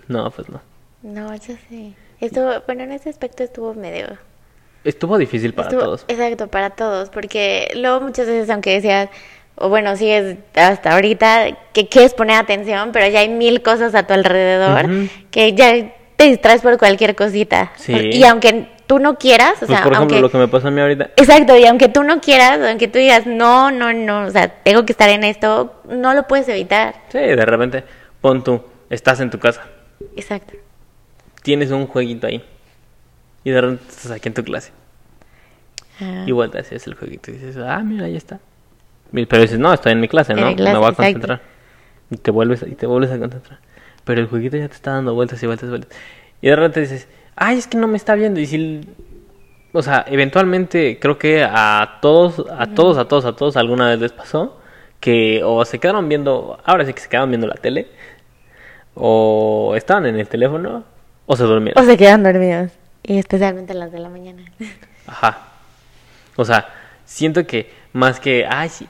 No, 0.08 0.32
pues 0.32 0.48
no. 0.50 0.62
No, 1.04 1.34
yo 1.36 1.56
sé. 1.70 1.94
Estuvo, 2.22 2.52
bueno, 2.66 2.84
en 2.84 2.92
ese 2.94 3.10
aspecto 3.10 3.44
estuvo 3.44 3.74
medio. 3.74 4.08
Estuvo 4.84 5.18
difícil 5.18 5.54
para 5.54 5.70
estuvo- 5.70 5.84
todos. 5.84 6.06
Exacto, 6.08 6.48
para 6.48 6.70
todos. 6.72 7.10
Porque 7.10 7.70
luego 7.76 8.00
muchas 8.02 8.28
veces, 8.28 8.50
aunque 8.50 8.72
decías, 8.76 9.10
o 9.56 9.68
bueno, 9.68 9.96
sigues 9.98 10.38
hasta 10.56 10.94
ahorita, 10.94 11.58
que 11.74 11.88
quieres 11.90 12.14
poner 12.14 12.38
atención, 12.38 12.92
pero 12.94 13.08
ya 13.10 13.20
hay 13.20 13.30
mil 13.30 13.62
cosas 13.62 13.94
a 13.94 14.08
tu 14.08 14.14
alrededor 14.14 14.88
que 15.32 15.54
ya 15.54 15.94
te 16.20 16.26
distraes 16.26 16.62
por 16.62 16.78
cualquier 16.78 17.16
cosita. 17.16 17.72
Sí. 17.78 17.94
Y 17.94 18.26
aunque 18.26 18.68
tú 18.88 19.00
no 19.00 19.18
quieras, 19.18 19.54
o 19.56 19.60
Pues 19.60 19.70
sea, 19.72 19.84
por 19.84 19.94
ejemplo, 19.94 20.18
aunque. 20.18 20.20
lo 20.20 20.30
que 20.30 20.38
me 20.38 20.50
pasó 20.50 20.68
a 20.68 20.72
mí 20.72 20.82
ahorita. 20.82 21.12
Exacto, 21.16 21.56
y 21.56 21.66
aunque 21.66 21.88
tú 21.88 22.04
no 22.04 22.20
quieras, 22.20 22.60
aunque 22.62 22.90
tú 22.90 23.00
digas, 23.00 23.26
no, 23.26 23.72
no, 23.72 23.94
no, 23.94 24.26
o 24.26 24.30
sea, 24.30 24.50
tengo 24.50 24.86
que 24.86 24.92
estar 24.92 25.10
en 25.10 25.24
esto, 25.24 25.82
no 25.88 26.14
lo 26.14 26.28
puedes 26.28 26.50
evitar. 26.50 26.96
Sí, 27.08 27.20
de 27.20 27.46
repente, 27.46 27.86
pon 28.20 28.44
tú, 28.44 28.62
estás 28.90 29.22
en 29.22 29.30
tu 29.30 29.40
casa, 29.40 29.64
Exacto. 30.18 30.56
tienes 31.42 31.72
un 31.72 31.88
jueguito 31.88 32.28
ahí. 32.28 32.44
Y 33.46 33.52
de 33.52 33.62
repente 33.62 33.84
estás 33.88 34.12
aquí 34.12 34.28
en 34.28 34.34
tu 34.34 34.44
clase. 34.44 34.72
Ah, 36.02 36.26
Y 36.28 36.34
vueltas 36.34 36.70
y 36.70 36.76
haces 36.76 36.88
el 36.88 36.96
jueguito 36.96 37.32
y 37.32 37.36
dices, 37.36 37.56
ah, 37.66 37.80
mira, 37.82 38.08
ahí 38.08 38.18
está. 38.18 38.40
Pero 39.14 39.42
dices, 39.42 39.58
no, 39.58 39.74
estoy 39.74 39.94
en 39.94 40.02
mi 40.02 40.10
clase, 40.10 40.34
¿no? 40.34 40.48
mi 40.48 40.56
clase, 40.58 40.74
me 40.74 40.80
voy 40.80 40.88
a 40.88 40.90
exacto. 40.90 41.04
concentrar. 41.14 41.42
Y 42.12 42.18
te 42.18 42.32
vuelves, 42.32 42.66
y 42.68 42.76
te 42.76 42.86
vuelves 42.88 43.10
a 43.12 43.18
concentrar. 43.20 43.60
Pero 44.10 44.22
el 44.22 44.28
jueguito 44.28 44.58
ya 44.58 44.68
te 44.68 44.74
está 44.74 44.94
dando 44.94 45.14
vueltas 45.14 45.44
y 45.44 45.46
vueltas 45.46 45.68
y 45.68 45.70
vueltas. 45.70 45.96
Y 46.42 46.48
de 46.48 46.56
repente 46.56 46.80
dices, 46.80 47.08
ay, 47.36 47.60
es 47.60 47.68
que 47.68 47.78
no 47.78 47.88
me 47.88 47.96
está 47.96 48.16
viendo. 48.16 48.40
Y 48.40 48.48
si, 48.48 48.82
o 49.72 49.84
sea, 49.84 50.04
eventualmente 50.08 50.98
creo 51.00 51.20
que 51.20 51.44
a 51.44 52.00
todos, 52.02 52.44
a 52.50 52.66
todos, 52.74 52.98
a 52.98 53.08
todos, 53.08 53.26
a 53.26 53.36
todos 53.36 53.56
alguna 53.56 53.90
vez 53.90 54.00
les 54.00 54.12
pasó 54.12 54.60
que 55.00 55.44
o 55.44 55.64
se 55.64 55.78
quedaron 55.78 56.10
viendo, 56.10 56.60
ahora 56.66 56.88
sí 56.88 56.94
que 56.96 57.02
se 57.02 57.08
quedaron 57.08 57.30
viendo 57.30 57.46
la 57.46 57.54
tele, 57.54 57.88
o 58.96 59.76
estaban 59.76 60.08
en 60.08 60.16
el 60.20 60.28
teléfono, 60.28 60.86
o 61.28 61.36
se 61.36 61.44
durmieron. 61.44 61.84
O 61.84 61.86
se 61.86 61.96
quedan 61.96 62.24
dormidos. 62.24 62.72
Y 63.04 63.20
especialmente 63.20 63.76
las 63.76 63.92
de 63.92 64.00
la 64.00 64.10
mañana. 64.10 64.42
Ajá. 65.06 65.38
O 66.36 66.44
sea, 66.44 66.68
siento 67.06 67.46
que 67.46 67.72
más 67.94 68.20
que, 68.20 68.48
ay, 68.50 68.70
sí. 68.70 68.88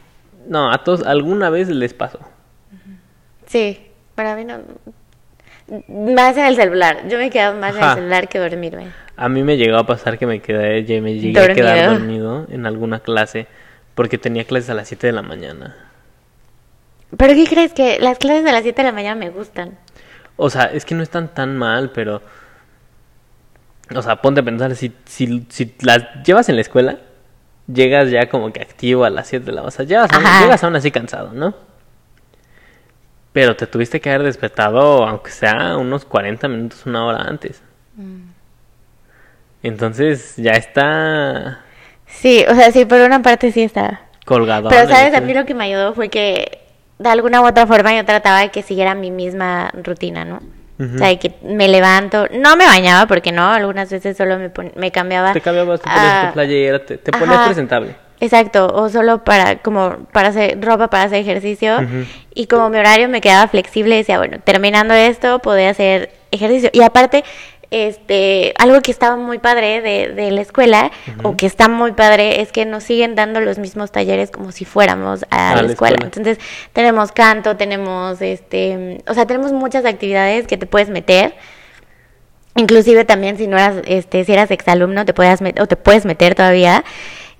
No, 0.47 0.71
a 0.71 0.81
todos 0.85 1.05
alguna 1.05 1.49
vez 1.49 1.67
les 1.67 1.93
pasó. 1.93 2.19
Sí, 3.47 3.85
para 4.15 4.37
mí 4.37 4.45
no. 4.45 4.59
Más 5.87 6.35
en 6.37 6.45
el 6.45 6.55
celular. 6.55 7.07
Yo 7.07 7.17
me 7.17 7.29
quedaba 7.29 7.57
más 7.57 7.75
en 7.75 7.83
el 7.83 7.93
celular 7.95 8.27
que 8.29 8.39
dormirme. 8.39 8.87
A 9.17 9.29
mí 9.29 9.43
me 9.43 9.57
llegó 9.57 9.77
a 9.77 9.85
pasar 9.85 10.17
que 10.17 10.25
me 10.25 10.41
quedé, 10.41 10.83
ya 10.85 11.01
me 11.01 11.13
llegué 11.15 11.39
a 11.39 11.53
quedar 11.53 11.89
Dormido. 11.89 11.93
dormido 12.33 12.47
en 12.55 12.65
alguna 12.65 12.99
clase 13.01 13.47
porque 13.95 14.17
tenía 14.17 14.45
clases 14.45 14.69
a 14.69 14.73
las 14.73 14.87
7 14.87 15.07
de 15.07 15.13
la 15.13 15.21
mañana. 15.21 15.75
¿Pero 17.17 17.33
qué 17.33 17.45
crees? 17.47 17.73
Que 17.73 17.99
las 17.99 18.17
clases 18.17 18.43
de 18.45 18.51
las 18.51 18.63
7 18.63 18.81
de 18.81 18.87
la 18.87 18.93
mañana 18.93 19.15
me 19.15 19.29
gustan. 19.29 19.77
O 20.37 20.49
sea, 20.49 20.65
es 20.65 20.85
que 20.85 20.95
no 20.95 21.03
están 21.03 21.27
tan 21.33 21.57
mal, 21.57 21.91
pero... 21.91 22.21
O 23.95 24.01
sea, 24.01 24.17
ponte 24.21 24.41
a 24.41 24.43
pensar, 24.43 24.75
si, 24.75 24.93
si, 25.05 25.45
si 25.49 25.75
las 25.81 26.05
llevas 26.23 26.47
en 26.47 26.55
la 26.55 26.61
escuela, 26.61 26.99
llegas 27.67 28.11
ya 28.11 28.29
como 28.29 28.53
que 28.53 28.61
activo 28.61 29.03
a 29.03 29.09
las 29.09 29.27
7 29.27 29.45
de 29.45 29.51
la 29.51 29.61
mañana. 29.61 29.67
O 29.67 29.71
sea, 29.71 29.85
llegas, 29.85 30.11
aún- 30.13 30.25
Ajá. 30.25 30.43
llegas 30.43 30.63
aún 30.63 30.75
así 30.75 30.91
cansado, 30.91 31.33
¿no? 31.33 31.55
Pero 33.33 33.55
te 33.55 33.67
tuviste 33.67 34.01
que 34.01 34.09
haber 34.09 34.23
despertado, 34.23 35.05
aunque 35.07 35.31
sea 35.31 35.77
unos 35.77 36.03
40 36.05 36.47
minutos, 36.47 36.85
una 36.85 37.05
hora 37.05 37.21
antes. 37.23 37.61
Mm. 37.95 38.29
Entonces 39.63 40.35
ya 40.37 40.51
está 40.51 41.59
Sí, 42.07 42.43
o 42.49 42.55
sea, 42.55 42.71
sí, 42.71 42.85
por 42.85 42.99
una 43.01 43.21
parte 43.21 43.51
sí 43.51 43.61
estaba. 43.63 44.01
colgado. 44.25 44.69
Pero, 44.69 44.87
¿sabes? 44.87 45.13
A 45.13 45.21
mí 45.21 45.33
lo 45.33 45.45
que 45.45 45.53
me 45.53 45.65
ayudó 45.65 45.93
fue 45.93 46.09
que 46.09 46.59
de 46.97 47.09
alguna 47.09 47.41
u 47.41 47.45
otra 47.47 47.67
forma 47.67 47.95
yo 47.95 48.03
trataba 48.05 48.39
de 48.41 48.49
que 48.49 48.63
siguiera 48.63 48.95
mi 48.95 49.11
misma 49.11 49.71
rutina, 49.83 50.25
¿no? 50.25 50.41
O 50.81 50.97
sea, 50.97 51.09
de 51.09 51.19
que 51.19 51.33
me 51.43 51.67
levanto, 51.67 52.27
no 52.31 52.55
me 52.55 52.65
bañaba 52.65 53.05
porque 53.05 53.33
no, 53.33 53.51
algunas 53.51 53.91
veces 53.91 54.15
solo 54.15 54.37
me, 54.39 54.49
me 54.77 54.91
cambiaba. 54.91 55.33
Te 55.33 55.41
cambiabas, 55.41 55.81
te 55.81 55.89
ponías 55.89 56.23
a- 56.23 56.27
tu 56.27 56.33
playera, 56.33 56.85
te, 56.85 56.97
te 56.97 57.11
ponías 57.11 57.35
Ajá. 57.35 57.45
presentable. 57.45 57.95
Exacto, 58.21 58.67
o 58.73 58.89
solo 58.89 59.23
para 59.23 59.59
como 59.59 59.97
para 60.11 60.29
hacer 60.29 60.59
ropa 60.61 60.89
para 60.89 61.03
hacer 61.03 61.19
ejercicio 61.19 61.77
y 62.35 62.47
como 62.47 62.69
mi 62.69 62.77
horario 62.77 63.07
me 63.07 63.21
quedaba 63.21 63.47
flexible 63.47 63.95
decía, 63.95 64.17
bueno, 64.17 64.39
terminando 64.43 64.93
esto 64.93 65.39
podía 65.39 65.69
hacer 65.69 66.11
ejercicio 66.31 66.69
y 66.73 66.81
aparte 66.81 67.23
este 67.71 68.53
algo 68.57 68.81
que 68.81 68.91
estaba 68.91 69.15
muy 69.15 69.37
padre 69.39 69.81
de, 69.81 70.09
de 70.13 70.31
la 70.31 70.41
escuela 70.41 70.91
o 71.23 71.37
que 71.37 71.45
está 71.45 71.69
muy 71.69 71.91
padre 71.93 72.41
es 72.41 72.51
que 72.51 72.65
nos 72.65 72.83
siguen 72.83 73.15
dando 73.15 73.39
los 73.41 73.57
mismos 73.57 73.91
talleres 73.91 74.31
como 74.31 74.51
si 74.51 74.65
fuéramos 74.65 75.23
a, 75.29 75.51
A 75.51 75.55
la, 75.55 75.61
la 75.61 75.71
escuela. 75.71 75.95
escuela. 75.95 76.05
Entonces, 76.05 76.39
tenemos 76.73 77.11
canto, 77.11 77.55
tenemos 77.57 78.21
este, 78.21 79.01
o 79.07 79.13
sea, 79.13 79.27
tenemos 79.27 79.53
muchas 79.53 79.85
actividades 79.85 80.45
que 80.47 80.57
te 80.57 80.65
puedes 80.65 80.89
meter. 80.89 81.35
Inclusive 82.55 83.05
también 83.05 83.37
si 83.37 83.47
no 83.47 83.57
eras, 83.57 83.75
este, 83.85 84.25
si 84.25 84.33
eras 84.33 84.51
exalumno, 84.51 85.05
te 85.05 85.13
met- 85.41 85.61
o 85.61 85.67
te 85.67 85.75
puedes 85.77 86.05
meter 86.05 86.35
todavía. 86.35 86.83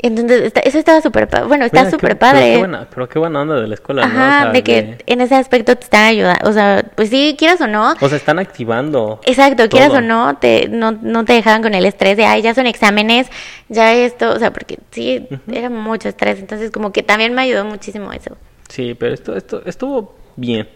Entonces, 0.02 0.44
está- 0.44 0.62
eso 0.62 0.78
estaba 0.80 1.02
súper, 1.02 1.28
bueno, 1.48 1.66
está 1.66 1.90
súper 1.92 2.18
Pero 2.18 2.20
padre. 2.20 2.52
qué, 2.54 2.58
buena, 2.58 2.88
pero 2.90 3.10
qué 3.10 3.20
buena 3.20 3.42
onda 3.42 3.60
de 3.60 3.68
la 3.68 3.74
escuela, 3.74 4.06
¿no? 4.08 4.14
O 4.14 4.18
Ajá, 4.18 4.42
sea, 4.44 4.52
de 4.54 4.64
que 4.64 4.98
en 5.06 5.22
ese 5.22 5.36
aspecto 5.36 5.76
te 5.76 5.84
están 5.84 6.06
ayudando, 6.06 6.50
o 6.50 6.54
sea, 6.54 6.86
pues 6.96 7.10
sí, 7.10 7.36
quieras 7.38 7.60
o 7.62 7.68
no. 7.68 7.94
O 8.00 8.08
sea, 8.08 8.18
están 8.18 8.40
activando. 8.40 9.20
Exacto, 9.26 9.68
quieras 9.68 9.92
o 9.92 10.00
no, 10.02 10.38
te, 10.38 10.70
no, 10.70 10.92
no 10.94 11.26
te 11.26 11.34
dejaban 11.34 11.62
con 11.62 11.74
el 11.74 11.86
estrés 11.86 12.16
de, 12.16 12.26
ay, 12.26 12.42
ya 12.42 12.54
son 12.56 12.66
exámenes, 12.66 13.28
ya 13.68 13.94
esto, 13.94 14.32
o 14.32 14.40
sea, 14.40 14.54
porque 14.54 14.80
sí, 14.92 15.28
era 15.52 15.70
mucho 15.70 16.08
estrés, 16.08 16.40
entonces 16.40 16.72
como 16.72 16.92
que 16.94 17.04
también 17.04 17.34
me 17.34 17.42
ayudó 17.42 17.66
muchísimo 17.66 18.14
eso. 18.14 18.38
Sí, 18.70 18.94
pero 18.94 19.14
esto, 19.14 19.36
esto 19.36 19.62
estuvo 19.66 20.16
bien. 20.38 20.70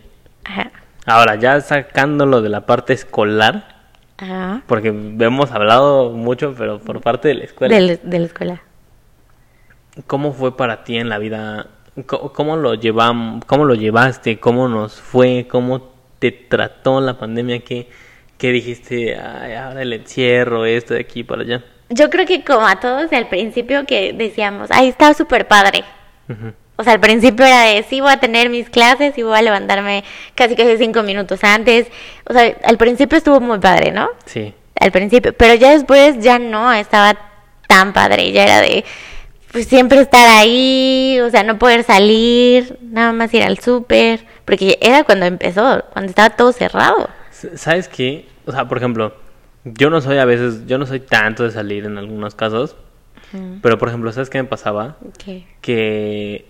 Ajá, 0.44 0.72
Ahora, 1.06 1.36
ya 1.36 1.62
sacándolo 1.62 2.42
de 2.42 2.50
la 2.50 2.66
parte 2.66 2.92
escolar, 2.94 3.84
ajá, 4.18 4.64
porque 4.68 4.90
hemos 4.90 5.52
hablado 5.52 6.12
mucho, 6.12 6.56
pero 6.58 6.80
por 6.80 7.00
parte 7.02 7.30
de 7.30 7.36
la 7.36 7.44
escuela. 7.46 7.76
de, 7.78 8.00
de 8.04 8.20
la 8.20 8.26
escuela. 8.26 8.62
¿Cómo 10.08 10.34
fue 10.34 10.58
para 10.58 10.84
ti 10.84 10.98
en 10.98 11.10
la 11.10 11.20
vida? 11.20 11.68
¿Cómo, 12.06 12.34
cómo 12.34 12.58
lo 12.58 12.74
cómo 13.46 13.66
lo 13.66 13.76
llevaste? 13.76 14.40
¿Cómo 14.40 14.68
nos 14.68 15.00
fue? 15.00 15.48
¿Cómo 15.50 15.92
te 16.20 16.32
trató 16.32 17.00
la 17.02 17.18
pandemia? 17.18 17.60
¿Qué, 17.60 17.90
qué 18.38 18.52
dijiste? 18.52 19.16
Ay, 19.16 19.54
ahora 19.54 19.82
el 19.82 19.94
encierro, 19.94 20.66
esto 20.66 20.96
de 20.96 21.02
aquí 21.02 21.24
para 21.24 21.44
allá. 21.44 21.64
Yo 21.90 22.10
creo 22.10 22.26
que 22.26 22.44
como 22.44 22.66
a 22.66 22.80
todos 22.80 23.12
al 23.14 23.28
principio 23.28 23.86
que 23.86 24.14
decíamos, 24.14 24.70
ay, 24.72 24.88
está 24.88 25.14
súper 25.14 25.48
padre. 25.48 25.84
O 26.76 26.84
sea, 26.84 26.94
al 26.94 27.00
principio 27.00 27.46
era 27.46 27.64
de, 27.66 27.84
sí 27.84 28.02
voy 28.02 28.12
a 28.12 28.18
tener 28.18 28.50
mis 28.50 28.70
clases 28.70 29.16
y 29.18 29.22
voy 29.22 29.38
a 29.38 29.42
levantarme 29.44 30.04
casi 30.34 30.56
casi 30.56 30.78
cinco 30.78 31.04
minutos 31.04 31.44
antes. 31.44 31.88
O 32.28 32.34
sea, 32.34 32.56
al 32.64 32.78
principio 32.78 33.18
estuvo 33.18 33.40
muy 33.40 33.60
padre, 33.60 33.92
¿no? 33.92 34.10
Sí. 34.26 34.56
Al 34.80 34.92
principio, 34.92 35.34
pero 35.34 35.54
ya 35.54 35.72
después 35.72 36.18
ya 36.20 36.40
no 36.40 36.74
estaba 36.74 37.16
tan 37.68 37.94
padre, 37.94 38.32
ya 38.32 38.44
era 38.44 38.62
de, 38.62 38.84
pues 39.54 39.68
siempre 39.68 40.02
estar 40.02 40.28
ahí, 40.28 41.20
o 41.22 41.30
sea, 41.30 41.44
no 41.44 41.60
poder 41.60 41.84
salir, 41.84 42.80
nada 42.82 43.14
más 43.14 43.32
ir 43.36 43.44
al 43.44 43.60
súper, 43.60 44.26
porque 44.46 44.80
era 44.82 45.04
cuando 45.04 45.28
empezó, 45.28 45.84
cuando 45.94 46.10
estaba 46.10 46.32
todo 46.32 46.52
cerrado. 46.52 47.08
¿Sabes 47.54 47.88
qué? 47.88 48.28
O 48.48 48.52
sea, 48.52 48.68
por 48.68 48.80
ejemplo, 48.80 49.14
yo 49.64 49.92
no 49.92 50.02
soy 50.02 50.18
a 50.18 50.26
veces, 50.26 50.66
yo 50.66 50.80
no 50.80 50.88
soy 50.88 51.02
tanto 51.02 51.44
de 51.44 51.52
salir 51.52 51.86
en 51.86 52.00
algunos 52.00 52.34
casos, 52.34 52.76
pero 53.62 53.78
por 53.78 53.90
ejemplo, 53.90 54.12
¿sabes 54.12 54.32
qué 54.32 54.42
me 54.42 54.50
pasaba? 54.50 54.98
¿Qué? 55.24 55.46
Que 55.62 56.46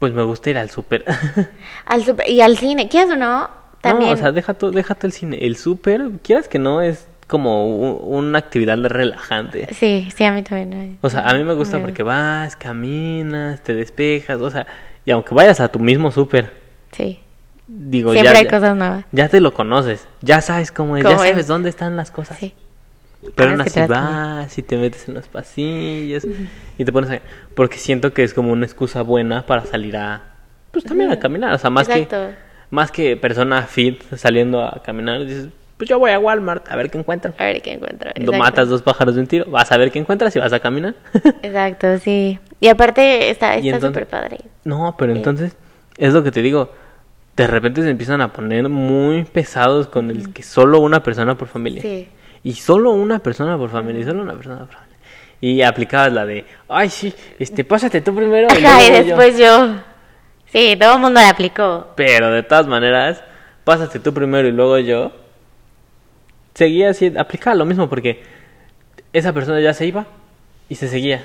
pues 0.00 0.12
me 0.12 0.24
gusta 0.24 0.50
ir 0.50 0.58
al 0.58 0.70
súper. 0.70 1.04
Al 1.86 2.04
súper 2.04 2.28
y 2.28 2.40
al 2.40 2.58
cine, 2.58 2.88
¿quieres 2.88 3.10
o 3.10 3.16
no? 3.16 3.48
También. 3.80 4.10
No, 4.10 4.14
o 4.14 4.18
sea, 4.18 4.32
deja 4.32 4.54
tú 4.54 4.68
el 4.68 5.12
cine. 5.12 5.38
El 5.40 5.56
súper, 5.56 6.10
quieras 6.22 6.48
que 6.48 6.58
no, 6.58 6.82
es 6.82 7.08
como 7.26 7.66
u- 7.66 8.16
una 8.16 8.38
actividad 8.38 8.76
relajante. 8.78 9.68
Sí, 9.74 10.08
sí, 10.14 10.24
a 10.24 10.32
mí 10.32 10.42
también. 10.42 10.98
O 11.00 11.10
sea, 11.10 11.28
a 11.28 11.34
mí 11.34 11.42
me 11.44 11.54
gusta 11.54 11.80
porque 11.80 12.02
vas, 12.02 12.56
caminas, 12.56 13.60
te 13.62 13.74
despejas, 13.74 14.40
o 14.40 14.50
sea, 14.50 14.66
y 15.04 15.10
aunque 15.10 15.34
vayas 15.34 15.60
a 15.60 15.68
tu 15.68 15.78
mismo 15.78 16.10
súper, 16.10 16.52
Sí, 16.92 17.20
digo, 17.66 18.12
siempre 18.12 18.32
ya, 18.32 18.38
hay 18.38 18.46
cosas 18.46 18.76
nuevas. 18.76 19.04
ya 19.12 19.28
te 19.28 19.40
lo 19.40 19.52
conoces, 19.52 20.06
ya 20.22 20.40
sabes 20.40 20.70
cómo 20.72 20.96
es, 20.96 21.04
ya 21.04 21.12
es. 21.12 21.20
sabes 21.20 21.46
dónde 21.46 21.68
están 21.68 21.96
las 21.96 22.10
cosas. 22.10 22.38
Sí. 22.38 22.54
Pero 23.34 23.50
Ahora 23.50 23.64
aún 23.64 23.68
así 23.68 23.80
vas 23.88 24.58
y 24.58 24.62
te 24.62 24.76
metes 24.76 25.08
en 25.08 25.14
los 25.14 25.26
pasillos 25.26 26.24
y 26.78 26.84
te 26.84 26.92
pones 26.92 27.10
a... 27.10 27.20
Porque 27.56 27.76
siento 27.78 28.12
que 28.12 28.22
es 28.22 28.32
como 28.34 28.52
una 28.52 28.64
excusa 28.66 29.02
buena 29.02 29.44
para 29.46 29.64
salir 29.64 29.96
a... 29.96 30.22
Pues 30.70 30.84
también 30.84 31.10
a 31.10 31.18
caminar, 31.18 31.52
o 31.52 31.58
sea, 31.58 31.70
más 31.70 31.88
que... 31.88 32.06
Más 32.70 32.90
que 32.92 33.16
persona 33.16 33.62
fit 33.62 34.00
saliendo 34.16 34.62
a 34.64 34.80
caminar, 34.84 35.24
dices, 35.24 35.48
pues 35.76 35.88
yo 35.90 35.98
voy 35.98 36.10
a 36.10 36.18
Walmart 36.18 36.70
a 36.70 36.76
ver 36.76 36.90
qué 36.90 36.98
encuentro. 36.98 37.34
A 37.38 37.44
ver 37.44 37.60
qué 37.62 37.72
encuentro. 37.72 38.10
Exacto. 38.10 38.32
matas 38.32 38.68
dos 38.68 38.82
pájaros 38.82 39.14
de 39.14 39.20
un 39.20 39.26
tiro, 39.26 39.44
vas 39.50 39.70
a 39.72 39.76
ver 39.76 39.90
qué 39.92 39.98
encuentras 39.98 40.34
y 40.36 40.38
vas 40.38 40.52
a 40.52 40.60
caminar. 40.60 40.94
Exacto, 41.42 41.98
sí. 41.98 42.38
Y 42.60 42.68
aparte 42.68 43.30
está 43.30 43.60
súper 43.80 44.06
padre. 44.06 44.38
no, 44.64 44.94
pero 44.98 45.12
entonces 45.12 45.56
es 45.98 46.12
lo 46.12 46.22
que 46.22 46.30
te 46.30 46.42
digo. 46.42 46.72
De 47.36 47.46
repente 47.46 47.82
se 47.82 47.90
empiezan 47.90 48.22
a 48.22 48.32
poner 48.32 48.66
muy 48.70 49.24
pesados 49.24 49.88
con 49.88 50.10
el 50.10 50.32
que 50.32 50.42
solo 50.42 50.80
una 50.80 51.02
persona 51.02 51.34
por 51.36 51.48
familia. 51.48 51.82
Sí. 51.82 52.08
Y 52.42 52.54
solo 52.54 52.92
una 52.92 53.18
persona 53.18 53.58
por 53.58 53.68
familia, 53.68 54.00
y 54.00 54.04
solo 54.04 54.22
una 54.22 54.32
persona 54.34 54.60
por 54.60 54.68
familia. 54.68 54.96
Y 55.42 55.60
aplicabas 55.60 56.12
la 56.14 56.24
de, 56.24 56.46
ay, 56.68 56.88
sí, 56.88 57.12
este, 57.38 57.64
pásate 57.64 58.00
tú 58.00 58.14
primero. 58.14 58.48
y 58.50 58.56
Ajá, 58.64 58.82
y 58.82 58.88
luego 58.88 59.02
yo". 59.02 59.04
después 59.04 59.38
yo. 59.38 59.74
Sí, 60.46 60.76
todo 60.80 60.94
el 60.94 61.00
mundo 61.00 61.20
la 61.20 61.28
aplicó. 61.28 61.88
Pero 61.96 62.30
de 62.30 62.42
todas 62.42 62.66
maneras, 62.66 63.22
pásate 63.64 63.98
tú 63.98 64.14
primero 64.14 64.48
y 64.48 64.52
luego 64.52 64.78
yo. 64.78 65.12
Seguía 66.56 66.90
así, 66.90 67.12
aplicaba 67.16 67.54
lo 67.54 67.66
mismo 67.66 67.88
porque 67.88 68.22
esa 69.12 69.32
persona 69.32 69.60
ya 69.60 69.74
se 69.74 69.86
iba 69.86 70.06
y 70.68 70.74
se 70.76 70.88
seguía. 70.88 71.22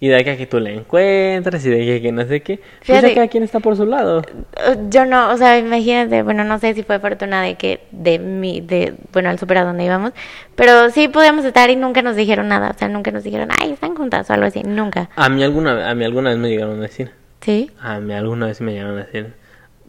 Y 0.00 0.08
de 0.08 0.16
aquí 0.16 0.30
a 0.30 0.36
que 0.36 0.46
tú 0.46 0.60
la 0.60 0.70
encuentras 0.70 1.64
y 1.66 1.70
de 1.70 2.00
que 2.02 2.12
no 2.12 2.24
sé 2.24 2.40
qué. 2.40 2.56
Pues 2.58 2.86
ya 2.88 2.94
Fíjate- 3.00 3.14
cada 3.14 3.28
quien 3.28 3.42
está 3.44 3.58
por 3.60 3.76
su 3.76 3.84
lado. 3.86 4.18
Uh, 4.20 4.88
Yo 4.90 5.04
no, 5.04 5.30
o 5.32 5.36
sea, 5.36 5.58
imagínate, 5.58 6.22
bueno, 6.22 6.44
no 6.44 6.58
sé 6.58 6.74
si 6.74 6.82
fue 6.84 7.00
fortuna 7.00 7.42
de 7.42 7.54
que, 7.56 7.80
de 7.92 8.18
mi, 8.20 8.60
de, 8.60 8.94
bueno, 9.12 9.28
al 9.30 9.38
super 9.40 9.58
a 9.58 9.64
donde 9.64 9.84
íbamos, 9.84 10.12
pero 10.54 10.90
sí 10.90 11.08
podíamos 11.08 11.44
estar 11.44 11.68
y 11.70 11.76
nunca 11.76 12.02
nos 12.02 12.14
dijeron 12.14 12.46
nada, 12.48 12.70
o 12.70 12.78
sea, 12.78 12.88
nunca 12.88 13.10
nos 13.10 13.24
dijeron, 13.24 13.48
ay, 13.60 13.72
están 13.72 13.96
juntas 13.96 14.28
o 14.30 14.32
algo 14.32 14.46
así, 14.46 14.62
nunca. 14.62 15.08
A 15.16 15.28
mí 15.28 15.42
alguna, 15.42 15.88
a 15.90 15.94
mí 15.96 16.04
alguna 16.04 16.30
vez 16.30 16.38
me 16.38 16.48
llegaron 16.48 16.78
a 16.78 16.82
decir. 16.82 17.10
¿Sí? 17.40 17.70
A 17.80 17.98
mí 17.98 18.12
alguna 18.14 18.46
vez 18.46 18.60
me 18.60 18.72
llegaron 18.72 18.98
a 18.98 19.04
decir. 19.04 19.34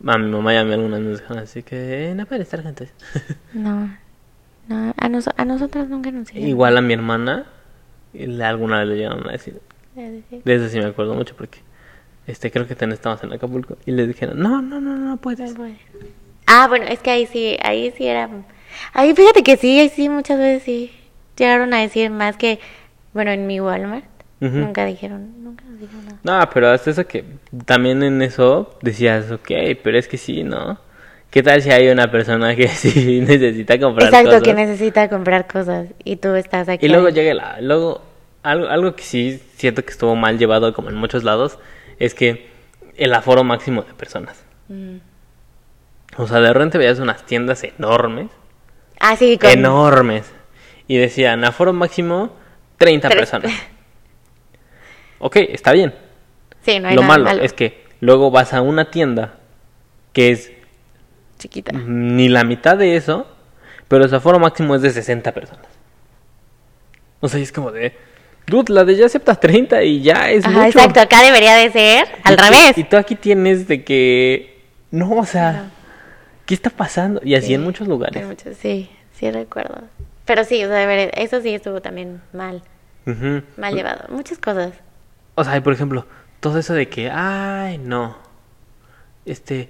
A 0.07 0.17
mi 0.17 0.31
mamá 0.31 0.53
y 0.53 0.57
a 0.57 0.63
mí 0.63 0.73
alguna 0.73 0.97
vez 0.97 1.05
nos 1.05 1.19
dijeron 1.19 1.43
así 1.43 1.61
que 1.61 2.09
eh, 2.11 2.15
no 2.15 2.25
puede 2.25 2.41
estar 2.43 2.63
juntos. 2.63 2.87
No, 3.53 3.95
no, 4.69 4.93
a, 4.95 5.09
noso- 5.09 5.33
a 5.35 5.43
nosotras 5.45 5.89
nunca 5.89 6.11
nos 6.11 6.27
dijeron. 6.27 6.47
Igual 6.47 6.77
a 6.77 6.81
mi 6.81 6.93
hermana, 6.93 7.45
le- 8.13 8.43
alguna 8.43 8.79
vez 8.79 8.87
le 8.87 8.95
llegaron 8.95 9.27
a 9.27 9.33
decir. 9.33 9.59
Sí. 9.95 10.41
De 10.45 10.55
eso 10.55 10.69
sí 10.69 10.77
me 10.79 10.85
acuerdo 10.85 11.13
mucho 11.13 11.35
porque 11.35 11.59
este 12.27 12.51
creo 12.51 12.65
que 12.67 12.75
también 12.75 12.93
estábamos 12.93 13.21
en 13.23 13.33
Acapulco 13.33 13.77
y 13.85 13.91
les 13.91 14.07
dijeron, 14.07 14.39
no, 14.39 14.61
no, 14.61 14.79
no, 14.79 14.95
no 14.95 15.17
puedes. 15.17 15.53
Ah, 16.45 16.67
bueno, 16.69 16.85
es 16.85 16.99
que 16.99 17.11
ahí 17.11 17.25
sí, 17.25 17.57
ahí 17.61 17.91
sí 17.97 18.05
era. 18.05 18.29
Ahí 18.93 19.13
fíjate 19.13 19.43
que 19.43 19.57
sí, 19.57 19.79
ahí 19.79 19.89
sí, 19.89 20.07
muchas 20.09 20.37
veces 20.39 20.63
sí. 20.63 20.91
Llegaron 21.37 21.73
a 21.73 21.79
decir 21.79 22.09
más 22.11 22.37
que, 22.37 22.59
bueno, 23.13 23.31
en 23.31 23.47
mi 23.47 23.59
Walmart. 23.59 24.05
Ujú. 24.41 24.55
Nunca 24.55 24.85
dijeron, 24.85 25.43
nunca 25.43 25.65
nos 25.65 25.79
dijeron 25.79 26.05
nada. 26.05 26.19
No, 26.45 26.49
pero 26.53 26.69
hasta 26.69 26.91
eso 26.91 27.05
que 27.07 27.25
también 27.65 28.03
en 28.03 28.21
eso 28.21 28.77
decías, 28.81 29.31
ok, 29.31 29.51
pero 29.83 29.97
es 29.97 30.07
que 30.07 30.17
sí, 30.17 30.43
¿no? 30.43 30.79
¿Qué 31.29 31.43
tal 31.43 31.61
si 31.61 31.69
hay 31.71 31.87
una 31.89 32.09
persona 32.09 32.55
que 32.55 32.67
sí 32.69 33.21
necesita 33.21 33.79
comprar 33.79 34.07
Exacto, 34.09 34.29
cosas? 34.31 34.43
que 34.43 34.53
necesita 34.53 35.09
comprar 35.09 35.47
cosas 35.47 35.87
y 36.03 36.15
tú 36.15 36.33
estás 36.35 36.69
aquí. 36.69 36.85
Y 36.85 36.89
luego 36.89 37.09
llega 37.09 37.33
la, 37.33 37.61
luego 37.61 38.01
algo, 38.43 38.67
algo 38.67 38.95
que 38.95 39.03
sí 39.03 39.41
siento 39.55 39.83
que 39.83 39.91
estuvo 39.91 40.15
mal 40.15 40.37
llevado 40.39 40.73
como 40.73 40.89
en 40.89 40.95
muchos 40.95 41.23
lados 41.23 41.59
es 41.99 42.13
que 42.15 42.47
el 42.97 43.13
aforo 43.13 43.43
máximo 43.43 43.83
de 43.83 43.93
personas. 43.93 44.43
Mm. 44.69 44.97
O 46.17 46.27
sea, 46.27 46.39
de 46.39 46.51
repente 46.51 46.77
veías 46.77 46.99
unas 46.99 47.25
tiendas 47.25 47.63
enormes, 47.63 48.27
Ah, 48.99 49.15
sí, 49.15 49.37
con... 49.37 49.49
enormes, 49.49 50.29
y 50.87 50.97
decían 50.97 51.45
aforo 51.45 51.71
máximo 51.73 52.35
30 52.77 53.07
Tres- 53.09 53.19
personas. 53.19 53.51
Ok, 55.21 55.35
está 55.35 55.73
bien. 55.73 55.93
Sí, 56.61 56.79
no 56.79 56.87
hay 56.87 56.95
Lo 56.95 57.01
nada 57.01 57.13
malo, 57.13 57.23
malo. 57.25 57.41
es 57.43 57.51
que 57.51 57.83
luego 57.99 58.31
vas 58.31 58.53
a 58.53 58.61
una 58.61 58.89
tienda 58.89 59.35
que 60.13 60.31
es 60.31 60.51
Chiquita. 61.39 61.71
ni 61.71 62.29
la 62.29 62.43
mitad 62.43 62.77
de 62.77 62.95
eso, 62.95 63.25
pero 63.87 64.07
su 64.07 64.15
aforo 64.15 64.37
máximo 64.39 64.75
es 64.75 64.81
de 64.83 64.91
60 64.91 65.31
personas. 65.33 65.65
O 67.21 67.27
sea, 67.27 67.39
es 67.39 67.51
como 67.51 67.71
de, 67.71 67.95
dude, 68.47 68.71
la 68.73 68.83
de 68.85 68.95
ya 68.95 69.05
acepta 69.07 69.35
30 69.35 69.81
y 69.83 70.01
ya 70.01 70.29
es 70.29 70.45
Ajá, 70.45 70.51
mucho. 70.65 70.77
exacto. 70.79 70.99
Acá 71.01 71.21
debería 71.23 71.55
de 71.55 71.71
ser 71.71 72.07
al 72.23 72.33
Y 72.33 72.37
tú- 72.37 72.43
revés. 72.43 72.77
Y 72.77 72.83
tú 72.83 72.97
aquí 72.97 73.15
tienes 73.15 73.67
de 73.67 73.83
que, 73.83 74.61
no, 74.91 75.11
o 75.17 75.25
sea, 75.25 75.69
¿qué 76.45 76.53
está 76.53 76.69
pasando? 76.69 77.19
Y 77.23 77.35
así 77.35 77.47
Sí, 77.47 77.53
en 77.55 77.63
muchos 77.63 77.87
lugares. 77.87 78.25
Muchos, 78.25 78.55
sí, 78.57 78.89
sí 79.13 79.31
recuerdo. 79.31 79.81
Pero 80.25 80.43
sí, 80.43 80.63
o 80.63 80.67
sea, 80.67 80.93
eso 81.03 81.41
sí 81.41 81.53
estuvo 81.55 81.81
también 81.81 82.21
mal, 82.33 82.61
mal 83.57 83.73
llevado. 83.75 84.05
Muchas 84.09 84.37
cosas. 84.37 84.73
O 85.35 85.43
sea, 85.43 85.61
por 85.63 85.73
ejemplo, 85.73 86.05
todo 86.39 86.59
eso 86.59 86.73
de 86.73 86.87
que, 86.87 87.09
ay, 87.09 87.77
no, 87.79 88.15
este, 89.25 89.69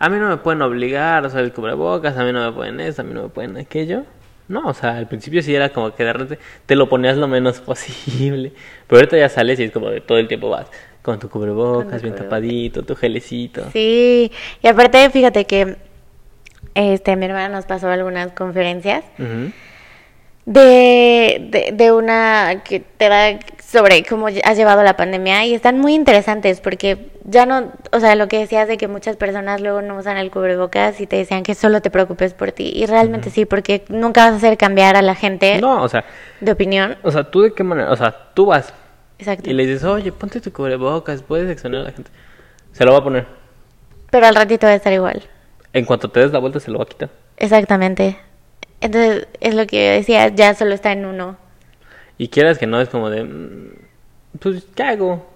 a 0.00 0.08
mí 0.08 0.18
no 0.18 0.28
me 0.28 0.38
pueden 0.38 0.62
obligar 0.62 1.22
a 1.24 1.28
usar 1.28 1.44
el 1.44 1.52
cubrebocas, 1.52 2.16
a 2.18 2.24
mí 2.24 2.32
no 2.32 2.44
me 2.44 2.52
pueden 2.52 2.80
eso, 2.80 3.02
a 3.02 3.04
mí 3.04 3.14
no 3.14 3.22
me 3.22 3.28
pueden 3.28 3.56
aquello. 3.56 4.02
No, 4.48 4.66
o 4.66 4.74
sea, 4.74 4.96
al 4.96 5.06
principio 5.06 5.40
sí 5.42 5.54
era 5.54 5.68
como 5.68 5.94
que 5.94 6.02
de 6.02 6.12
repente 6.12 6.38
te 6.66 6.74
lo 6.74 6.88
ponías 6.88 7.16
lo 7.16 7.28
menos 7.28 7.60
posible. 7.70 8.52
Pero 8.88 8.98
ahorita 8.98 9.16
ya 9.16 9.28
sales 9.28 9.60
y 9.60 9.64
es 9.64 9.70
como 9.70 9.90
de 9.90 10.00
todo 10.00 10.18
el 10.18 10.26
tiempo 10.26 10.50
vas 10.50 10.66
con 11.02 11.20
tu 11.20 11.28
cubrebocas, 11.30 11.84
Con 11.84 12.02
bien 12.02 12.14
cubrebocas. 12.14 12.24
tapadito, 12.24 12.82
tu 12.82 12.96
gelecito. 12.96 13.70
Sí, 13.72 14.32
y 14.60 14.66
aparte, 14.66 15.08
fíjate 15.10 15.44
que 15.44 15.76
este 16.74 17.14
mi 17.16 17.26
hermana 17.26 17.48
nos 17.48 17.66
pasó 17.66 17.88
algunas 17.88 18.32
conferencias 18.32 19.04
de, 20.46 21.46
de, 21.50 21.70
de 21.72 21.92
una 21.92 22.62
que 22.64 22.80
te 22.80 23.08
da 23.08 23.38
sobre 23.70 24.02
cómo 24.04 24.26
has 24.26 24.56
llevado 24.56 24.82
la 24.82 24.96
pandemia 24.96 25.44
y 25.46 25.54
están 25.54 25.78
muy 25.78 25.94
interesantes 25.94 26.60
porque 26.60 27.10
ya 27.24 27.46
no, 27.46 27.70
o 27.92 28.00
sea, 28.00 28.16
lo 28.16 28.26
que 28.26 28.38
decías 28.40 28.66
de 28.66 28.76
que 28.76 28.88
muchas 28.88 29.16
personas 29.16 29.60
luego 29.60 29.80
no 29.80 29.96
usan 29.96 30.16
el 30.16 30.32
cubrebocas 30.32 31.00
y 31.00 31.06
te 31.06 31.16
decían 31.16 31.44
que 31.44 31.54
solo 31.54 31.80
te 31.80 31.88
preocupes 31.88 32.34
por 32.34 32.50
ti 32.50 32.72
y 32.74 32.86
realmente 32.86 33.30
sí, 33.30 33.44
porque 33.44 33.84
nunca 33.88 34.24
vas 34.24 34.32
a 34.32 34.36
hacer 34.38 34.56
cambiar 34.58 34.96
a 34.96 35.02
la 35.02 35.14
gente 35.14 35.60
No, 35.60 35.82
o 35.82 35.88
sea, 35.88 36.04
de 36.40 36.50
opinión. 36.50 36.96
o 37.04 37.12
sea, 37.12 37.30
tú 37.30 37.42
de 37.42 37.52
qué 37.52 37.62
manera, 37.62 37.92
o 37.92 37.96
sea, 37.96 38.10
tú 38.34 38.46
vas 38.46 38.74
Exacto. 39.20 39.48
y 39.48 39.52
le 39.52 39.66
dices, 39.66 39.84
oye, 39.84 40.10
ponte 40.10 40.40
tu 40.40 40.52
cubrebocas, 40.52 41.22
puedes 41.22 41.48
exponer 41.48 41.82
a 41.82 41.84
la 41.84 41.92
gente. 41.92 42.10
Se 42.72 42.84
lo 42.84 42.92
va 42.92 42.98
a 42.98 43.04
poner. 43.04 43.26
Pero 44.10 44.26
al 44.26 44.34
ratito 44.34 44.66
va 44.66 44.72
a 44.72 44.76
estar 44.76 44.92
igual. 44.92 45.22
En 45.72 45.84
cuanto 45.84 46.10
te 46.10 46.18
des 46.20 46.32
la 46.32 46.40
vuelta, 46.40 46.58
se 46.58 46.70
lo 46.70 46.78
va 46.78 46.84
a 46.84 46.88
quitar. 46.88 47.10
Exactamente. 47.36 48.16
Entonces, 48.80 49.28
es 49.40 49.54
lo 49.54 49.66
que 49.66 49.86
yo 49.86 49.92
decía, 49.92 50.28
ya 50.28 50.54
solo 50.54 50.74
está 50.74 50.90
en 50.90 51.04
uno. 51.06 51.36
Y 52.20 52.28
quieras 52.28 52.58
que 52.58 52.66
no, 52.66 52.78
es 52.82 52.90
como 52.90 53.08
de, 53.08 53.24
mm, 53.24 53.72
pues, 54.40 54.66
¿qué 54.74 54.82
hago? 54.82 55.26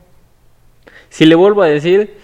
Si 1.09 1.25
le 1.25 1.35
vuelvo 1.35 1.63
a 1.63 1.67
decir, 1.67 2.19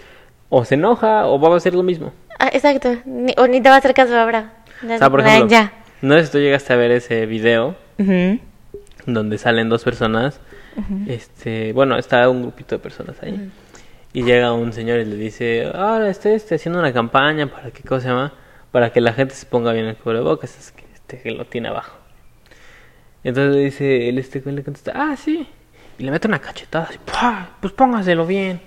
o 0.50 0.66
se 0.66 0.74
enoja 0.74 1.26
o 1.28 1.40
va 1.40 1.54
a 1.54 1.56
hacer 1.56 1.74
lo 1.74 1.82
mismo. 1.82 2.12
Ah, 2.38 2.50
exacto. 2.52 2.94
Ni- 3.06 3.32
o 3.38 3.46
ni 3.46 3.62
te 3.62 3.70
va 3.70 3.76
a 3.76 3.78
hacer 3.78 3.94
caso 3.94 4.14
ahora. 4.18 4.52
O 4.84 4.98
sea, 4.98 5.08
por 5.08 5.20
ejemplo, 5.20 5.48
Ya. 5.48 5.72
no 6.02 6.14
sé 6.18 6.26
si 6.26 6.32
tú 6.32 6.38
llegaste 6.40 6.74
a 6.74 6.76
ver 6.76 6.90
ese 6.90 7.24
video 7.24 7.74
donde 9.06 9.38
salen 9.38 9.70
dos 9.70 9.82
personas. 9.82 10.40
Este, 11.06 11.72
bueno, 11.72 11.96
está 11.96 12.28
un 12.28 12.42
grupito 12.42 12.74
de 12.74 12.80
personas 12.80 13.16
ahí. 13.22 13.50
Y 14.12 14.24
llega 14.24 14.52
un 14.52 14.74
señor 14.74 14.98
y 14.98 15.06
le 15.06 15.16
dice, 15.16 15.70
ahora 15.74 16.10
estoy, 16.10 16.32
este, 16.32 16.56
haciendo 16.56 16.80
una 16.80 16.92
campaña 16.92 17.46
para 17.46 17.70
que, 17.70 17.82
¿cómo 17.82 17.98
se 18.02 18.08
llama? 18.08 18.34
Para 18.72 18.92
que 18.92 19.00
la 19.00 19.14
gente 19.14 19.34
se 19.34 19.46
ponga 19.46 19.72
bien 19.72 19.86
el 19.86 19.96
cubrebocas, 19.96 20.58
es 20.58 20.72
que, 20.72 20.84
este, 20.92 21.22
que 21.22 21.30
lo 21.30 21.46
tiene 21.46 21.68
abajo. 21.68 21.96
Entonces 23.22 23.54
le 23.54 23.64
dice, 23.64 24.08
él 24.08 24.18
este 24.18 24.42
le 24.44 24.62
contesta, 24.64 24.92
ah, 24.94 25.16
sí. 25.16 25.46
Y 25.98 26.04
le 26.04 26.10
mete 26.10 26.26
una 26.28 26.38
cachetada 26.38 26.86
así, 26.88 26.98
pues 27.60 27.72
póngaselo 27.74 28.26
bien. 28.26 28.60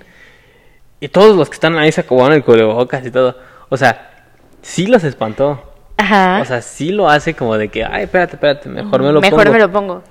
Y 0.99 1.07
todos 1.07 1.35
los 1.35 1.49
que 1.49 1.55
están 1.55 1.77
ahí 1.77 1.91
se 1.91 2.01
acomodan 2.01 2.33
el 2.33 2.43
cubrebocas 2.43 3.05
y 3.05 3.11
todo. 3.11 3.37
O 3.69 3.77
sea, 3.77 4.27
sí 4.61 4.85
los 4.85 5.03
espantó. 5.03 5.73
Ajá. 5.97 6.39
O 6.41 6.45
sea, 6.45 6.61
sí 6.61 6.91
lo 6.91 7.09
hace 7.09 7.33
como 7.33 7.57
de 7.57 7.69
que, 7.69 7.83
ay, 7.83 8.03
espérate, 8.03 8.35
espérate, 8.35 8.69
mejor 8.69 9.01
me 9.01 9.11
lo 9.11 9.19
Mejor 9.21 9.39
pongo. 9.43 9.51
me 9.53 9.59
lo 9.59 9.71
pongo. 9.71 10.03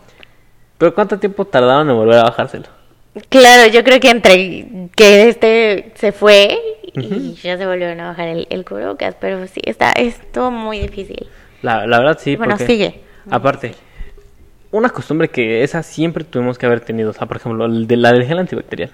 Pero 0.79 0.95
¿cuánto 0.95 1.19
tiempo 1.19 1.45
tardaron 1.45 1.89
en 1.89 1.97
volver 1.97 2.19
a 2.19 2.25
bajárselo? 2.25 2.67
Claro, 3.29 3.71
yo 3.71 3.85
creo 3.85 4.01
que 4.01 4.11
entre 4.11 4.89
que 4.97 5.29
este 5.29 5.93
se 5.97 6.13
fue 6.13 6.59
y 6.95 7.35
ya 7.35 7.57
se 7.59 7.67
volvieron 7.67 8.01
a 8.01 8.09
bajar 8.09 8.29
el, 8.29 8.47
el 8.51 8.65
cubrebocas, 8.65 9.15
pero 9.21 9.47
sí, 9.47 9.61
está, 9.65 9.93
estuvo 9.93 10.51
muy 10.51 10.79
difícil. 10.79 11.29
La, 11.63 11.87
la 11.87 11.99
verdad 11.99 12.19
sí, 12.21 12.37
Bueno, 12.37 12.55
porque... 12.57 12.67
sigue. 12.67 13.01
Aparte, 13.31 13.75
una 14.73 14.91
costumbre 14.91 15.29
que 15.29 15.63
esa 15.63 15.83
siempre 15.85 16.25
tuvimos 16.25 16.59
que 16.59 16.67
haber 16.67 16.81
tenido, 16.81 17.11
o 17.11 17.13
sea, 17.13 17.27
por 17.29 17.37
ejemplo, 17.37 17.67
el 17.67 17.87
de 17.87 17.97
la 17.97 18.13
del 18.13 18.25
gel 18.25 18.39
antibacterial. 18.41 18.91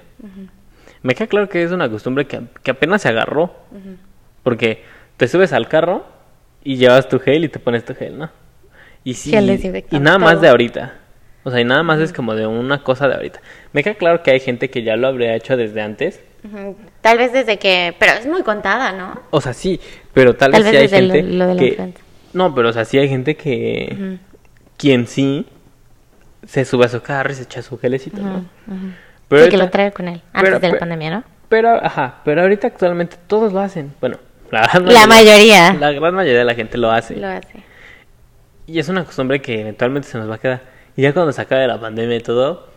Me 1.03 1.15
queda 1.15 1.29
claro 1.29 1.49
que 1.49 1.63
es 1.63 1.71
una 1.73 1.89
costumbre 1.89 2.27
que, 2.27 2.41
que 2.63 2.73
apenas 2.73 3.01
se 3.03 3.09
agarró. 3.09 3.55
Porque 4.43 4.83
te 5.17 5.29
subes 5.29 5.53
al 5.53 5.69
carro 5.69 6.05
y 6.65 6.77
llevas 6.77 7.09
tu 7.09 7.19
gel 7.21 7.45
y 7.45 7.49
te 7.49 7.59
pones 7.59 7.85
tu 7.85 7.95
gel, 7.95 8.19
¿no? 8.19 8.31
Y 9.05 9.15
sí, 9.15 9.31
y 9.91 9.99
nada 10.01 10.19
más 10.19 10.41
de 10.41 10.49
ahorita. 10.49 10.95
O 11.45 11.51
sea, 11.51 11.61
y 11.61 11.65
nada 11.65 11.83
más 11.83 12.01
es 12.01 12.13
como 12.13 12.35
de 12.35 12.47
una 12.47 12.83
cosa 12.83 13.09
de 13.09 13.15
ahorita. 13.15 13.41
Me 13.73 13.83
queda 13.83 13.95
claro 13.95 14.23
que 14.23 14.33
hay 14.33 14.41
gente 14.41 14.69
que 14.71 14.83
ya 14.83 14.97
lo 14.97 15.07
habría 15.07 15.35
hecho 15.35 15.57
desde 15.57 15.81
antes. 15.81 16.21
Tal 17.01 17.17
vez 17.19 17.33
desde 17.33 17.59
que, 17.59 17.95
pero 17.99 18.13
es 18.13 18.27
muy 18.27 18.43
contada, 18.43 18.93
¿no? 18.93 19.21
O 19.31 19.41
sea, 19.41 19.53
sí, 19.55 19.81
pero 20.13 20.35
tal, 20.37 20.51
Tal 20.53 20.63
vez, 20.65 20.73
vez 20.73 20.91
sí 20.91 20.97
hay 20.97 21.03
gente 21.03 21.23
lo- 21.23 21.37
lo 21.39 21.47
de 21.47 21.55
la 21.55 21.61
que... 21.61 21.69
influenza. 21.69 22.01
No, 22.35 22.55
pero 22.55 22.69
o 22.69 22.73
sea, 22.73 22.85
sí 22.85 22.99
hay 22.99 23.09
gente 23.09 23.37
que... 23.37 24.19
Quien 24.77 25.07
sí 25.07 25.47
se 26.49 26.65
sube 26.65 26.87
a 26.87 26.89
su 26.89 27.03
carro 27.03 27.31
y 27.31 27.35
se 27.35 27.43
echa 27.43 27.61
su 27.61 27.79
gelecito, 27.79 28.23
¿no? 28.23 28.45
Pero 29.29 29.45
sí, 29.45 29.51
que 29.51 29.59
lo 29.59 29.69
trae 29.69 29.93
con 29.93 30.09
él, 30.09 30.23
antes 30.33 30.43
pero- 30.43 30.59
de 30.61 30.67
la 30.69 30.73
pero- 30.73 30.79
pandemia, 30.81 31.11
¿no? 31.11 31.25
Pero, 31.51 31.71
ajá, 31.85 32.17
pero 32.25 32.43
ahorita 32.43 32.67
actualmente 32.69 33.17
todos 33.27 33.53
lo 33.53 33.61
hacen. 33.61 33.93
Bueno, 34.01 34.17
la 34.51 34.63
gran 34.63 34.87
La 34.87 35.07
mayoría. 35.07 35.73
La 35.75 35.93
gran 35.93 36.15
mayoría 36.15 36.39
de 36.39 36.45
la 36.45 36.55
gente 36.55 36.79
lo 36.79 36.91
hace. 36.91 37.17
Lo 37.17 37.27
hace. 37.29 37.63
Y 38.67 38.79
es 38.79 38.89
una 38.89 39.05
costumbre 39.05 39.41
que 39.43 39.61
eventualmente 39.61 40.09
se 40.09 40.17
nos 40.19 40.29
va 40.31 40.37
a 40.37 40.39
quedar. 40.39 40.63
Y 40.97 41.03
ya 41.03 41.13
cuando 41.13 41.33
se 41.33 41.41
acabe 41.43 41.67
la 41.67 41.79
pandemia 41.81 42.17
y 42.17 42.21
todo, 42.21 42.69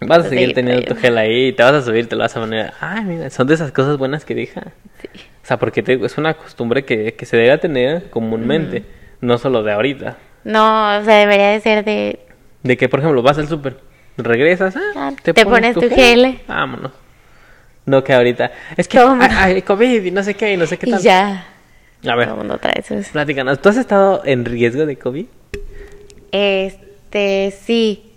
vas 0.00 0.26
a 0.26 0.28
seguir 0.28 0.52
teniendo 0.54 0.82
tu 0.86 0.94
gel 0.96 1.16
ahí 1.18 1.48
y 1.48 1.52
te 1.52 1.62
vas 1.62 1.72
a 1.74 1.82
subir, 1.82 2.08
te 2.08 2.16
lo 2.16 2.22
vas 2.22 2.36
a 2.36 2.40
poner. 2.40 2.72
Ay, 2.80 3.04
mira, 3.04 3.30
son 3.30 3.46
de 3.46 3.54
esas 3.54 3.72
cosas 3.72 3.96
buenas 3.98 4.24
que 4.24 4.34
deja. 4.34 4.60
O 5.42 5.46
sea, 5.46 5.58
porque 5.58 5.82
te- 5.82 6.04
es 6.04 6.18
una 6.18 6.34
costumbre 6.34 6.84
que, 6.84 7.14
que 7.14 7.24
se 7.26 7.36
debe 7.36 7.56
tener 7.58 8.10
comúnmente, 8.10 8.84
no 9.20 9.38
solo 9.38 9.62
de 9.62 9.72
ahorita. 9.72 10.16
No, 10.44 10.98
o 10.98 11.04
sea, 11.04 11.16
debería 11.18 11.50
de 11.50 11.60
ser 11.60 11.84
de... 11.84 12.20
De 12.62 12.76
que, 12.76 12.88
por 12.88 13.00
ejemplo, 13.00 13.22
vas 13.22 13.38
al 13.38 13.48
súper, 13.48 13.78
regresas, 14.16 14.76
ah, 14.76 14.80
Ah, 14.96 15.12
te 15.22 15.32
pones 15.44 15.74
tu 15.74 15.88
gel. 15.88 16.40
Vámonos. 16.46 16.92
No 17.86 18.04
que 18.04 18.12
ahorita. 18.12 18.52
Es 18.76 18.86
que 18.86 18.98
Toma. 18.98 19.24
ay, 19.30 19.54
ay, 19.54 19.62
COVID 19.62 20.04
y 20.04 20.10
no 20.10 20.22
sé 20.22 20.34
qué 20.34 20.52
y 20.52 20.56
no 20.56 20.66
sé 20.66 20.78
qué 20.78 20.88
Y 20.88 20.92
tal. 20.92 21.00
ya. 21.02 21.46
A 22.06 22.14
ver, 22.16 22.26
Todo 22.28 22.34
el 22.34 22.38
mundo 22.38 22.58
trae 22.58 22.82
sus... 22.82 23.08
platícanos. 23.08 23.60
¿Tú 23.60 23.68
has 23.70 23.76
estado 23.76 24.22
en 24.24 24.44
riesgo 24.44 24.86
de 24.86 24.96
COVID? 24.96 25.26
Este, 26.32 27.54
sí. 27.62 28.12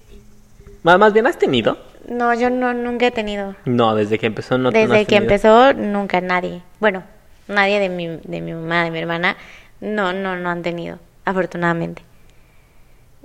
Más, 0.84 1.00
más 1.00 1.14
bien, 1.14 1.28
¿has 1.28 1.38
tenido? 1.38 1.78
No, 2.08 2.34
yo 2.34 2.50
no, 2.50 2.74
nunca 2.74 3.08
he 3.08 3.12
tenido. 3.12 3.56
No, 3.66 3.96
desde 3.96 4.20
que 4.20 4.26
empezó 4.28 4.58
no 4.58 4.66
no 4.66 4.72
Desde 4.72 5.02
has 5.02 5.08
que 5.08 5.16
empezó, 5.16 5.74
nunca 5.74 6.20
nadie. 6.22 6.62
Bueno, 6.80 7.04
nadie 7.48 7.80
de 7.80 7.90
mi, 7.90 8.08
de 8.08 8.42
mi 8.42 8.52
mamá, 8.54 8.84
de 8.84 8.92
mi 8.92 9.00
hermana, 9.00 9.38
no, 9.80 10.12
no, 10.14 10.36
no 10.36 10.50
han 10.50 10.62
tenido, 10.64 11.00
afortunadamente. 11.26 12.02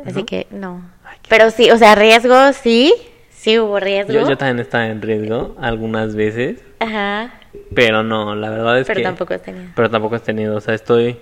Así 0.07 0.21
¿No? 0.21 0.27
que 0.27 0.47
no. 0.51 0.83
Pero 1.29 1.51
sí, 1.51 1.71
o 1.71 1.77
sea, 1.79 1.95
riesgo, 1.95 2.53
sí, 2.53 2.93
sí 3.31 3.59
hubo 3.59 3.79
riesgo. 3.81 4.13
Yo, 4.13 4.29
yo 4.29 4.37
también 4.37 4.59
estaba 4.61 4.87
en 4.87 5.03
riesgo 5.03 5.57
algunas 5.61 6.15
veces, 6.15 6.63
Ajá, 6.81 7.33
pero 7.75 8.03
no, 8.03 8.35
la 8.35 8.51
verdad 8.51 8.79
es 8.79 8.87
pero 8.87 8.99
que... 8.99 9.05
tampoco 9.05 9.35
has 9.35 9.43
tenido. 9.43 9.67
Pero 9.75 9.91
tampoco 9.91 10.15
has 10.17 10.23
tenido, 10.23 10.57
o 10.57 10.61
sea, 10.61 10.75
estoy... 10.75 11.19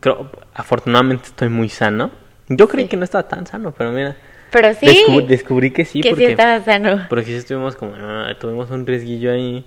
Creo, 0.00 0.30
afortunadamente 0.54 1.24
estoy 1.26 1.48
muy 1.50 1.68
sano. 1.68 2.10
Yo 2.48 2.68
creí 2.68 2.84
Sí. 2.84 2.90
que 2.90 2.96
no 2.96 3.04
estaba 3.04 3.28
tan 3.28 3.46
sano, 3.46 3.72
pero 3.76 3.92
mira... 3.92 4.16
Pero 4.50 4.72
sí, 4.74 4.86
descubrí, 4.86 5.26
descubrí 5.26 5.70
que 5.72 5.84
sí, 5.84 6.00
que 6.00 6.10
porque... 6.10 6.26
sí 6.26 6.30
estaba 6.30 6.60
sano. 6.64 7.06
Porque 7.08 7.26
sí 7.26 7.34
estuvimos 7.34 7.76
como, 7.76 7.92
ah, 7.96 8.32
tuvimos 8.40 8.70
un 8.70 8.86
riesguillo 8.86 9.32
ahí, 9.32 9.66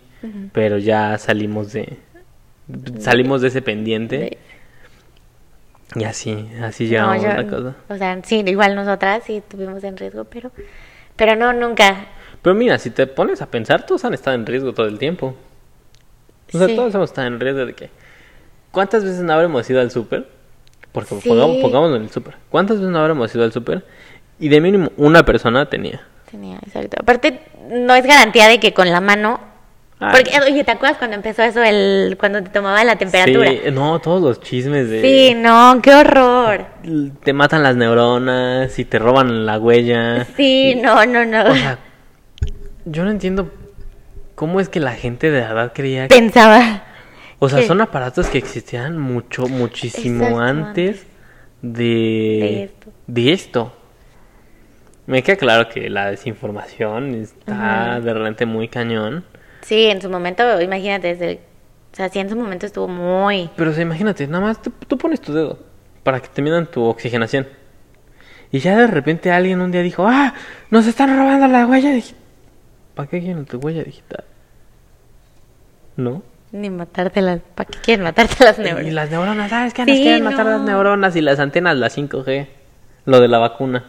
pero 0.54 0.78
ya 0.78 1.18
salimos 1.18 1.74
de, 1.74 1.98
salimos 2.98 3.42
de 3.42 3.50
ese 3.50 3.62
pendiente 3.62 4.38
y 5.96 6.04
así, 6.04 6.50
así 6.62 6.86
No, 6.86 6.90
llegamos 6.90 7.24
yo- 7.24 7.30
a 7.32 7.34
la 7.42 7.48
cosa. 7.48 7.76
O 7.90 7.98
sea, 7.98 8.20
sí, 8.24 8.44
igual 8.46 8.76
nosotras 8.76 9.24
sí 9.26 9.38
estuvimos 9.38 9.84
en 9.84 9.98
riesgo, 9.98 10.24
pero, 10.26 10.52
pero 11.16 11.36
no, 11.36 11.52
nunca. 11.54 12.06
Pero 12.42 12.56
mira, 12.56 12.78
si 12.78 12.90
te 12.92 13.08
pones 13.08 13.42
a 13.42 13.48
pensar, 13.48 13.86
todos 13.86 14.06
han 14.06 14.14
estado 14.14 14.36
en 14.36 14.46
riesgo 14.46 14.74
todo 14.74 14.88
el 14.88 14.98
tiempo. 15.00 15.36
O 16.54 16.58
sea, 16.58 16.68
Sí. 16.68 16.76
todos 16.76 16.94
hemos 16.96 17.10
estado 17.10 17.28
en 17.28 17.40
riesgo 17.40 17.66
de 17.66 17.74
que 17.74 17.90
¿cuántas 18.72 19.04
veces 19.04 19.22
no 19.22 19.34
habremos 19.34 19.70
ido 19.70 19.82
al 19.82 19.92
súper? 19.92 20.28
Porque 20.92 21.16
Sí. 21.22 21.30
pongamos, 21.62 21.96
en 21.96 22.02
el 22.04 22.10
súper. 22.10 22.36
¿Cuántas 22.50 22.78
veces 22.78 22.92
no 22.92 23.00
habremos 23.00 23.34
ido 23.36 23.44
al 23.44 23.52
súper? 23.52 23.86
Y 24.40 24.50
de 24.50 24.62
mínimo 24.62 24.92
una 24.98 25.24
persona 25.26 25.68
tenía. 25.70 26.02
Tenía, 26.32 26.58
exacto. 26.58 26.98
Aparte, 27.00 27.42
no 27.70 27.94
es 27.96 28.06
garantía 28.06 28.48
de 28.48 28.60
que 28.60 28.74
con 28.74 28.90
la 28.90 29.02
mano. 29.02 29.40
Ay. 30.02 30.12
Porque, 30.24 30.40
oye, 30.50 30.64
¿te 30.64 30.72
acuerdas 30.72 30.98
cuando 30.98 31.18
empezó 31.18 31.44
eso, 31.44 31.62
el 31.62 32.16
cuando 32.18 32.42
te 32.42 32.50
tomaba 32.50 32.82
la 32.86 32.96
temperatura? 32.96 33.50
Sí, 33.50 33.60
no, 33.72 34.00
todos 34.00 34.22
los 34.22 34.40
chismes 34.40 34.90
de... 34.90 35.02
Sí, 35.02 35.36
no, 35.36 35.82
qué 35.82 35.94
horror. 35.94 36.66
Te 37.24 37.34
matan 37.34 37.64
las 37.64 37.76
neuronas 37.76 38.80
y 38.80 38.86
te 38.86 38.98
roban 38.98 39.46
la 39.46 39.60
huella. 39.60 40.26
Sí, 40.38 40.76
no, 40.76 41.06
no, 41.06 41.26
no. 41.26 41.52
O 41.52 41.54
sea, 41.54 41.80
yo 42.86 43.04
no 43.04 43.12
entiendo 43.12 43.52
cómo 44.36 44.62
es 44.62 44.70
que 44.70 44.80
la 44.80 44.94
gente 44.94 45.32
de 45.32 45.42
verdad 45.42 45.74
creía 45.76 46.08
que... 46.08 46.16
Pensaba. 46.16 46.84
O 47.40 47.50
sea, 47.50 47.62
son 47.68 47.82
aparatos 47.82 48.28
que 48.28 48.38
existían 48.38 48.98
mucho, 48.98 49.48
muchísimo 49.48 50.24
Exacto, 50.24 50.42
antes 50.42 51.08
de... 51.62 51.70
De 51.72 52.64
esto. 52.64 52.92
de 53.08 53.34
esto. 53.34 53.74
Me 55.08 55.24
queda 55.24 55.36
claro 55.36 55.68
que 55.68 55.90
la 55.90 56.10
desinformación 56.10 57.16
está 57.16 58.00
de 58.00 58.14
repente 58.14 58.46
muy 58.46 58.70
cañón. 58.70 59.26
Sí, 59.62 59.86
en 59.86 60.02
su 60.02 60.10
momento, 60.10 60.62
imagínate, 60.62 61.08
desde 61.10 61.32
el- 61.32 61.40
o 61.92 61.96
sea, 61.96 62.10
sí, 62.10 62.20
en 62.20 62.30
su 62.30 62.36
momento 62.36 62.66
estuvo 62.66 62.88
muy... 62.88 63.50
Pero 63.56 63.72
o 63.72 63.74
sea, 63.74 63.82
imagínate, 63.84 64.28
nada 64.28 64.44
más 64.46 64.62
tú, 64.62 64.72
tú 64.88 64.98
pones 64.98 65.20
tu 65.22 65.34
dedo 65.34 65.58
para 66.04 66.20
que 66.22 66.28
te 66.28 66.42
midan 66.42 66.68
tu 66.68 66.84
oxigenación. 66.84 67.48
Y 68.52 68.60
ya 68.60 68.78
de 68.78 68.88
repente 68.88 69.32
alguien 69.32 69.60
un 69.62 69.72
día 69.72 69.82
dijo, 69.82 70.08
ah, 70.08 70.34
nos 70.70 70.86
están 70.88 71.16
robando 71.18 71.48
la 71.48 71.66
huella 71.68 71.92
digital. 71.92 72.18
¿Para 72.96 73.10
qué 73.10 73.20
quieren 73.22 73.46
tu 73.46 73.58
huella 73.58 73.84
digital? 73.84 74.24
¿No? 75.98 76.24
Ni 76.52 76.70
matarte 76.70 77.22
las... 77.22 77.42
¿Para 77.56 77.70
qué 77.70 77.80
quieren 77.80 78.04
matarte 78.04 78.44
las 78.44 78.58
Y 78.58 78.64
neuronas? 78.64 78.94
las 78.94 79.12
neuronas, 79.12 79.50
¿sabes 79.50 79.74
qué? 79.74 79.84
Sí, 79.86 79.92
Nos 79.92 80.00
quieren 80.00 80.24
matar 80.24 80.46
las 80.46 80.62
neuronas 80.62 81.16
y 81.16 81.22
las 81.22 81.40
antenas, 81.40 81.78
la 81.78 81.88
5G. 81.90 82.48
Lo 83.06 83.20
de 83.20 83.28
la 83.28 83.38
vacuna. 83.38 83.86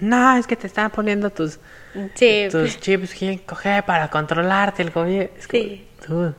No, 0.00 0.36
es 0.36 0.46
que 0.46 0.56
te 0.56 0.66
están 0.66 0.90
poniendo 0.90 1.30
tus, 1.30 1.58
Sí, 2.14 2.48
tus 2.50 2.78
chips 2.80 3.14
5G 3.20 3.84
para 3.84 4.08
controlarte 4.10 4.82
el 4.82 4.90
gobierno. 4.90 5.30
Es 5.38 5.46
como, 5.48 5.62
Sí. 5.62 5.86
dude, 6.06 6.32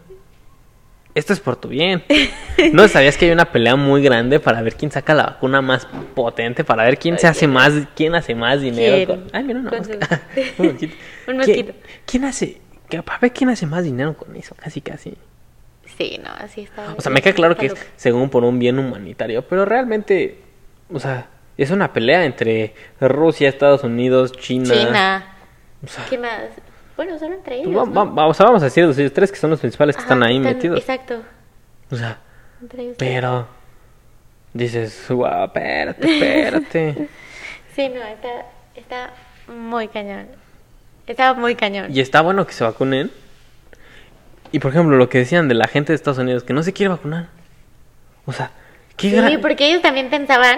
esto 1.15 1.33
es 1.33 1.39
por 1.39 1.55
tu 1.55 1.67
bien. 1.69 2.03
¿No 2.73 2.87
sabías 2.87 3.17
que 3.17 3.25
hay 3.25 3.31
una 3.31 3.51
pelea 3.51 3.75
muy 3.75 4.03
grande 4.03 4.39
para 4.39 4.61
ver 4.61 4.75
quién 4.75 4.91
saca 4.91 5.13
la 5.15 5.23
vacuna 5.23 5.61
más 5.61 5.87
potente? 6.13 6.63
Para 6.63 6.83
ver 6.83 6.97
quién 6.99 7.17
se 7.17 7.25
hace 7.27 7.47
más, 7.47 7.73
quién 7.95 8.13
hace 8.15 8.35
más 8.35 8.61
dinero. 8.61 8.95
¿Quién? 8.95 9.07
Con... 9.21 9.29
Ay, 9.33 9.43
mira 9.43 9.59
una 9.59 9.71
mosca. 9.71 10.21
un 10.59 10.67
mosquito. 10.67 10.93
Un 11.27 11.37
¿Quién- 11.37 11.37
mosquito. 11.37 11.73
¿Quién 12.05 12.25
hace? 12.25 12.61
que- 12.89 13.01
Para 13.01 13.17
ver 13.19 13.31
quién 13.33 13.49
hace 13.49 13.65
más 13.65 13.83
dinero 13.83 14.15
con 14.15 14.35
eso, 14.35 14.55
casi 14.55 14.79
casi. 14.81 15.13
sí, 15.97 16.19
no, 16.23 16.29
así 16.37 16.61
está. 16.61 16.93
O 16.95 17.01
sea, 17.01 17.11
me 17.11 17.21
queda 17.21 17.33
claro 17.33 17.55
que 17.57 17.65
es 17.67 17.75
según 17.95 18.29
por 18.29 18.43
un 18.43 18.59
bien 18.59 18.77
humanitario, 18.77 19.41
pero 19.47 19.65
realmente, 19.65 20.39
o 20.93 20.99
sea, 20.99 21.27
es 21.57 21.71
una 21.71 21.91
pelea 21.91 22.23
entre 22.25 22.75
Rusia, 23.01 23.49
Estados 23.49 23.83
Unidos, 23.83 24.31
China. 24.33 24.73
China. 24.73 25.33
O 25.83 25.87
sea, 25.87 26.05
¿Qué 26.09 26.17
más? 26.17 26.43
Bueno, 26.95 27.19
solo 27.19 27.35
entre 27.35 27.57
pues 27.57 27.67
ellos, 27.67 27.87
va- 27.89 28.05
¿no? 28.05 28.15
va- 28.15 28.27
o 28.27 28.33
sea, 28.33 28.47
vamos 28.47 28.61
a 28.63 28.65
decir 28.65 28.83
los 28.85 28.95
tres 29.13 29.31
que 29.31 29.37
son 29.37 29.51
los 29.51 29.59
principales 29.59 29.95
que 29.95 30.01
Ajá, 30.01 30.13
están 30.13 30.23
ahí 30.23 30.39
metidos. 30.39 30.79
Exacto. 30.79 31.21
O 31.91 31.95
sea, 31.95 32.17
Entre 32.61 32.81
ellos. 32.83 32.95
pero 32.97 33.47
dices, 34.53 35.05
wow, 35.09 35.45
espérate, 35.45 36.13
espérate. 36.13 37.09
Sí, 37.75 37.89
no, 37.89 38.01
está, 38.01 38.29
está 38.75 39.11
muy 39.53 39.87
cañón. 39.87 40.27
Está 41.05 41.35
muy 41.35 41.53
cañón. 41.55 41.95
y 41.95 41.99
está 42.01 42.21
bueno 42.21 42.47
que 42.47 42.53
se 42.53 42.63
vacunen. 42.63 43.11
Y 44.51 44.57
por 44.59 44.71
ejemplo, 44.71 44.97
lo 44.97 45.09
que 45.09 45.19
decían 45.19 45.47
de 45.47 45.53
la 45.53 45.67
gente 45.67 45.91
de 45.91 45.95
Estados 45.95 46.17
Unidos, 46.17 46.43
que 46.43 46.53
no 46.53 46.63
se 46.63 46.73
quiere 46.73 46.89
vacunar. 46.89 47.27
O 48.25 48.33
sea, 48.33 48.49
qué 48.95 49.11
Sí, 49.11 49.15
gran- 49.15 49.39
porque 49.41 49.67
ellos 49.69 49.83
también 49.83 50.09
pensaban 50.09 50.57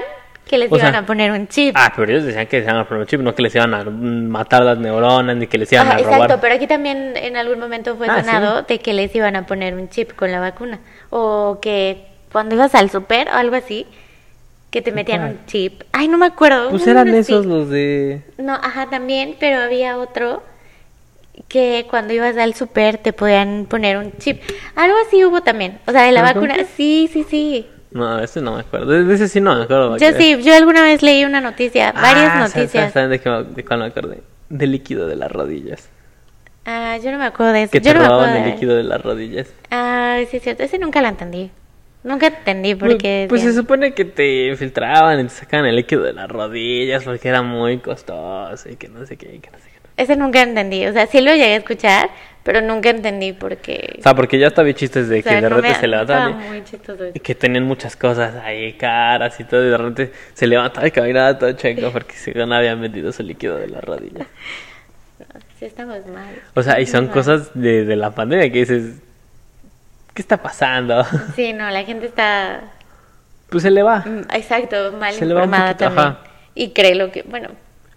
que 0.50 0.58
les 0.58 0.72
O 0.72 0.78
iban 0.78 0.92
sea, 0.94 1.02
a 1.02 1.06
poner 1.06 1.32
un 1.32 1.48
chip. 1.48 1.76
Ah, 1.78 1.94
pero 1.96 2.12
ellos 2.12 2.24
decían 2.26 2.48
que 2.48 2.58
se 2.58 2.64
iban 2.64 2.78
a 2.78 2.88
poner 2.88 3.02
un 3.02 3.08
chip, 3.08 3.20
no 3.22 3.36
que 3.36 3.44
les 3.44 3.54
iban 3.54 3.72
a 3.76 3.84
matar 3.84 4.64
las 4.64 4.80
neuronas, 4.80 5.38
ni 5.38 5.46
que 5.46 5.60
les 5.60 5.72
iban 5.72 5.86
Ajá, 5.88 5.96
a 5.98 6.00
robar. 6.00 6.14
exacto, 6.22 6.42
pero 6.42 6.56
aquí 6.56 6.66
también 6.66 7.14
en 7.16 7.38
algún 7.38 7.60
momento 7.60 7.96
fue 7.96 8.08
Ah, 8.10 8.24
sonado 8.24 8.64
de 8.64 8.80
que 8.80 8.94
les 8.94 9.14
iban 9.16 9.36
a 9.36 9.46
poner 9.46 9.76
un 9.76 9.90
chip 9.90 10.14
con 10.16 10.32
la 10.32 10.40
vacuna. 10.40 10.80
O 11.12 11.60
que 11.62 12.04
cuando 12.32 12.56
ibas 12.56 12.74
al 12.74 12.90
super 12.90 13.28
o 13.30 13.34
algo 13.34 13.56
así, 13.56 13.86
que 14.72 14.82
te 14.82 14.92
metían 14.92 15.22
un 15.24 15.46
chip. 15.46 15.84
Ay, 15.92 16.08
no 16.08 16.18
me 16.18 16.26
acuerdo. 16.26 16.72
Pues 16.72 16.86
eran 16.88 17.08
esos 17.10 17.46
los 17.46 17.70
de... 17.70 18.22
No, 18.40 18.54
ajá, 18.56 18.90
también, 18.90 19.36
pero 19.40 19.60
había 19.62 19.98
otro 20.00 20.42
que 21.48 21.86
cuando 21.90 22.14
ibas 22.14 22.36
al 22.38 22.54
super 22.54 22.98
te 22.98 23.14
podían 23.14 23.66
poner 23.70 23.98
un 23.98 24.12
chip. 24.18 24.42
Algo 24.76 24.96
así 25.08 25.24
hubo 25.24 25.42
también. 25.42 25.80
O 25.88 25.92
sea, 25.92 26.02
de 26.04 26.12
la 26.12 26.22
¿Ah, 26.22 26.34
vacuna. 26.34 26.56
Sí, 26.76 27.08
sí, 27.14 27.24
sí. 27.30 27.68
No, 27.92 28.20
ese 28.20 28.42
no 28.42 28.54
me 28.56 28.62
acuerdo. 28.62 28.88
De, 28.92 29.04
de 29.04 29.16
ese 29.16 29.28
sí 29.28 29.42
no 29.42 29.56
me 29.56 29.64
acuerdo. 29.64 29.98
Yo 29.98 30.12
sí, 30.14 30.38
yo 30.44 30.56
alguna 30.56 30.84
vez 30.84 31.02
leí 31.02 31.26
una 31.26 31.42
noticia, 31.42 31.92
varias 31.92 32.30
Ah, 32.30 32.48
¿sabes- 32.48 32.56
noticias. 32.56 32.94
¿Saben 32.94 33.10
de, 33.10 33.18
de 33.56 33.66
cuál 33.66 33.80
me 33.80 33.86
acordé? 33.86 34.20
Del 34.50 34.72
líquido 34.72 35.08
de 35.08 35.16
las 35.16 35.32
rodillas. 35.32 35.90
Ah, 36.66 36.98
yo 37.04 37.12
no 37.12 37.18
me 37.18 37.26
acuerdo 37.26 37.54
de 37.54 37.64
eso. 37.64 37.72
Que 37.72 37.80
yo 37.80 37.92
te 37.92 37.94
no 37.96 38.02
me 38.02 38.06
robaban 38.08 38.30
acuerdo 38.30 38.44
el 38.44 38.46
de- 38.50 38.56
líquido 38.56 38.76
de 38.76 38.84
las 38.84 39.02
rodillas. 39.02 39.48
Ah, 39.72 40.20
sí 40.30 40.38
es 40.38 40.44
cierto. 40.44 40.62
Ese 40.64 40.78
nunca 40.78 41.02
lo 41.02 41.08
entendí. 41.08 41.50
Nunca 42.04 42.28
entendí 42.28 42.76
por 42.76 42.98
qué. 42.98 43.26
Pues 43.28 43.42
se 43.42 43.54
supone 43.54 43.94
que 43.94 44.06
te 44.06 44.48
infiltraban 44.48 45.20
y 45.20 45.24
te 45.24 45.30
sacaban 45.30 45.66
el 45.66 45.76
líquido 45.76 46.04
de 46.04 46.14
las 46.14 46.30
rodillas 46.30 47.04
porque 47.04 47.28
era 47.28 47.42
muy 47.42 47.80
costoso 47.80 48.70
y 48.70 48.76
que 48.78 48.88
no 48.88 49.06
sé 49.06 49.18
qué, 49.18 49.40
que 49.40 49.50
no 49.52 49.58
sé 49.58 49.64
qué. 49.66 49.69
Ese 50.00 50.16
nunca 50.16 50.42
entendí. 50.42 50.86
O 50.88 50.94
sea, 50.94 51.06
sí 51.08 51.22
lo 51.22 51.32
llegué 51.32 51.54
a 51.54 51.58
escuchar, 51.58 52.10
pero 52.44 52.62
nunca 52.62 52.90
entendí 52.90 53.34
por 53.34 53.58
qué. 53.58 53.98
O 54.00 54.02
sea, 54.02 54.16
porque 54.16 54.40
ya 54.40 54.48
estaba 54.48 54.66
vi 54.66 54.74
chistes 54.74 55.10
de 55.10 55.20
O 55.20 55.22
sea, 55.22 55.32
que 55.32 55.42
de 55.42 55.50
no 55.50 55.56
repente 55.58 55.80
se 55.80 55.88
levantaban 55.88 56.32
estaba 56.42 57.10
y- 57.14 57.20
que 57.20 57.36
tenían 57.36 57.64
muchas 57.66 57.96
cosas 57.96 58.36
ahí 58.44 58.74
caras 58.74 59.40
y 59.40 59.44
todo 59.44 59.66
y 59.66 59.70
de 59.70 59.78
repente 59.78 60.12
se 60.34 60.48
levantaba 60.48 60.88
y 60.88 60.92
caminaba 60.92 61.38
todo 61.38 61.52
checo 61.52 61.92
porque 61.92 62.14
se 62.16 62.34
no 62.34 62.56
habían 62.56 62.82
vendido 62.82 63.12
su 63.12 63.24
líquido 63.24 63.58
de 63.58 63.68
las 63.68 63.84
rodillas. 63.84 64.28
Sí, 65.60 65.66
estamos 65.66 65.98
mal. 66.08 66.34
O 66.56 66.64
sea, 66.64 66.80
y 66.80 66.86
son 66.86 67.08
cosas 67.10 67.52
de, 67.54 67.84
de 67.84 67.96
la 67.98 68.12
pandemia 68.12 68.50
que 68.50 68.60
dices, 68.60 68.94
¿qué 70.14 70.22
está 70.22 70.38
pasando? 70.38 71.06
Sí, 71.36 71.52
no, 71.52 71.70
la 71.70 71.84
gente 71.84 72.06
está. 72.06 72.62
Pues 73.50 73.64
se 73.64 73.70
le 73.72 73.84
va. 73.84 74.00
mm, 74.06 74.22
Exacto, 74.34 74.94
mal 74.94 75.14
Se 75.14 75.26
le 75.26 75.34
va 75.34 75.42
un 75.42 75.48
informada 75.50 75.74
poquito, 75.74 75.86
también. 75.86 76.08
ajá. 76.08 76.20
Y 76.56 76.70
cree 76.72 76.96
lo 76.96 77.12
que. 77.12 77.24
Bueno, 77.24 77.50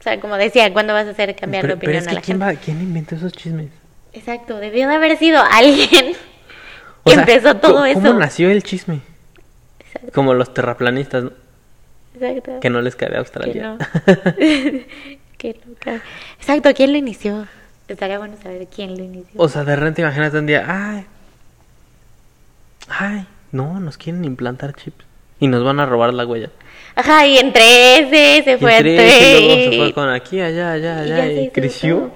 o 0.02 0.04
sea, 0.04 0.18
como 0.18 0.36
decía, 0.36 0.72
¿cuándo 0.72 0.92
vas 0.94 1.06
a 1.06 1.10
hacer 1.10 1.36
cambiar 1.36 1.62
Pero, 1.62 1.74
de 1.76 1.80
pero 1.80 1.92
opinión 1.92 2.02
es 2.02 2.06
a 2.08 2.10
que 2.10 2.14
la 2.16 2.20
¿quién, 2.22 2.40
gente? 2.40 2.54
va, 2.56 2.60
¿quién 2.60 2.82
inventó 2.82 3.14
esos 3.14 3.32
chismes? 3.32 3.70
Exacto, 4.12 4.56
debió 4.56 4.88
de 4.88 4.94
haber 4.96 5.16
sido 5.16 5.40
alguien 5.40 6.16
O 7.04 7.10
que 7.10 7.12
sea, 7.14 7.20
empezó 7.20 7.56
todo 7.56 7.74
¿cómo- 7.74 7.86
eso. 7.86 8.00
¿Cómo 8.00 8.14
nació 8.14 8.50
el 8.50 8.64
chisme? 8.64 8.98
Exacto, 9.78 10.10
Como 10.12 10.34
los 10.34 10.52
terraplanistas, 10.52 11.22
¿no? 11.24 11.30
exacto. 12.20 12.58
que 12.60 12.68
no 12.68 12.80
les 12.82 12.96
cabe 12.96 13.12
a 13.12 13.14
Que 13.14 13.18
Australia. 13.20 13.62
no. 13.62 13.78
Que 15.38 15.56
Exacto, 16.38 16.70
¿quién 16.74 16.90
lo 16.92 16.98
inició? 16.98 17.46
Estaría 17.88 18.18
bueno 18.18 18.36
saber 18.42 18.66
quién 18.66 18.96
lo 18.98 19.04
inició. 19.04 19.40
o 19.40 19.48
sea, 19.48 19.62
de 19.64 19.76
repente 19.76 20.02
imagínate 20.02 20.36
un 20.38 20.46
día, 20.46 20.64
ay, 20.68 21.06
ay, 22.88 23.26
no, 23.52 23.78
nos 23.80 23.98
quieren 23.98 24.24
implantar 24.24 24.74
chips 24.74 25.04
y 25.42 25.48
nos 25.48 25.64
van 25.64 25.80
a 25.80 25.86
robar 25.86 26.14
la 26.14 26.24
huella. 26.24 26.50
Ajá, 26.94 27.26
y 27.26 27.38
entre 27.38 27.98
ese 27.98 28.44
se 28.44 28.58
fue 28.58 28.76
entre 28.76 28.94
ese, 29.08 29.40
y 29.40 29.46
luego 29.46 29.70
se 29.72 29.76
fue 29.78 29.92
con 29.94 30.08
aquí, 30.10 30.40
allá, 30.40 30.72
allá, 30.72 31.00
allá, 31.00 31.26
y, 31.32 31.50
creció. 31.50 31.96
todo. 31.96 32.12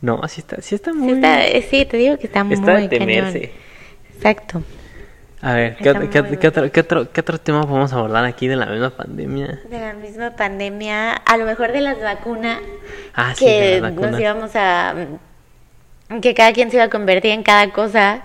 No, 0.00 0.20
así 0.22 0.40
está, 0.40 0.60
sí 0.60 0.74
está 0.74 0.90
Sí, 0.92 0.98
muy... 0.98 1.12
está- 1.14 1.46
eh, 1.46 1.62
sí, 1.70 1.84
te 1.86 1.96
digo 1.96 2.18
que 2.18 2.26
está, 2.26 2.40
está 2.50 2.72
muy 2.72 2.82
de 2.82 2.88
temerse. 2.88 3.40
cañón. 3.40 3.56
Exacto. 4.16 4.62
A 5.40 5.54
ver, 5.54 5.76
¿qué, 5.76 5.90
otro- 5.90 6.10
qué, 6.10 6.18
otro, 6.20 6.38
qué, 6.70 6.80
otro, 6.80 7.12
¿qué 7.12 7.20
otro 7.20 7.38
tema 7.38 7.62
podemos 7.66 7.92
abordar 7.92 8.24
aquí 8.24 8.46
de 8.48 8.56
la 8.56 8.66
misma 8.66 8.90
pandemia? 8.90 9.60
De 9.70 9.78
la 9.80 9.92
misma 9.94 10.30
pandemia, 10.36 11.12
a 11.12 11.36
lo 11.36 11.44
mejor 11.46 11.72
de 11.72 11.80
las 11.80 12.00
vacunas, 12.00 12.58
Ah, 13.14 13.34
sí, 13.34 13.44
de 13.46 13.50
que 13.50 13.80
las 13.80 13.90
vacunas. 13.90 14.10
nos 14.12 14.20
íbamos 14.20 14.50
a... 14.56 14.94
que 16.20 16.34
cada 16.34 16.52
quien 16.52 16.70
se 16.70 16.76
iba 16.76 16.84
a 16.84 16.90
convertir 16.90 17.30
en 17.32 17.42
cada 17.44 17.70
cosa, 17.70 18.22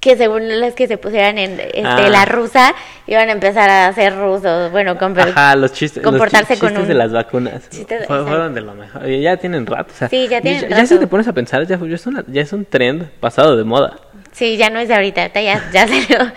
que 0.00 0.16
según 0.16 0.48
las 0.60 0.74
que 0.74 0.88
se 0.88 0.96
pusieran 0.96 1.36
en 1.36 1.60
este, 1.60 1.82
Ah. 1.84 2.08
la 2.08 2.24
rusa, 2.24 2.74
iban 3.06 3.28
a 3.28 3.32
empezar 3.32 3.68
a 3.68 3.92
ser 3.92 4.16
rusos, 4.16 4.70
bueno, 4.72 4.96
Ajá, 5.36 5.54
los 5.56 5.72
chistes, 5.74 6.02
los 6.02 6.58
con 6.58 6.70
chistes 6.70 6.82
un- 6.82 6.88
de 6.88 6.94
las 6.94 7.12
vacunas. 7.12 7.68
Chistes- 7.70 8.06
fueron 8.06 8.54
de 8.54 8.62
lo 8.62 8.74
mejor. 8.74 9.06
Ya 9.06 9.36
tienen 9.36 9.66
rato. 9.66 9.92
O 9.92 9.96
sea, 9.96 10.08
Sí, 10.08 10.26
ya 10.26 10.40
tienen 10.40 10.62
ya, 10.62 10.68
ya 10.78 10.86
si 10.86 10.98
te 10.98 11.06
pones 11.06 11.28
a 11.28 11.34
pensar, 11.34 11.66
ya, 11.66 11.78
ya 11.78 11.94
es 11.94 12.06
una- 12.06 12.24
ya 12.26 12.40
es 12.40 12.52
un 12.54 12.64
trend 12.64 13.10
pasado 13.20 13.56
de 13.56 13.64
moda. 13.64 13.98
Sí, 14.32 14.56
ya 14.56 14.70
no 14.70 14.78
es 14.80 14.88
de 14.88 14.94
ahorita, 14.94 15.20
ahorita 15.22 15.42
ya, 15.42 15.70
ya 15.70 15.86
salió. 15.88 16.32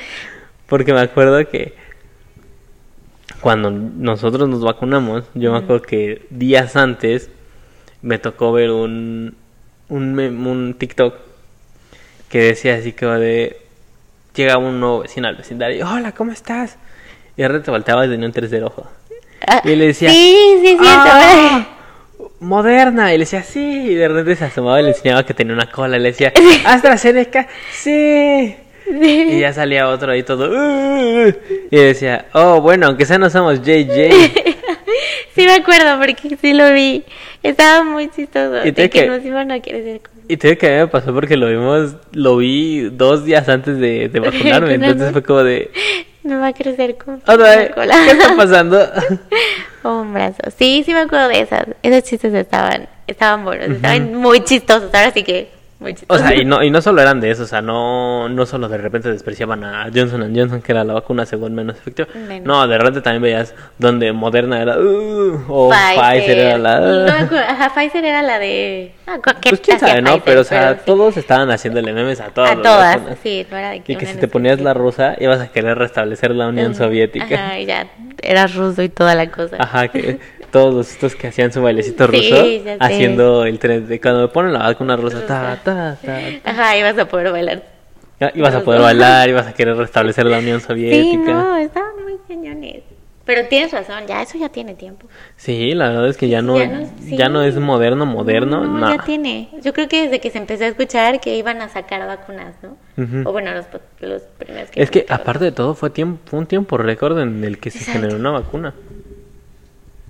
Porque 0.68 0.92
me 0.94 1.00
acuerdo 1.00 1.48
que 1.48 1.74
cuando 3.40 3.72
nosotros 3.72 4.48
nos 4.50 4.62
vacunamos, 4.62 5.24
yo 5.36 5.52
me 5.54 5.58
acuerdo 5.60 5.82
que 5.84 6.26
días 6.30 6.76
antes 6.76 7.30
me 8.02 8.18
tocó 8.20 8.52
ver 8.52 8.72
un, 8.72 9.36
un 9.90 10.76
TikTok 10.78 11.16
que 12.30 12.40
decía 12.40 12.76
así 12.76 12.94
como 12.94 13.14
de... 13.14 13.58
Llega 14.36 14.58
un 14.58 14.80
nuevo 14.80 15.00
vecino 15.02 15.28
al 15.28 15.36
vecindario, 15.36 15.88
hola, 15.88 16.12
¿cómo 16.12 16.32
estás? 16.32 16.78
Y 17.38 17.42
de 17.42 17.48
repente 17.48 17.72
volteaba 17.72 18.06
y 18.06 18.10
tenía 18.10 18.26
un 18.28 18.34
tercer 18.34 18.64
ojo. 18.64 18.88
Y 19.64 19.76
le 19.76 19.88
decía, 19.88 20.10
Sí, 20.10 20.38
sí, 20.62 20.68
sí, 20.70 20.78
"Ah, 20.82 21.68
Moderna. 22.40 23.14
Y 23.14 23.18
le 23.18 23.24
decía, 23.26 23.44
sí. 23.44 23.60
Y 23.92 23.96
de 23.96 24.08
repente 24.08 24.36
se 24.36 24.46
asomaba 24.46 24.80
y 24.80 24.84
le 24.84 24.90
enseñaba 24.90 25.26
que 25.26 25.34
tenía 25.34 25.54
una 25.54 25.70
cola. 25.72 25.98
Y 25.98 26.00
le 26.02 26.10
decía, 26.12 26.32
AstraZeneca, 26.66 27.48
sí. 27.72 28.56
Y 28.92 29.40
ya 29.40 29.54
salía 29.54 29.88
otro 29.88 30.12
ahí 30.12 30.24
todo. 30.24 30.50
Y 31.72 31.76
decía, 31.78 32.26
oh, 32.34 32.60
bueno, 32.62 32.88
aunque 32.88 33.06
sea 33.06 33.18
no 33.18 33.30
somos 33.30 33.62
JJ. 33.62 34.12
Sí 35.36 35.48
me 35.48 35.54
acuerdo 35.56 35.98
porque 35.98 36.38
sí 36.40 36.54
lo 36.54 36.72
vi. 36.74 37.04
Estaba 37.42 37.84
muy 37.84 38.08
chistoso. 38.10 38.60
Y 38.68 38.70
de 38.70 38.88
que 38.88 38.90
que- 39.02 39.08
nos 39.08 39.26
iban 39.26 39.52
a 39.52 39.60
con... 39.60 40.13
Y 40.28 40.38
te 40.38 40.48
digo 40.50 40.60
que 40.60 40.68
a 40.68 40.72
mí 40.72 40.78
me 40.78 40.88
pasó 40.88 41.14
porque 41.14 41.36
lo 41.38 41.48
vimos, 41.48 41.96
lo 42.12 42.38
vi 42.38 42.90
dos 42.90 43.26
días 43.26 43.48
antes 43.50 43.78
de, 43.78 44.10
de 44.10 44.20
vacunarme. 44.22 44.76
entonces 44.76 45.12
fue 45.12 45.24
como 45.24 45.44
de, 45.44 45.72
Me 46.24 46.36
va 46.38 46.48
a 46.48 46.54
crecer 46.54 46.96
con 46.98 47.16
otra 47.16 47.36
vez. 47.36 47.72
¿qué 47.76 48.12
está 48.12 48.36
pasando? 48.36 48.80
Un 49.84 50.14
brazo. 50.14 50.38
Sí, 50.58 50.84
sí 50.86 50.94
me 50.94 51.02
acuerdo 51.02 51.28
de 51.28 51.42
esas. 51.42 51.66
Esos 51.82 52.04
chistes 52.10 52.34
estaban, 52.34 52.88
estaban 53.06 53.44
buenos, 53.44 53.70
estaban 53.70 54.16
muy 54.16 54.42
chistosos. 54.44 54.94
Ahora 54.94 55.12
sí 55.12 55.24
que 55.24 55.50
muy 55.84 55.96
O 56.08 56.18
sea, 56.18 56.34
y 56.34 56.44
no, 56.46 56.64
y 56.64 56.72
no 56.72 56.82
solo 56.82 57.02
eran 57.02 57.20
de 57.22 57.30
eso, 57.30 57.44
o 57.44 57.46
sea, 57.46 57.62
no, 57.62 58.28
no 58.30 58.46
solo 58.48 58.68
de 58.70 58.78
repente 58.78 59.12
despreciaban 59.12 59.64
a 59.64 59.90
Johnson 59.94 60.34
Johnson, 60.36 60.62
que 60.62 60.72
era 60.72 60.84
la 60.84 60.94
vacuna 60.94 61.26
según 61.28 61.54
menos 61.54 61.78
efectiva. 61.78 62.08
Menos. 62.16 62.48
No, 62.48 62.68
de 62.68 62.78
repente 62.78 63.02
también 63.02 63.22
veías 63.22 63.54
donde 63.78 64.12
Moderna 64.14 64.62
era, 64.62 64.80
"Uh", 64.80 65.44
o 65.48 65.70
Pfizer, 65.70 66.40
era 66.40 66.58
la... 66.58 66.80
No 66.80 67.06
"Uh". 67.06 67.38
Ajá, 67.48 67.70
Pfizer 67.76 68.04
era 68.06 68.22
la 68.24 68.40
de. 68.40 68.94
Ah, 69.06 69.18
cu- 69.24 69.32
¿qué 69.42 69.50
Pues 69.50 69.62
quién 69.62 69.80
sabe, 69.80 70.02
¿no? 70.02 70.12
Pfizer? 70.12 70.24
Pero, 70.26 70.42
o 70.42 70.46
sea, 70.46 70.74
sí. 70.76 70.80
todos 70.86 71.18
estaban 71.18 71.52
haciéndole 71.52 71.94
memes 71.94 72.20
a 72.22 72.30
todas 72.30 72.52
A 72.52 72.56
todas, 72.62 72.96
vacunas. 72.96 73.18
sí, 73.22 73.46
no 73.52 73.58
era 73.58 73.70
de 73.72 73.82
que 73.82 73.94
Y 73.94 73.96
que 73.98 74.06
si 74.06 74.18
te 74.18 74.28
ponías 74.28 74.60
la 74.62 74.74
rusa, 74.74 75.16
ibas 75.20 75.40
a 75.42 75.48
querer 75.50 75.78
restablecer 75.78 76.32
la 76.32 76.48
Unión 76.48 76.74
Soviética. 76.74 77.26
Ajá, 77.36 77.60
y 77.60 77.66
ya 77.66 77.88
era 78.22 78.48
ruso 78.48 78.82
y 78.82 78.90
toda 78.90 79.14
la 79.16 79.30
cosa. 79.30 79.58
Ajá, 79.60 79.90
que 79.90 80.20
todos 80.52 80.74
los 80.74 80.92
estos 80.92 81.16
que 81.16 81.28
hacían 81.28 81.52
su 81.52 81.62
bailecito 81.64 82.08
Sí, 82.12 82.62
ruso, 82.62 82.78
haciendo 82.80 83.46
el 83.46 83.58
tren 83.60 83.88
de 83.88 84.00
cuando 84.00 84.22
me 84.22 84.28
ponen 84.28 84.54
la 84.54 84.60
vacuna 84.60 84.96
rusa, 84.96 85.26
ta, 85.26 85.42
Rusa. 85.56 85.64
Ta, 85.74 85.96
ta, 85.96 86.20
ta. 86.44 86.52
Ajá, 86.52 86.78
ibas 86.78 86.98
a 86.98 87.08
poder 87.08 87.32
bailar. 87.32 87.64
Ya, 88.20 88.32
Ibas 88.36 88.56
a 88.56 88.62
poder 88.64 88.82
bailar, 88.82 89.28
ibas 89.30 89.48
a 89.48 89.54
querer 89.54 89.76
restablecer 89.76 90.26
la 90.26 90.38
Unión 90.40 90.60
Sí, 90.62 90.68
Soviética. 90.68 91.34
no, 91.34 91.58
estaban 91.58 91.92
muy 92.04 92.14
cañones. 92.28 92.84
Pero 93.26 93.48
tienes 93.48 93.72
razón, 93.72 94.06
ya 94.06 94.22
eso 94.22 94.38
ya 94.38 94.50
tiene 94.50 94.76
tiempo. 94.76 95.08
Sí, 95.38 95.74
la 95.74 95.88
verdad 95.90 96.10
es 96.10 96.18
que 96.18 96.28
ya 96.28 96.42
no, 96.42 96.58
Ya 96.58 96.66
ya 96.66 97.30
no- 97.30 97.36
no, 97.36 97.42
sí. 97.44 97.48
es 97.50 97.56
moderno, 97.58 98.06
moderno, 98.06 98.66
no, 98.66 98.80
no. 98.80 98.96
ya 98.96 99.02
tiene. 99.04 99.50
Yo 99.62 99.72
creo 99.74 99.88
que 99.88 100.04
desde 100.04 100.20
que 100.20 100.30
se 100.30 100.38
empezó 100.40 100.66
a 100.66 100.68
escuchar 100.68 101.22
que 101.22 101.38
iban 101.38 101.62
a 101.62 101.70
sacar 101.70 102.06
vacunas, 102.06 102.54
¿no? 102.62 102.76
Ujú. 103.02 103.30
O 103.30 103.32
bueno, 103.32 103.52
los, 103.54 103.66
los 104.02 104.22
primeros 104.24 104.70
que 104.72 104.84
Es 104.84 104.92
que 104.92 105.06
aparte 105.08 105.46
de 105.46 105.52
todo 105.54 105.74
fue 105.74 105.90
tiempo, 105.90 106.20
fue 106.26 106.40
un 106.40 106.48
tiempo 106.48 106.78
récord 106.78 107.18
en 107.20 107.44
el 107.46 107.60
que 107.60 107.72
se 107.72 107.78
Exacto. 107.80 108.02
generó 108.02 108.18
una 108.20 108.32
vacuna. 108.32 108.74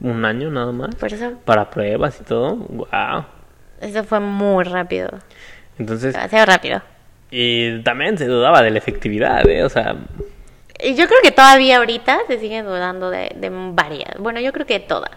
Un 0.02 0.26
año 0.26 0.50
nada 0.50 0.72
más. 0.72 0.96
Por 0.96 1.14
eso, 1.14 1.34
Para 1.46 1.70
pruebas 1.70 2.20
y 2.20 2.24
todo. 2.24 2.56
Wow. 2.56 3.26
Eso 3.84 4.04
fue 4.04 4.20
muy 4.20 4.64
rápido. 4.64 5.10
Entonces, 5.80 6.14
Demasiado 6.14 6.46
rápido. 6.46 6.82
y 7.32 7.82
también 7.84 8.18
se 8.18 8.28
dudaba 8.28 8.62
de 8.62 8.72
la 8.72 8.78
efectividad, 8.78 9.48
¿eh? 9.48 9.64
O 9.64 9.70
sea, 9.70 9.96
Y 10.80 10.96
yo 10.96 11.08
creo 11.08 11.20
que 11.24 11.32
todavía 11.32 11.78
ahorita 11.78 12.20
se 12.28 12.40
sigue 12.40 12.62
dudando 12.64 13.10
de, 13.10 13.32
de 13.36 13.50
varias. 13.52 14.18
Bueno, 14.20 14.40
yo 14.40 14.52
creo 14.54 14.66
que 14.66 14.80
todas. 14.80 15.12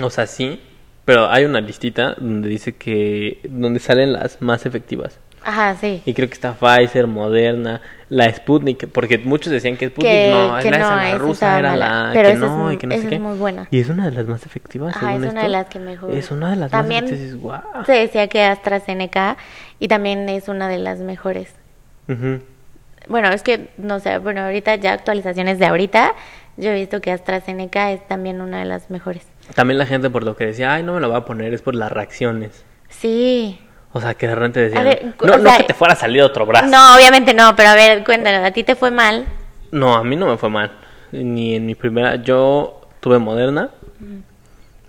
o 0.00 0.10
sea, 0.10 0.26
sí. 0.26 0.60
Pero 1.04 1.30
hay 1.30 1.44
una 1.44 1.60
listita 1.60 2.14
donde 2.18 2.48
dice 2.48 2.74
que, 2.76 3.38
donde 3.44 3.78
salen 3.78 4.12
las 4.12 4.42
más 4.42 4.66
efectivas. 4.66 5.20
Ajá, 5.44 5.76
sí. 5.76 6.02
Y 6.04 6.12
creo 6.14 6.28
que 6.28 6.34
está 6.34 6.54
Pfizer, 6.54 7.06
Moderna, 7.06 7.80
la 8.08 8.32
Sputnik, 8.32 8.88
porque 8.88 9.18
muchos 9.18 9.52
decían 9.52 9.76
que 9.76 9.88
Sputnik 9.88 10.10
Que- 10.12 10.30
no, 10.30 10.58
que 10.60 10.70
la, 10.70 10.76
esa, 10.78 10.90
no, 10.90 10.96
la 10.96 11.08
esa 11.08 11.18
rusa 11.18 11.32
estaba 11.34 11.58
era 11.58 11.70
mala. 11.70 11.88
la 12.08 12.12
Pero 12.12 12.28
que 12.28 12.34
es 12.34 12.40
no, 12.40 12.48
muy- 12.56 12.74
y 12.74 12.76
que 12.78 12.86
no 12.88 12.94
sé 12.96 13.00
es 13.02 13.06
qué. 13.08 13.18
muy 13.20 13.38
buena. 13.38 13.68
Y 13.70 13.78
es 13.80 13.88
una 13.88 14.06
de 14.06 14.10
las 14.12 14.26
más 14.26 14.44
efectivas, 14.44 14.96
Ajá, 14.96 15.06
según 15.06 15.24
es 15.24 15.30
una 15.30 15.40
esto. 15.40 15.52
de 15.52 15.58
las 15.58 15.66
que 15.68 15.78
mejor. 15.78 16.10
Es 16.14 16.30
una 16.32 16.50
de 16.50 16.56
las 16.56 16.70
También 16.72 17.04
más 17.04 17.12
efectivas. 17.12 17.62
Wow. 17.74 17.84
Se 17.84 17.92
decía 17.92 18.26
que 18.28 18.42
AstraZeneca 18.42 19.36
y 19.78 19.86
también 19.88 20.28
es 20.28 20.48
una 20.48 20.68
de 20.68 20.78
las 20.78 20.98
mejores. 21.00 21.54
Bueno, 23.08 23.28
es 23.30 23.42
que, 23.42 23.68
no 23.78 24.00
sé, 24.00 24.18
bueno, 24.18 24.42
ahorita 24.42 24.74
ya 24.76 24.92
actualizaciones 24.94 25.58
de 25.60 25.66
ahorita, 25.66 26.12
yo 26.56 26.70
he 26.70 26.74
visto 26.74 27.00
que 27.00 27.12
AstraZeneca 27.12 27.92
es 27.92 28.06
también 28.08 28.40
una 28.40 28.58
de 28.58 28.64
las 28.64 28.90
mejores. 28.90 29.24
También 29.54 29.78
la 29.78 29.86
gente 29.86 30.10
por 30.10 30.24
lo 30.24 30.34
que 30.36 30.46
decía, 30.46 30.74
ay, 30.74 30.82
no 30.82 30.94
me 30.94 31.00
lo 31.00 31.08
va 31.08 31.18
a 31.18 31.24
poner, 31.24 31.54
es 31.54 31.62
por 31.62 31.74
las 31.76 31.92
reacciones. 31.92 32.64
Sí. 32.88 33.60
O 33.96 34.00
sea, 34.02 34.12
que 34.12 34.28
de 34.28 34.34
repente 34.34 34.60
decían, 34.60 34.84
ver, 34.84 35.14
no, 35.24 35.32
o 35.32 35.38
no 35.38 35.42
sea, 35.42 35.56
que 35.56 35.64
te 35.64 35.72
fuera 35.72 35.94
a 35.94 35.96
salir 35.96 36.20
otro 36.20 36.44
brazo. 36.44 36.66
No, 36.66 36.94
obviamente 36.94 37.32
no, 37.32 37.56
pero 37.56 37.70
a 37.70 37.74
ver, 37.74 38.04
cuéntanos, 38.04 38.44
¿a 38.44 38.50
ti 38.50 38.62
te 38.62 38.74
fue 38.74 38.90
mal? 38.90 39.24
No, 39.70 39.94
a 39.94 40.04
mí 40.04 40.16
no 40.16 40.26
me 40.26 40.36
fue 40.36 40.50
mal. 40.50 40.70
Ni 41.12 41.54
en 41.54 41.64
mi 41.64 41.74
primera. 41.74 42.16
Yo 42.16 42.82
tuve 43.00 43.18
Moderna. 43.18 43.70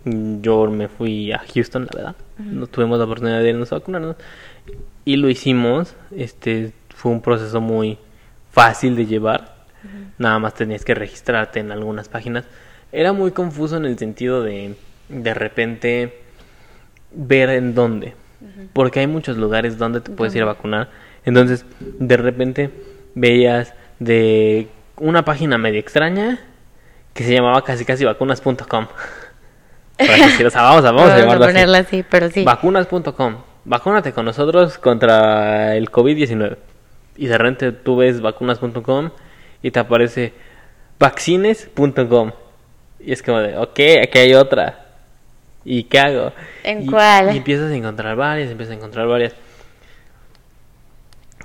Yo 0.03 0.67
me 0.67 0.89
fui 0.89 1.31
a 1.31 1.41
Houston, 1.53 1.87
la 1.89 1.95
verdad. 1.95 2.15
No 2.37 2.67
tuvimos 2.67 2.99
la 2.99 3.05
oportunidad 3.05 3.39
de 3.39 3.47
irnos 3.47 3.71
a 3.71 3.75
vacunarnos. 3.75 4.17
Y 5.05 5.15
lo 5.15 5.29
hicimos. 5.29 5.95
Este 6.13 6.73
fue 6.93 7.13
un 7.13 7.21
proceso 7.21 7.61
muy 7.61 7.97
fácil 8.51 8.97
de 8.97 9.05
llevar. 9.05 9.55
Nada 10.17 10.37
más 10.39 10.53
tenías 10.53 10.83
que 10.83 10.93
registrarte 10.93 11.61
en 11.61 11.71
algunas 11.71 12.09
páginas. 12.09 12.43
Era 12.91 13.13
muy 13.13 13.31
confuso 13.31 13.77
en 13.77 13.85
el 13.85 13.97
sentido 13.97 14.43
de 14.43 14.75
de 15.07 15.33
repente 15.33 16.23
ver 17.13 17.51
en 17.51 17.73
dónde. 17.73 18.26
Porque 18.73 18.99
hay 18.99 19.07
muchos 19.07 19.37
lugares 19.37 19.77
donde 19.77 20.01
te 20.01 20.11
puedes 20.11 20.35
ir 20.35 20.43
a 20.43 20.45
vacunar. 20.45 20.89
Entonces, 21.25 21.65
de 21.79 22.17
repente 22.17 22.69
veías 23.15 23.73
de 23.99 24.67
una 24.97 25.25
página 25.25 25.57
medio 25.57 25.79
extraña 25.79 26.39
que 27.13 27.23
se 27.23 27.33
llamaba 27.33 27.63
casi 27.63 27.83
casi 27.85 28.05
vacunas.com. 28.05 28.87
O 29.99 30.49
sea, 30.51 30.61
vamos 30.61 30.85
a, 30.85 30.91
vamos 30.91 31.09
a 31.09 31.17
llamarlo 31.17 31.45
así. 31.45 31.53
ponerla 31.53 31.77
así, 31.79 32.05
pero 32.07 32.29
sí. 32.29 32.43
Vacunas.com. 32.43 33.37
Vacúnate 33.65 34.13
con 34.13 34.25
nosotros 34.25 34.77
contra 34.77 35.75
el 35.75 35.91
COVID-19. 35.91 36.57
Y 37.17 37.25
de 37.25 37.37
repente 37.37 37.71
tú 37.71 37.97
ves 37.97 38.21
vacunas.com 38.21 39.09
y 39.63 39.71
te 39.71 39.79
aparece 39.79 40.33
vaccines.com. 40.99 42.31
Y 42.99 43.11
es 43.11 43.23
como 43.23 43.39
de, 43.39 43.57
ok, 43.57 43.79
aquí 44.03 44.19
hay 44.19 44.33
otra. 44.35 44.86
¿Y 45.69 45.83
qué 45.83 45.99
hago? 45.99 46.31
¿En 46.63 46.83
Y- 46.83 46.85
cuál? 46.87 47.33
Y 47.35 47.37
empiezas 47.39 47.69
a 47.69 47.75
encontrar 47.75 48.15
varias, 48.15 48.49
empiezas 48.49 48.71
a 48.71 48.77
encontrar 48.77 49.05
varias. 49.05 49.33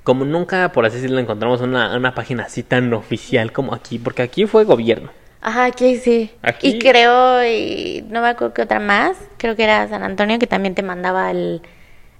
Como 0.04 0.24
nunca, 0.24 0.70
por 0.70 0.86
así 0.86 0.96
decirlo, 0.96 1.18
encontramos 1.18 1.60
una, 1.60 1.96
una 1.96 2.14
página 2.14 2.44
así 2.44 2.62
tan 2.62 2.92
oficial 2.94 3.50
como 3.50 3.74
aquí, 3.74 3.98
porque 3.98 4.22
aquí 4.22 4.46
fue 4.46 4.62
gobierno. 4.62 5.10
Ajá, 5.40 5.64
aquí 5.64 5.96
sí. 5.96 6.30
Aquí- 6.40 6.68
Y 6.68 6.78
creo, 6.78 7.44
y 7.44 8.04
no 8.10 8.20
me 8.22 8.28
acuerdo 8.28 8.54
que 8.54 8.62
otra 8.62 8.78
más, 8.78 9.16
creo 9.38 9.56
que 9.56 9.64
era 9.64 9.88
San 9.88 10.04
Antonio 10.04 10.38
que 10.38 10.46
también 10.46 10.76
te 10.76 10.84
mandaba 10.84 11.26
al, 11.28 11.60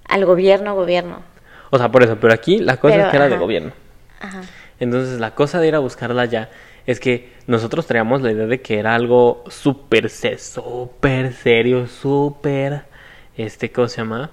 al 0.05 0.25
gobierno, 0.25 0.75
gobierno. 0.75 1.21
O 1.69 1.77
sea, 1.77 1.89
por 1.89 2.03
eso, 2.03 2.17
pero 2.19 2.33
aquí 2.33 2.59
la 2.59 2.75
cosa 2.77 2.95
Pero, 2.95 3.05
es 3.05 3.11
que 3.11 3.15
era 3.17 3.29
de 3.29 3.37
gobierno. 3.37 3.71
Ajá. 4.19 4.41
Entonces 4.81 5.21
la 5.21 5.31
cosa 5.31 5.61
de 5.61 5.69
ir 5.69 5.75
a 5.75 5.79
buscarla 5.79 6.25
ya 6.25 6.49
es 6.85 6.99
que 6.99 7.31
nosotros 7.47 7.87
traíamos 7.87 8.21
la 8.21 8.31
idea 8.31 8.45
de 8.45 8.61
que 8.61 8.79
era 8.79 8.95
algo 8.95 9.43
súper 9.47 10.09
súper 10.09 11.33
serio, 11.33 11.87
súper, 11.87 12.83
este, 13.37 13.71
¿cómo 13.71 13.87
se 13.87 13.97
llama? 13.97 14.31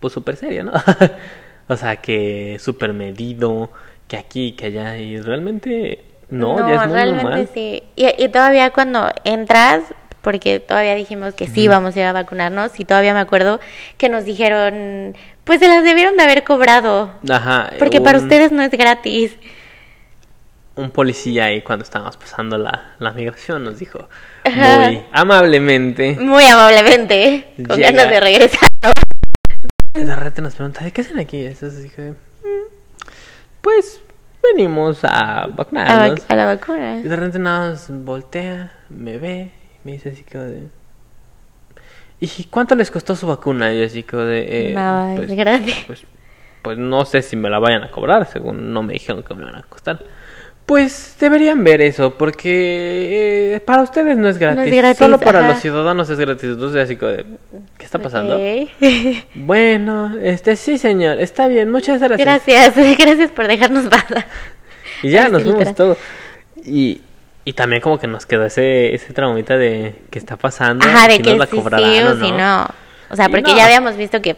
Pues 0.00 0.12
súper 0.12 0.36
serio, 0.36 0.64
¿no? 0.64 0.72
o 1.68 1.76
sea, 1.76 1.96
que 1.96 2.56
súper 2.60 2.92
medido, 2.92 3.70
que 4.08 4.16
aquí, 4.16 4.52
que 4.52 4.66
allá, 4.66 4.98
y 4.98 5.20
realmente 5.20 6.04
no, 6.30 6.58
ya 6.68 6.74
es 6.74 6.88
muy 6.88 6.94
realmente 6.94 7.22
normal. 7.24 7.48
sí. 7.52 7.82
Y, 7.94 8.06
y 8.22 8.28
todavía 8.28 8.70
cuando 8.70 9.10
entras, 9.24 9.82
porque 10.22 10.60
todavía 10.60 10.94
dijimos 10.94 11.34
que 11.34 11.46
sí 11.46 11.68
vamos 11.68 11.96
a 11.96 12.00
ir 12.00 12.06
a 12.06 12.12
vacunarnos, 12.12 12.78
y 12.80 12.84
todavía 12.84 13.14
me 13.14 13.20
acuerdo 13.20 13.60
que 13.96 14.08
nos 14.08 14.24
dijeron, 14.24 15.14
pues 15.44 15.60
se 15.60 15.68
las 15.68 15.84
debieron 15.84 16.16
de 16.16 16.22
haber 16.22 16.42
cobrado, 16.42 17.10
Ajá. 17.30 17.70
porque 17.78 18.00
para 18.00 18.18
ustedes 18.18 18.50
no 18.50 18.62
es 18.62 18.70
gratis. 18.70 19.36
Un 20.76 20.90
policía 20.90 21.46
ahí 21.46 21.62
cuando 21.62 21.84
estábamos 21.84 22.16
pasando 22.18 22.58
la, 22.58 22.94
la 22.98 23.12
migración 23.12 23.64
nos 23.64 23.78
dijo 23.78 24.08
Ajá. 24.44 24.78
muy 24.90 25.02
amablemente. 25.10 26.16
Muy 26.20 26.44
amablemente, 26.44 27.54
con 27.66 27.76
Llega. 27.78 27.92
ganas 27.92 28.10
de 28.10 28.20
regresar. 28.20 28.68
De 29.94 30.14
repente 30.14 30.42
nos 30.42 30.54
pregunta, 30.54 30.84
¿de 30.84 30.92
qué 30.92 31.00
hacen 31.00 31.18
aquí? 31.18 31.46
Entonces 31.46 31.82
dije, 31.82 32.10
"Mm, 32.10 32.68
pues 33.62 34.02
venimos 34.42 35.02
a 35.04 35.44
A, 35.44 35.46
vacunarnos. 35.46 36.20
vac- 36.20 36.24
a 36.28 36.36
la 36.36 36.44
vacuna. 36.44 36.98
Y 36.98 37.04
de 37.04 37.16
repente 37.16 37.38
nada 37.38 37.70
más 37.70 37.86
voltea, 37.90 38.72
me 38.90 39.16
ve 39.16 39.50
y 39.82 39.86
me 39.86 39.92
dice 39.92 40.10
así 40.10 40.24
como 40.30 40.44
de... 40.44 40.62
¿Y 42.20 42.44
cuánto 42.44 42.74
les 42.74 42.90
costó 42.90 43.16
su 43.16 43.26
vacuna? 43.26 43.72
Y 43.72 43.78
yo 43.80 43.86
así 43.86 44.02
como 44.02 44.22
de... 44.24 44.70
eh, 44.70 44.74
Nada, 44.74 45.16
pues, 45.16 45.30
es 45.30 45.36
gratis. 45.36 45.84
pues, 45.86 46.04
pues 46.60 46.76
no 46.78 47.04
sé 47.06 47.22
si 47.22 47.34
me 47.36 47.48
la 47.48 47.58
vayan 47.58 47.82
a 47.82 47.90
cobrar, 47.90 48.26
según 48.30 48.74
no 48.74 48.82
me 48.82 48.92
dijeron 48.92 49.22
que 49.22 49.34
me 49.34 49.44
van 49.46 49.56
a 49.56 49.62
costar. 49.62 50.02
Pues 50.66 51.14
deberían 51.20 51.62
ver 51.62 51.80
eso, 51.80 52.14
porque 52.14 53.54
eh, 53.54 53.60
para 53.60 53.82
ustedes 53.82 54.16
no 54.16 54.28
es 54.28 54.36
gratis. 54.36 54.74
gratis, 54.74 54.98
Solo 54.98 55.20
para 55.20 55.38
ajá. 55.38 55.48
los 55.50 55.60
ciudadanos 55.60 56.10
es 56.10 56.18
gratis. 56.18 56.50
Entonces 56.50 56.82
así 56.82 56.96
como. 56.96 57.12
¿Qué 57.78 57.84
está 57.84 58.00
pasando? 58.00 58.36
Bueno, 59.34 60.16
este 60.20 60.56
sí, 60.56 60.76
señor, 60.76 61.20
está 61.20 61.46
bien, 61.46 61.70
muchas 61.70 62.00
gracias. 62.00 62.18
Gracias, 62.18 62.98
gracias 62.98 63.30
por 63.30 63.46
dejarnos 63.46 63.86
pasar. 63.86 64.26
Y 65.02 65.10
ya 65.10 65.28
nos 65.28 65.44
literal. 65.44 65.74
todo. 65.76 65.96
Y, 66.64 67.00
y 67.44 67.52
también 67.52 67.80
como 67.80 68.00
que 68.00 68.08
nos 68.08 68.26
quedó 68.26 68.44
ese, 68.44 68.92
ese 68.92 69.12
traumita 69.12 69.56
de 69.56 69.94
qué 70.10 70.18
está 70.18 70.36
pasando. 70.36 70.84
Ajá, 70.84 71.06
de 71.06 71.18
si 71.18 71.22
que 71.22 71.30
nos 71.30 71.38
la 71.38 71.46
sí, 71.46 71.56
cobrarán 71.56 71.92
sí 71.92 72.00
o 72.00 72.10
o 72.10 72.16
si 72.16 72.32
no. 72.32 72.66
O 73.08 73.14
sea, 73.14 73.28
porque 73.28 73.52
no. 73.52 73.56
ya 73.56 73.66
habíamos 73.66 73.96
visto 73.96 74.20
que 74.20 74.36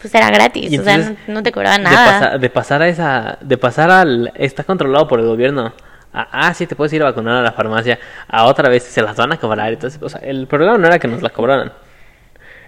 pues 0.00 0.14
era 0.14 0.30
gratis, 0.30 0.78
o 0.78 0.82
sea, 0.84 1.14
no, 1.26 1.42
te 1.42 1.50
cobraban 1.52 1.82
De, 1.82 1.90
nada. 1.90 2.20
pasa- 2.20 2.38
de 2.38 2.50
pasar 2.50 2.82
a 2.82 2.88
esa, 2.88 3.38
de 3.40 3.56
pasar 3.58 3.90
al, 3.90 4.32
está 4.36 4.64
controlado 4.64 5.08
por 5.08 5.20
el 5.20 5.26
gobierno. 5.26 5.72
a, 6.12 6.28
ah, 6.48 6.54
sí, 6.54 6.66
te 6.66 6.74
puedes 6.76 6.92
ir 6.92 7.02
a 7.02 7.06
vacunar 7.06 7.36
a 7.36 7.42
la 7.42 7.52
farmacia. 7.52 7.98
A 8.28 8.44
otra 8.46 8.68
vez 8.68 8.82
se 8.84 9.02
las 9.02 9.16
van 9.16 9.32
a 9.32 9.36
cobrar. 9.38 9.72
Entonces, 9.72 10.00
o 10.02 10.08
sea, 10.08 10.20
el 10.22 10.46
problema 10.46 10.78
no 10.78 10.86
era 10.86 10.98
que 10.98 11.06
nos 11.08 11.20
la 11.22 11.30
cobraran. 11.30 11.72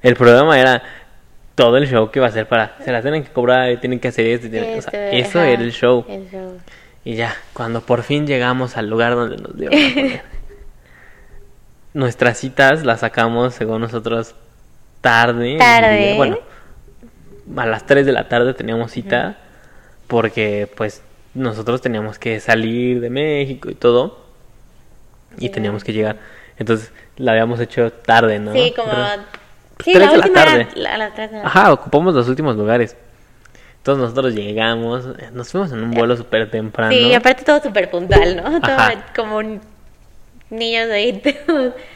El 0.02 0.14
problema 0.16 0.58
era 0.58 0.82
todo 1.54 1.76
el 1.76 1.86
show 1.88 2.10
que 2.10 2.18
iba 2.18 2.26
a 2.26 2.30
hacer 2.30 2.46
para, 2.48 2.76
se 2.84 2.90
las 2.92 3.02
tienen 3.02 3.22
que 3.24 3.30
cobrar 3.30 3.70
y 3.70 3.76
tienen 3.78 3.98
que 4.00 4.08
hacer 4.08 4.26
esto. 4.26 4.46
y 4.46 4.50
tienen- 4.50 4.78
o 4.78 4.82
sea, 4.82 4.90
Este, 5.10 5.18
eso 5.20 5.38
ajá, 5.40 5.48
era 5.48 5.62
el 5.62 5.72
show. 5.72 6.04
el 6.08 6.28
show. 6.30 6.58
Y 7.04 7.14
ya, 7.14 7.34
cuando 7.54 7.80
por 7.80 8.02
fin 8.02 8.26
llegamos 8.26 8.76
al 8.76 8.88
lugar 8.90 9.14
donde 9.14 9.36
nos 9.36 9.52
iban 9.58 9.74
a 9.74 9.94
poner. 9.94 10.22
Nuestras 11.92 12.38
citas 12.38 12.84
las 12.84 13.00
sacamos, 13.00 13.54
según 13.54 13.80
nosotros, 13.80 14.34
tarde. 15.00 15.56
Tarde. 15.58 16.14
Bueno, 16.16 16.38
a 17.56 17.66
las 17.66 17.86
3 17.86 18.06
de 18.06 18.12
la 18.12 18.28
tarde 18.28 18.54
teníamos 18.54 18.92
cita 18.92 19.36
porque 20.06 20.68
pues 20.76 21.02
nosotros 21.34 21.80
teníamos 21.80 22.18
que 22.18 22.40
salir 22.40 23.00
de 23.00 23.10
México 23.10 23.70
y 23.70 23.74
todo. 23.74 24.20
Y 25.38 25.42
Sí. 25.42 25.48
teníamos 25.50 25.84
que 25.84 25.92
llegar. 25.92 26.16
Entonces 26.58 26.92
la 27.16 27.32
habíamos 27.32 27.60
hecho 27.60 27.92
tarde, 27.92 28.38
¿no? 28.38 28.52
Sí, 28.52 28.72
como... 28.76 28.90
Sí, 29.84 29.92
Tres 29.94 30.06
la 30.06 30.10
de 30.12 30.18
la 30.18 30.24
última 30.26 30.44
tarde. 30.44 30.68
era 30.76 30.98
la- 30.98 31.08
la 31.08 31.46
Ajá, 31.46 31.72
ocupamos 31.72 32.14
los 32.14 32.28
últimos 32.28 32.56
lugares. 32.56 32.96
Entonces 33.78 34.02
nosotros 34.02 34.34
llegamos, 34.34 35.06
nos 35.32 35.50
fuimos 35.50 35.72
en 35.72 35.82
un 35.82 35.90
vuelo 35.92 36.14
súper 36.16 36.50
temprano. 36.50 36.92
Sí, 36.92 36.98
y 37.06 37.14
aparte 37.14 37.44
todo 37.44 37.62
súper 37.62 37.90
puntual, 37.90 38.36
¿no? 38.36 38.60
Todo 38.60 38.76
como 39.16 39.40
niños 40.50 40.88
de 40.88 40.92
ahí. 40.92 41.22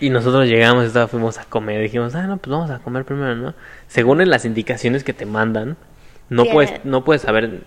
Y 0.00 0.08
nosotros 0.08 0.46
llegamos 0.46 0.86
y 0.86 1.06
fuimos 1.08 1.36
a 1.38 1.44
comer. 1.44 1.82
Dijimos, 1.82 2.14
ah, 2.14 2.22
no, 2.26 2.38
pues 2.38 2.50
vamos 2.50 2.70
a 2.70 2.78
comer 2.78 3.04
primero, 3.04 3.34
¿no? 3.36 3.52
Según 3.94 4.20
en 4.20 4.28
las 4.28 4.44
indicaciones 4.44 5.04
que 5.04 5.12
te 5.12 5.24
mandan, 5.24 5.76
no 6.28 6.44
puedes, 6.46 6.84
no 6.84 7.04
puedes 7.04 7.26
haber 7.26 7.60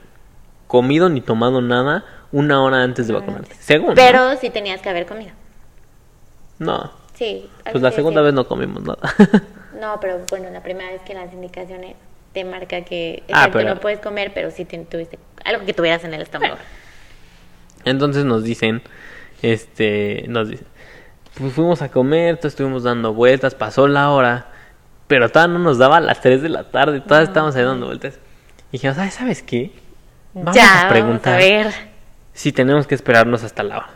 comido 0.68 1.08
ni 1.08 1.22
tomado 1.22 1.62
nada 1.62 2.04
una 2.34 2.62
hora 2.62 2.84
antes 2.84 3.08
de 3.08 3.14
vacunarte. 3.14 3.56
Según. 3.62 3.90
¿no? 3.92 3.96
Pero 3.96 4.36
sí 4.36 4.50
tenías 4.50 4.82
que 4.82 4.90
haber 4.90 5.06
comido. 5.06 5.32
No. 6.60 6.92
Sí. 7.14 7.50
Pues 7.72 7.82
la 7.82 7.92
segunda 7.92 8.22
vez 8.22 8.34
no 8.34 8.46
comimos 8.46 8.84
nada. 8.84 9.00
No, 9.80 10.00
pero 10.02 10.20
bueno, 10.32 10.50
la 10.50 10.64
primera 10.64 10.90
vez 10.92 11.02
que 11.04 11.14
las 11.14 11.32
indicaciones 11.32 11.96
te 12.34 12.44
marca 12.44 12.82
que 12.82 13.22
Ah, 13.32 13.48
pero- 13.54 13.70
no 13.76 13.80
puedes 13.80 14.00
comer, 14.00 14.32
pero 14.34 14.50
sí 14.50 14.66
te- 14.66 14.80
tuviste 14.80 15.20
algo 15.46 15.66
que 15.66 15.74
tuvieras 15.74 16.04
en 16.04 16.14
el 16.16 16.22
estómago. 16.24 16.56
Entonces 17.86 18.26
nos 18.26 18.44
dicen, 18.44 18.82
este, 19.44 20.26
nos 20.30 20.50
dicen, 20.50 20.66
pues 21.38 21.54
fuimos 21.54 21.84
a 21.84 21.90
comer, 21.90 22.38
todos 22.38 22.54
estuvimos 22.54 22.84
dando 22.84 23.14
vueltas, 23.14 23.54
pasó 23.54 23.88
la 23.88 24.10
hora, 24.10 24.48
pero 25.08 25.30
todavía 25.30 25.58
no 25.58 25.64
nos 25.64 25.78
daba 25.78 25.98
a 25.98 26.02
las 26.02 26.22
3 26.22 26.42
de 26.42 26.50
la 26.50 26.64
tarde, 26.66 27.02
todavía 27.02 27.28
estábamos 27.28 27.56
ahí 27.56 27.64
dando 27.64 27.86
vueltas. 27.88 28.20
Y 28.70 28.74
dijimos, 28.74 28.98
ay, 28.98 29.12
¿sabes 29.12 29.42
qué? 29.42 29.72
Vamos 30.34 30.56
ya, 30.56 30.86
a 30.86 30.90
preguntar 30.90 31.40
vamos 31.40 31.46
a 31.46 31.64
ver. 31.64 31.74
si 32.34 32.52
tenemos 32.52 32.86
que 32.86 32.96
esperarnos 32.96 33.44
hasta 33.44 33.64
la 33.64 33.78
hora. 33.78 33.90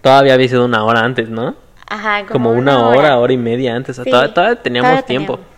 Todavía 0.00 0.34
había 0.34 0.48
sido 0.48 0.64
una 0.64 0.84
hora 0.84 1.00
antes, 1.00 1.28
¿no? 1.28 1.54
Ajá, 1.88 2.26
Como, 2.26 2.50
una, 2.52 2.88
hora, 2.88 3.18
hora, 3.18 3.32
y 3.32 3.36
media 3.36 3.74
antes, 3.76 3.96
Sí, 3.96 4.02
todavía, 4.04 4.32
todavía 4.32 4.62
teníamos 4.62 4.88
todavía 4.90 5.06
tiempo. 5.06 5.34
teníamos. 5.34 5.52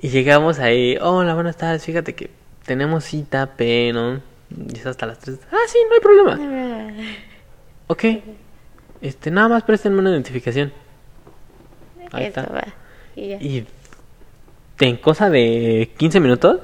Y 0.00 0.08
llegamos 0.08 0.58
ahí, 0.58 0.98
hola, 1.00 1.34
buenas 1.34 1.56
tardes, 1.56 1.84
fíjate 1.84 2.14
que 2.14 2.30
tenemos 2.66 3.04
cita, 3.04 3.50
pero... 3.56 4.20
Y 4.50 4.76
es 4.76 4.84
hasta 4.84 5.06
las 5.06 5.18
3. 5.20 5.38
Ah, 5.50 5.56
sí, 5.66 5.78
no 5.88 5.94
hay 5.94 6.00
problema. 6.00 7.04
Ok. 7.86 8.04
Este, 9.00 9.30
nada 9.30 9.48
más 9.48 9.62
préstenme 9.62 10.00
una 10.00 10.10
identificación. 10.10 10.72
Ahí 12.12 12.26
Eso 12.26 12.40
está. 12.40 12.52
va. 12.52 12.64
Y 13.16 13.28
ya. 13.28 13.36
Y 13.36 13.66
en 14.80 14.96
cosa 14.96 15.30
de 15.30 15.90
15 15.96 16.20
minutos 16.20 16.60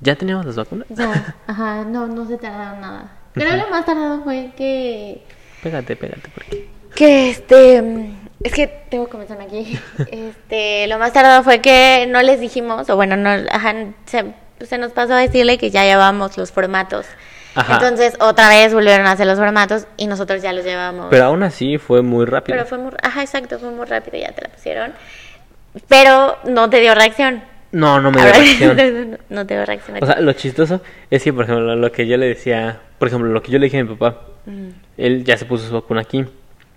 ya 0.00 0.16
teníamos 0.16 0.46
las 0.46 0.56
vacunas. 0.56 0.86
Ya, 0.90 1.36
ajá, 1.46 1.84
no, 1.84 2.06
no 2.06 2.26
se 2.26 2.36
tardaron 2.38 2.80
nada. 2.80 3.12
Creo 3.34 3.56
lo 3.56 3.68
más 3.68 3.84
tardado 3.84 4.22
fue 4.24 4.50
que 4.56 5.22
Pégate, 5.62 5.94
pégate, 5.96 6.30
porque. 6.34 6.68
que 6.94 7.30
este 7.30 7.80
mm, 7.82 8.28
es 8.42 8.52
que 8.52 8.66
tengo 8.66 9.04
que 9.06 9.10
comenzar 9.12 9.40
aquí. 9.40 9.78
Este, 10.10 10.86
lo 10.86 10.98
más 10.98 11.12
tardado 11.12 11.42
fue 11.42 11.60
que 11.60 12.06
no 12.08 12.22
les 12.22 12.40
dijimos 12.40 12.88
o 12.90 12.96
bueno, 12.96 13.16
no 13.16 13.30
ajá, 13.50 13.74
se, 14.06 14.32
se 14.60 14.78
nos 14.78 14.92
pasó 14.92 15.14
a 15.14 15.18
decirle 15.18 15.58
que 15.58 15.70
ya 15.70 15.84
llevábamos 15.84 16.36
los 16.38 16.50
formatos. 16.50 17.06
Ajá. 17.54 17.74
Entonces, 17.74 18.16
otra 18.20 18.48
vez 18.48 18.72
volvieron 18.72 19.06
a 19.06 19.12
hacer 19.12 19.26
los 19.26 19.38
formatos 19.38 19.86
y 19.96 20.06
nosotros 20.06 20.42
ya 20.42 20.52
los 20.52 20.64
llevábamos. 20.64 21.06
Pero 21.10 21.24
aún 21.24 21.42
así 21.42 21.78
fue 21.78 22.02
muy 22.02 22.24
rápido. 22.24 22.56
Pero 22.56 22.68
fue 22.68 22.78
muy, 22.78 22.92
ajá, 23.02 23.22
exacto, 23.22 23.58
fue 23.58 23.70
muy 23.70 23.86
rápido, 23.86 24.18
ya 24.18 24.32
te 24.32 24.42
la 24.42 24.48
pusieron. 24.48 24.92
Pero 25.88 26.36
no 26.44 26.70
te 26.70 26.80
dio 26.80 26.94
reacción. 26.94 27.42
No, 27.72 28.00
no 28.00 28.10
me 28.10 28.20
dio 28.20 28.32
reacción. 28.32 29.18
no 29.28 29.46
te 29.46 29.54
dio 29.54 29.64
reacción. 29.64 29.98
O 30.02 30.06
sea, 30.06 30.20
lo 30.20 30.32
chistoso 30.32 30.80
es 31.10 31.22
que, 31.22 31.32
por 31.32 31.44
ejemplo, 31.44 31.76
lo 31.76 31.92
que 31.92 32.06
yo 32.06 32.16
le 32.16 32.26
decía, 32.26 32.80
por 32.98 33.08
ejemplo, 33.08 33.30
lo 33.30 33.42
que 33.42 33.52
yo 33.52 33.58
le 33.58 33.66
dije 33.66 33.78
a 33.78 33.84
mi 33.84 33.94
papá, 33.94 34.20
él 34.96 35.24
ya 35.24 35.36
se 35.36 35.44
puso 35.44 35.66
su 35.66 35.74
vacuna 35.74 36.00
aquí. 36.02 36.24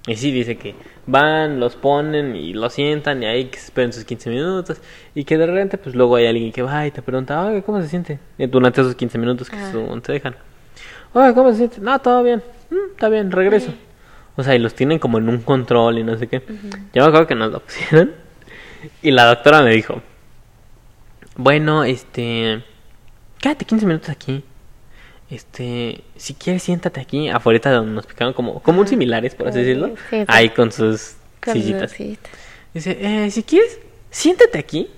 Y 0.06 0.18
sí, 0.18 0.32
dice 0.32 0.58
que 0.58 0.76
van, 1.06 1.62
los 1.62 1.78
ponen 1.78 2.36
y 2.36 2.54
los 2.54 2.74
sientan 2.74 3.24
y 3.24 3.26
ahí 3.26 3.46
que 3.46 3.58
se 3.58 3.66
esperen 3.66 3.94
sus 3.94 4.04
15 4.04 4.30
minutos. 4.30 4.82
Y 5.16 5.24
que 5.24 5.38
de 5.38 5.46
repente, 5.46 5.78
pues 5.78 5.96
luego 5.96 6.18
hay 6.18 6.28
alguien 6.28 6.52
que 6.52 6.62
va 6.62 6.86
y 6.86 6.92
te 6.92 7.02
pregunta, 7.02 7.42
oye, 7.46 7.64
¿cómo 7.64 7.82
se 7.82 7.88
siente? 7.88 8.20
Y 8.38 8.48
durante 8.48 8.82
esos 8.82 8.96
15 8.96 9.18
minutos 9.18 9.50
que 9.50 9.56
Ajá. 9.56 9.72
según 9.72 10.02
te 10.02 10.12
dejan. 10.12 10.36
Oye, 11.14 11.34
¿cómo 11.34 11.52
se 11.52 11.58
siente? 11.58 11.80
No, 11.82 12.00
todo 12.00 12.24
bien. 12.24 12.42
"Mm, 12.70 12.92
está 12.94 13.10
bien, 13.10 13.32
regreso. 13.32 13.74
O 14.36 14.44
sea, 14.44 14.56
y 14.56 14.60
los 14.60 14.74
tienen 14.74 14.98
como 15.00 15.20
en 15.20 15.30
un 15.30 15.40
control 15.42 16.00
y 16.00 16.04
no 16.04 16.18
sé 16.18 16.28
qué. 16.28 16.42
Yo 16.94 17.02
me 17.04 17.08
acuerdo 17.08 17.28
que 17.28 17.36
nos 17.36 17.52
lo 17.52 17.60
pusieron. 17.60 18.12
Y 19.02 19.12
la 19.12 19.26
doctora 19.26 19.62
me 19.62 19.72
dijo, 19.72 20.02
bueno, 21.36 21.84
este, 21.84 22.64
quédate 23.40 23.66
15 23.66 23.86
minutos 23.86 24.10
aquí. 24.10 24.44
Este, 25.30 26.04
si 26.16 26.34
quieres 26.34 26.64
siéntate 26.64 27.00
aquí 27.02 27.30
afuera 27.30 27.60
de 27.70 27.76
donde 27.78 27.92
nos 27.94 28.06
picaron 28.06 28.34
como 28.34 28.62
como 28.62 28.82
un 28.82 28.88
similares, 28.88 29.34
por 29.36 29.48
así 29.48 29.60
Sí, 29.60 29.66
decirlo. 29.66 29.88
sí, 30.10 30.18
sí. 30.20 30.26
Ahí 30.28 30.50
con 30.50 30.72
sus 30.72 31.14
Con 31.44 31.54
sillitas. 31.54 31.96
Dice, 32.74 32.98
eh, 33.00 33.32
si 33.32 33.44
quieres, 33.44 33.80
siéntate 34.12 34.58
aquí. 34.60 34.90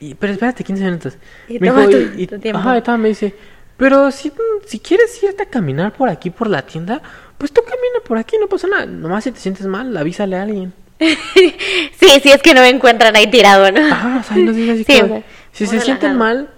Y, 0.00 0.14
pero 0.14 0.32
espérate 0.32 0.62
15 0.62 0.84
minutos. 0.84 1.16
Y 1.48 1.58
Me 1.58 1.70
dijo, 1.70 1.88
tu- 1.90 2.20
y- 2.20 2.26
tu 2.26 2.38
tiempo. 2.38 2.58
Ajá, 2.60 2.78
y 2.78 2.98
me 2.98 3.08
dice, 3.08 3.34
pero 3.78 4.10
si, 4.10 4.32
si 4.66 4.80
quieres 4.80 5.22
irte 5.22 5.44
a 5.44 5.46
caminar 5.46 5.92
por 5.92 6.08
aquí, 6.08 6.30
por 6.30 6.50
la 6.50 6.62
tienda, 6.62 7.00
pues 7.38 7.52
tú 7.52 7.62
camina 7.62 8.00
por 8.04 8.18
aquí, 8.18 8.36
no 8.38 8.48
pasa 8.48 8.66
nada. 8.66 8.84
Nomás 8.86 9.24
si 9.24 9.30
te 9.30 9.38
sientes 9.38 9.66
mal, 9.66 9.96
avísale 9.96 10.36
a 10.36 10.42
alguien. 10.42 10.74
sí, 10.98 12.20
sí, 12.20 12.30
es 12.30 12.42
que 12.42 12.54
no 12.54 12.60
me 12.60 12.70
encuentran 12.70 13.14
ahí 13.14 13.30
tirado, 13.30 13.70
¿no? 13.70 13.80
Ajá, 13.80 14.18
o 14.18 14.22
sea, 14.24 14.36
dice 14.36 14.72
así 14.72 14.84
Sí, 14.84 15.00
como, 15.00 15.22
si 15.52 15.66
se 15.66 15.78
sienten 15.78 16.16
mal, 16.16 16.50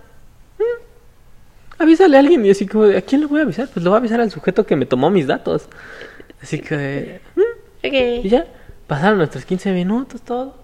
mm, 0.59 1.83
avísale 1.83 2.17
a 2.17 2.21
alguien. 2.21 2.47
Y 2.47 2.51
así 2.51 2.67
como, 2.67 2.85
¿a 2.85 3.03
quién 3.03 3.21
le 3.21 3.27
voy 3.27 3.41
a 3.41 3.43
avisar? 3.43 3.69
Pues 3.69 3.85
le 3.85 3.91
voy 3.91 3.97
a 3.97 3.99
avisar 3.99 4.23
al 4.23 4.31
sujeto 4.31 4.65
que 4.65 4.77
me 4.77 4.87
tomó 4.87 5.11
mis 5.11 5.27
datos. 5.27 5.69
Así 6.43 6.59
que, 6.59 7.21
mm, 7.37 7.87
y 7.87 8.29
ya, 8.31 8.47
pasaron 8.87 9.19
nuestros 9.19 9.45
15 9.45 9.73
minutos, 9.73 10.23
todo. 10.23 10.57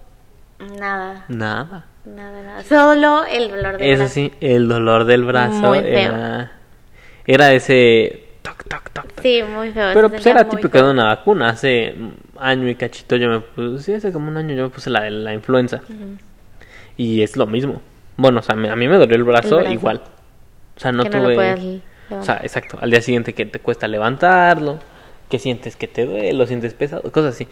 Nada, 0.78 1.26
Nada. 1.28 1.84
Nada, 2.06 2.42
nada. 2.42 2.62
Solo 2.64 3.24
el 3.24 3.50
dolor 3.50 3.78
de 3.78 3.92
Eso 3.92 4.00
brazo. 4.02 4.14
sí, 4.14 4.32
el 4.40 4.68
dolor 4.68 5.04
del 5.04 5.24
brazo 5.24 5.68
Muy 5.68 5.80
feo. 5.80 5.88
era, 5.98 6.52
era 7.26 7.52
ese 7.52 8.24
toc, 8.42 8.64
toc, 8.68 8.90
toc, 8.90 9.06
toc. 9.12 9.20
Sí, 9.22 9.42
muy 9.42 9.70
feo. 9.72 9.90
Pero 9.92 10.08
pues 10.08 10.24
era 10.26 10.48
típico 10.48 10.78
de 10.82 10.90
una 10.90 11.04
vacuna. 11.06 11.50
Hace 11.50 11.94
año 12.38 12.68
y 12.68 12.74
cachito 12.74 13.16
yo 13.16 13.28
me 13.28 13.40
puse, 13.40 13.82
sí, 13.84 13.92
hace 13.94 14.12
como 14.12 14.28
un 14.28 14.36
año 14.36 14.54
yo 14.54 14.64
me 14.64 14.70
puse 14.70 14.90
la 14.90 15.02
de 15.02 15.10
la 15.10 15.34
influenza. 15.34 15.82
Y 16.96 17.22
es 17.22 17.36
lo 17.36 17.46
mismo. 17.46 17.82
Bueno, 18.16 18.40
o 18.40 18.42
sea, 18.42 18.54
a 18.54 18.76
mí 18.76 18.88
me 18.88 18.96
dolió 18.96 19.16
el 19.16 19.24
brazo, 19.24 19.56
brazo. 19.56 19.72
igual. 19.72 20.02
O 20.76 20.80
sea, 20.80 20.92
no 20.92 21.02
Que 21.04 21.10
no 21.10 21.22
tuve... 21.24 21.34
puedas 21.34 21.60
o 22.10 22.22
sea, 22.22 22.38
exacto. 22.42 22.78
Al 22.80 22.90
día 22.90 23.00
siguiente 23.00 23.32
que 23.32 23.46
te 23.46 23.58
cuesta 23.58 23.88
levantarlo, 23.88 24.78
que 25.28 25.38
sientes 25.38 25.74
que 25.76 25.88
te 25.88 26.06
duele, 26.06 26.32
lo 26.34 26.46
sientes 26.46 26.72
pesado, 26.74 27.02
cosas 27.10 27.34
así. 27.34 27.48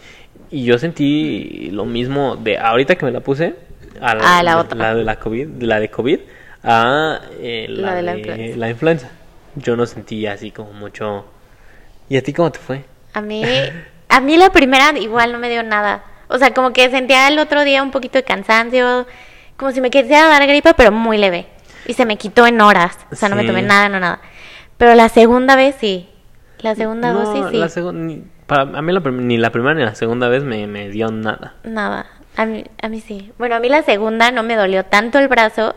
Y 0.49 0.63
yo 0.63 0.77
sentí 0.77 1.69
lo 1.71 1.85
mismo 1.85 2.37
de 2.37 2.57
ahorita 2.57 2.95
que 2.95 3.05
me 3.05 3.11
la 3.11 3.19
puse, 3.19 3.55
a 4.01 4.37
A 4.39 4.43
la 4.43 4.57
otra. 4.59 4.77
la 4.77 4.95
de 4.95 5.03
la 5.03 5.15
COVID, 5.19 5.61
la 5.63 5.79
de 5.79 5.89
COVID, 5.89 6.19
a 6.63 7.19
eh, 7.39 7.67
la, 7.69 7.89
La 7.89 7.95
de 7.95 8.01
la 8.01 8.17
influenza. 8.17 8.57
la 8.57 8.69
influenza. 8.69 9.09
Yo 9.55 9.75
no 9.75 9.85
sentí 9.85 10.25
así 10.27 10.51
como 10.51 10.73
mucho... 10.73 11.25
¿Y 12.09 12.17
a 12.17 12.23
ti 12.23 12.33
cómo 12.33 12.51
te 12.51 12.59
fue? 12.59 12.85
A 13.13 13.21
mí, 13.21 13.43
a 14.09 14.19
mí 14.19 14.37
la 14.37 14.51
primera 14.51 14.97
igual 14.97 15.31
no 15.31 15.39
me 15.39 15.49
dio 15.49 15.63
nada. 15.63 16.03
O 16.27 16.37
sea, 16.37 16.53
como 16.53 16.73
que 16.73 16.89
sentía 16.89 17.27
el 17.27 17.39
otro 17.39 17.63
día 17.63 17.83
un 17.83 17.91
poquito 17.91 18.17
de 18.17 18.23
cansancio, 18.23 19.05
como 19.57 19.71
si 19.71 19.81
me 19.81 19.89
quisiera 19.89 20.27
dar 20.27 20.45
gripa, 20.47 20.73
pero 20.73 20.91
muy 20.91 21.17
leve. 21.17 21.47
Y 21.87 21.93
se 21.93 22.05
me 22.05 22.17
quitó 22.17 22.47
en 22.47 22.61
horas. 22.61 22.97
O 23.11 23.15
sea, 23.15 23.29
no 23.29 23.35
me 23.35 23.45
tomé 23.45 23.61
nada, 23.61 23.89
no 23.89 23.99
nada. 23.99 24.19
Pero 24.77 24.95
la 24.95 25.09
segunda 25.09 25.55
vez 25.55 25.75
sí. 25.79 26.09
La 26.59 26.75
segunda 26.75 27.13
No, 27.13 27.21
dosis 27.21 27.45
sí. 27.51 27.81
la 27.81 28.23
para, 28.47 28.61
a 28.63 28.81
mí 28.81 28.91
la 28.91 28.99
ni 28.99 29.37
la 29.37 29.51
primera 29.51 29.73
ni 29.73 29.83
la 29.83 29.95
segunda 29.95 30.27
vez 30.27 30.43
me, 30.43 30.67
me 30.67 30.89
dio 30.89 31.11
nada. 31.11 31.55
Nada. 31.63 32.07
A 32.37 32.45
mí, 32.45 32.63
a 32.81 32.89
mí 32.89 32.99
sí. 33.01 33.31
Bueno, 33.37 33.55
a 33.55 33.59
mí 33.59 33.69
la 33.69 33.83
segunda 33.83 34.31
no 34.31 34.43
me 34.43 34.55
dolió 34.55 34.83
tanto 34.85 35.19
el 35.19 35.27
brazo, 35.27 35.75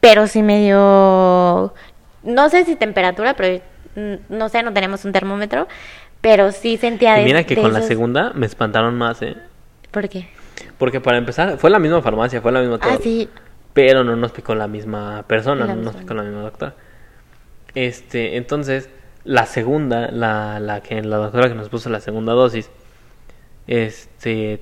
pero 0.00 0.26
sí 0.26 0.42
me 0.42 0.60
dio. 0.64 1.74
No 2.22 2.48
sé 2.48 2.64
si 2.64 2.76
temperatura, 2.76 3.34
pero 3.34 3.62
mm, 3.96 4.14
no 4.34 4.48
sé, 4.48 4.62
no 4.62 4.72
tenemos 4.72 5.04
un 5.04 5.12
termómetro. 5.12 5.68
Pero 6.20 6.52
sí 6.52 6.78
sentía 6.78 7.16
Y 7.16 7.20
de. 7.20 7.24
mira 7.26 7.44
que 7.44 7.54
de 7.54 7.60
con 7.60 7.72
la 7.74 7.82
segunda 7.82 8.32
me 8.34 8.46
espantaron 8.46 8.96
más, 8.96 9.20
¿eh? 9.20 9.36
¿Por 9.90 10.08
qué? 10.08 10.28
Porque 10.78 11.00
para 11.00 11.18
empezar, 11.18 11.58
fue 11.58 11.68
la 11.68 11.78
misma 11.78 12.00
farmacia, 12.00 12.40
fue 12.40 12.50
la 12.50 12.60
misma 12.60 12.78
todo. 12.78 12.92
Ah, 12.92 12.98
sí. 13.02 13.28
Pero 13.74 14.04
no 14.04 14.16
nos 14.16 14.32
picó 14.32 14.54
la 14.54 14.66
misma 14.66 15.24
persona, 15.26 15.66
La 15.66 15.74
no 15.74 15.82
nos 15.82 15.84
misma. 15.94 16.00
picó 16.00 16.14
la 16.14 16.22
misma 16.22 16.40
doctora. 16.42 16.74
Este, 17.74 18.36
entonces, 18.38 18.88
la 19.24 19.44
segunda, 19.46 20.10
la, 20.10 20.60
la 20.60 20.80
que 20.80 21.02
la 21.02 21.16
doctora 21.16 21.48
que 21.48 21.54
nos 21.56 21.68
puso 21.68 21.90
la 21.90 22.00
segunda 22.00 22.32
dosis, 22.32 22.70
este, 23.66 24.60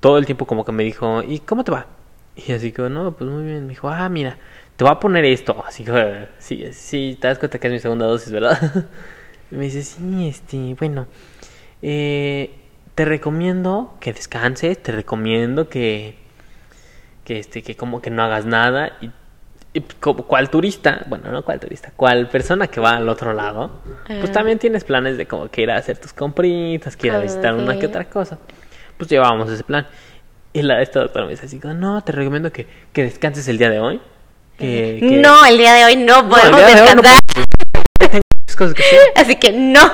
todo 0.00 0.18
el 0.18 0.26
tiempo 0.26 0.46
como 0.46 0.64
que 0.64 0.72
me 0.72 0.84
dijo, 0.84 1.22
¿y 1.22 1.40
cómo 1.40 1.64
te 1.64 1.72
va? 1.72 1.86
Y 2.36 2.52
así 2.52 2.72
que, 2.72 2.82
no, 2.90 3.12
pues 3.12 3.30
muy 3.30 3.44
bien. 3.44 3.62
Me 3.64 3.70
dijo, 3.70 3.88
ah, 3.88 4.08
mira, 4.08 4.36
te 4.76 4.84
voy 4.84 4.92
a 4.92 5.00
poner 5.00 5.24
esto. 5.24 5.64
Así 5.66 5.84
que, 5.84 6.28
sí, 6.38 6.64
sí, 6.72 7.16
te 7.20 7.28
das 7.28 7.38
cuenta 7.38 7.58
que 7.58 7.66
es 7.68 7.72
mi 7.72 7.78
segunda 7.80 8.06
dosis, 8.06 8.30
¿verdad? 8.32 8.58
Y 9.50 9.54
me 9.54 9.64
dice, 9.66 9.82
sí, 9.84 10.26
este, 10.28 10.74
bueno, 10.74 11.06
eh, 11.80 12.50
te 12.96 13.04
recomiendo 13.04 13.94
que 14.00 14.12
descanses, 14.12 14.82
te 14.82 14.90
recomiendo 14.90 15.68
que, 15.68 16.16
que 17.22 17.38
este, 17.38 17.62
que 17.62 17.76
como 17.76 18.02
que 18.02 18.10
no 18.10 18.24
hagas 18.24 18.44
nada. 18.44 18.96
Y, 19.00 19.10
y 19.72 19.80
como 20.00 20.24
cual 20.26 20.50
turista, 20.50 21.04
bueno, 21.06 21.30
no 21.30 21.44
cual 21.44 21.60
turista, 21.60 21.92
cual 21.94 22.28
persona 22.28 22.66
que 22.66 22.80
va 22.80 22.96
al 22.96 23.08
otro 23.08 23.34
lado, 23.34 23.70
pues 24.06 24.24
Ajá. 24.24 24.32
también 24.32 24.58
tienes 24.58 24.82
planes 24.82 25.16
de 25.16 25.26
como 25.26 25.48
que 25.48 25.62
ir 25.62 25.70
a 25.70 25.76
hacer 25.76 25.98
tus 25.98 26.12
compritas, 26.12 26.96
que 26.96 27.06
ir 27.06 27.12
a 27.12 27.18
Ah, 27.18 27.20
visitar 27.20 27.54
una 27.54 27.78
que 27.78 27.86
otra 27.86 28.06
cosa. 28.06 28.38
Pues 28.96 29.10
llevábamos 29.10 29.50
ese 29.50 29.64
plan. 29.64 29.86
Y 30.52 30.62
la, 30.62 30.80
esta 30.80 31.00
doctora 31.00 31.26
me 31.26 31.32
dice 31.32 31.46
así, 31.46 31.60
no, 31.62 32.02
te 32.02 32.12
recomiendo 32.12 32.50
que, 32.52 32.66
que 32.92 33.02
descanses 33.02 33.46
el 33.48 33.58
día 33.58 33.68
de 33.70 33.78
hoy. 33.80 34.00
Que, 34.58 34.96
que- 35.00 35.18
No, 35.18 35.44
el 35.44 35.58
día 35.58 35.74
de 35.74 35.84
hoy 35.84 35.96
no 35.96 36.28
podemos 36.28 36.56
día 36.56 36.66
de 36.68 36.94
no 36.94 37.02
descansar. 37.02 38.22
cosas 38.56 38.74
que. 38.74 38.82
Así 39.20 39.36
que 39.36 39.52
no. 39.52 39.92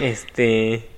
Este, 0.00 0.88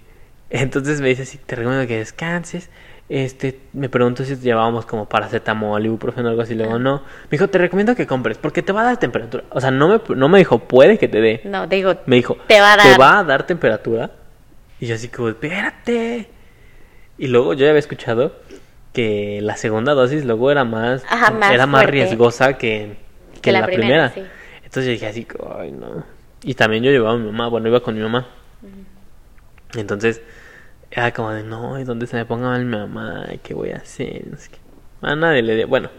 entonces 0.50 1.00
me 1.00 1.08
dice 1.08 1.22
así, 1.22 1.38
te 1.38 1.56
recomiendo 1.56 1.86
que 1.86 1.98
descanses. 1.98 2.70
Este, 3.08 3.58
me 3.72 3.88
preguntó 3.88 4.22
si 4.24 4.36
llevábamos 4.36 4.84
como 4.86 5.08
paracetamol, 5.08 5.84
ibuprofeno 5.84 6.28
o 6.28 6.30
algo 6.30 6.42
así. 6.42 6.54
Le 6.54 6.64
digo, 6.64 6.78
no. 6.78 6.98
Me 7.24 7.30
dijo, 7.32 7.48
te 7.48 7.58
recomiendo 7.58 7.94
que 7.96 8.06
compres 8.06 8.38
porque 8.38 8.62
te 8.62 8.72
va 8.72 8.82
a 8.82 8.84
dar 8.84 8.96
temperatura. 8.98 9.44
O 9.50 9.60
sea, 9.60 9.70
no 9.70 9.88
me, 9.88 10.00
no 10.14 10.28
me 10.28 10.38
dijo, 10.38 10.58
puede 10.60 10.98
que 10.98 11.08
te 11.08 11.20
dé. 11.20 11.40
No, 11.44 11.66
digo, 11.66 11.96
Me 12.06 12.16
dijo, 12.16 12.36
Te 12.46 12.60
va 12.60 12.74
a 12.74 12.76
dar. 12.76 13.00
va 13.00 13.18
a 13.18 13.24
dar 13.24 13.46
temperatura. 13.46 14.10
Y 14.80 14.86
yo 14.86 14.94
así 14.94 15.08
como, 15.08 15.28
espérate. 15.30 16.28
Y 17.18 17.26
luego 17.28 17.52
yo 17.54 17.60
ya 17.64 17.68
había 17.70 17.80
escuchado 17.80 18.32
que 18.92 19.40
la 19.42 19.56
segunda 19.56 19.92
dosis 19.94 20.24
luego 20.24 20.50
era 20.50 20.64
más, 20.64 21.04
Ajá, 21.08 21.30
más 21.32 21.52
era 21.52 21.66
más 21.66 21.82
fuerte. 21.82 21.92
riesgosa 21.92 22.54
que, 22.58 22.96
que, 23.34 23.40
Que 23.40 23.52
la 23.52 23.60
la, 23.60 23.66
primera, 23.66 24.10
primera. 24.10 24.28
sí. 24.30 24.34
Entonces 24.64 24.84
yo 24.86 24.90
dije 24.92 25.06
así, 25.06 25.26
ay 25.58 25.72
no. 25.72 26.04
Y 26.42 26.54
también 26.54 26.82
yo 26.84 26.90
llevaba 26.90 27.14
a 27.14 27.18
mi 27.18 27.26
mamá, 27.26 27.48
bueno, 27.48 27.68
iba 27.68 27.80
con 27.80 27.94
mi 27.96 28.00
mamá. 28.02 28.26
Entonces 29.76 30.22
era 30.90 31.12
como 31.12 31.30
de, 31.30 31.42
no, 31.42 31.78
¿y 31.78 31.84
dónde 31.84 32.06
se 32.06 32.16
me 32.16 32.24
ponga 32.24 32.48
mal 32.48 32.64
mi 32.64 32.76
mamá? 32.76 33.26
¿Qué 33.42 33.54
voy 33.54 33.70
a 33.70 33.76
hacer? 33.76 34.26
No 34.30 34.36
sé 34.38 34.50
qué. 34.50 34.58
A 35.02 35.14
nadie 35.14 35.42
le 35.42 35.56
dio, 35.56 35.68
bueno, 35.68 35.90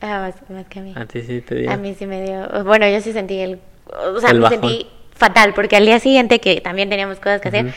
Ah, 0.00 0.20
más, 0.20 0.48
más 0.50 0.66
que 0.68 0.78
a 0.78 0.82
mí. 0.82 0.92
a 0.96 1.06
ti 1.06 1.22
sí 1.22 1.40
te 1.40 1.56
dio. 1.56 1.70
A 1.72 1.76
mí 1.76 1.92
sí 1.98 2.06
me 2.06 2.22
dio. 2.22 2.64
Bueno, 2.64 2.88
yo 2.88 3.00
sí 3.00 3.12
sentí 3.12 3.38
el. 3.40 3.58
O 4.14 4.20
sea, 4.20 4.30
El 4.30 4.36
me 4.38 4.42
bajón. 4.44 4.60
sentí 4.60 4.86
fatal, 5.12 5.54
porque 5.54 5.74
al 5.74 5.84
día 5.86 5.98
siguiente, 5.98 6.38
que 6.38 6.60
también 6.60 6.88
teníamos 6.88 7.18
cosas 7.18 7.40
que 7.40 7.48
hacer, 7.48 7.74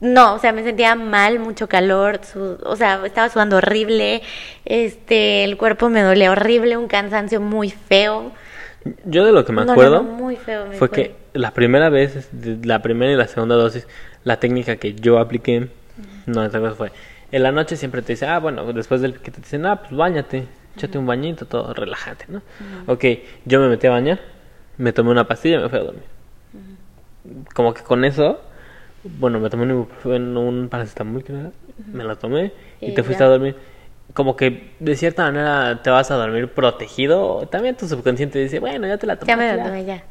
no, 0.00 0.34
o 0.34 0.38
sea, 0.38 0.52
me 0.52 0.62
sentía 0.62 0.94
mal, 0.94 1.38
mucho 1.38 1.68
calor, 1.68 2.20
su- 2.24 2.58
o 2.64 2.76
sea, 2.76 3.04
estaba 3.04 3.28
sudando 3.28 3.56
horrible, 3.58 4.22
este, 4.64 5.44
el 5.44 5.56
cuerpo 5.56 5.88
me 5.90 6.02
dolía 6.02 6.30
horrible, 6.30 6.76
un 6.76 6.88
cansancio 6.88 7.40
muy 7.40 7.70
feo. 7.70 8.32
Yo 9.04 9.26
de 9.26 9.32
lo 9.32 9.44
que 9.44 9.52
me 9.52 9.60
No, 9.60 9.66
no, 9.66 9.72
acuerdo 9.72 10.02
no, 10.02 10.10
muy 10.10 10.36
feo. 10.36 10.66
me 10.66 10.76
fue 10.76 10.88
que 10.90 11.14
la 11.34 11.52
primera 11.52 11.90
vez, 11.90 12.30
la 12.64 12.80
primera 12.80 13.12
y 13.12 13.16
la 13.16 13.28
segunda 13.28 13.54
dosis, 13.56 13.86
la 14.24 14.40
técnica 14.40 14.76
que 14.76 14.94
yo 14.94 15.18
apliqué, 15.18 15.68
no, 16.26 16.44
esta 16.44 16.60
cosa 16.60 16.74
fue, 16.74 16.92
en 17.30 17.42
la 17.42 17.52
noche 17.52 17.76
siempre 17.76 18.00
te 18.00 18.14
dice, 18.14 18.26
ah, 18.26 18.38
bueno, 18.38 18.72
después 18.72 19.02
del 19.02 19.20
que 19.20 19.30
te 19.30 19.40
dicen, 19.42 19.66
ah, 19.66 19.76
pues 19.82 19.92
bañate, 19.92 20.46
échate 20.76 20.96
un 20.96 21.06
bañito, 21.06 21.44
todo 21.44 21.74
relajante, 21.74 22.24
¿no? 22.28 22.40
Ok, 22.86 23.04
yo 23.44 23.60
me 23.60 23.68
metí 23.68 23.86
a 23.86 23.90
bañar, 23.90 24.18
me 24.78 24.92
tomé 24.94 25.10
una 25.10 25.28
pastilla 25.28 25.58
y 25.58 25.62
me 25.62 25.68
fui 25.68 25.78
a 25.78 25.82
dormir. 25.82 26.04
Como 27.54 27.74
que 27.74 27.82
con 27.82 28.04
eso, 28.04 28.40
bueno, 29.04 29.40
me 29.40 29.48
tomé 29.50 29.72
un, 29.72 30.36
un 30.36 30.68
paracetamol, 30.68 31.24
que 31.24 31.32
era, 31.32 31.50
me 31.92 32.04
lo 32.04 32.16
tomé 32.16 32.52
y, 32.80 32.86
Y 32.90 32.94
te 32.94 33.02
fuiste 33.02 33.22
ya. 33.22 33.26
a 33.26 33.30
dormir. 33.30 33.56
Como 34.12 34.36
que 34.36 34.72
de 34.80 34.96
cierta 34.96 35.22
manera 35.24 35.82
te 35.82 35.90
vas 35.90 36.10
a 36.10 36.16
dormir 36.16 36.48
protegido. 36.48 37.46
También 37.48 37.76
tu 37.76 37.86
subconsciente 37.88 38.38
dice, 38.40 38.58
bueno, 38.58 38.86
ya 38.86 38.98
te 38.98 39.06
la 39.06 39.16
tomaste. 39.16 39.30
Ya 39.32 39.36
me 39.36 39.50
lo 39.52 39.56
ya". 39.58 39.64
tomé 39.64 39.84
ya. 39.84 40.02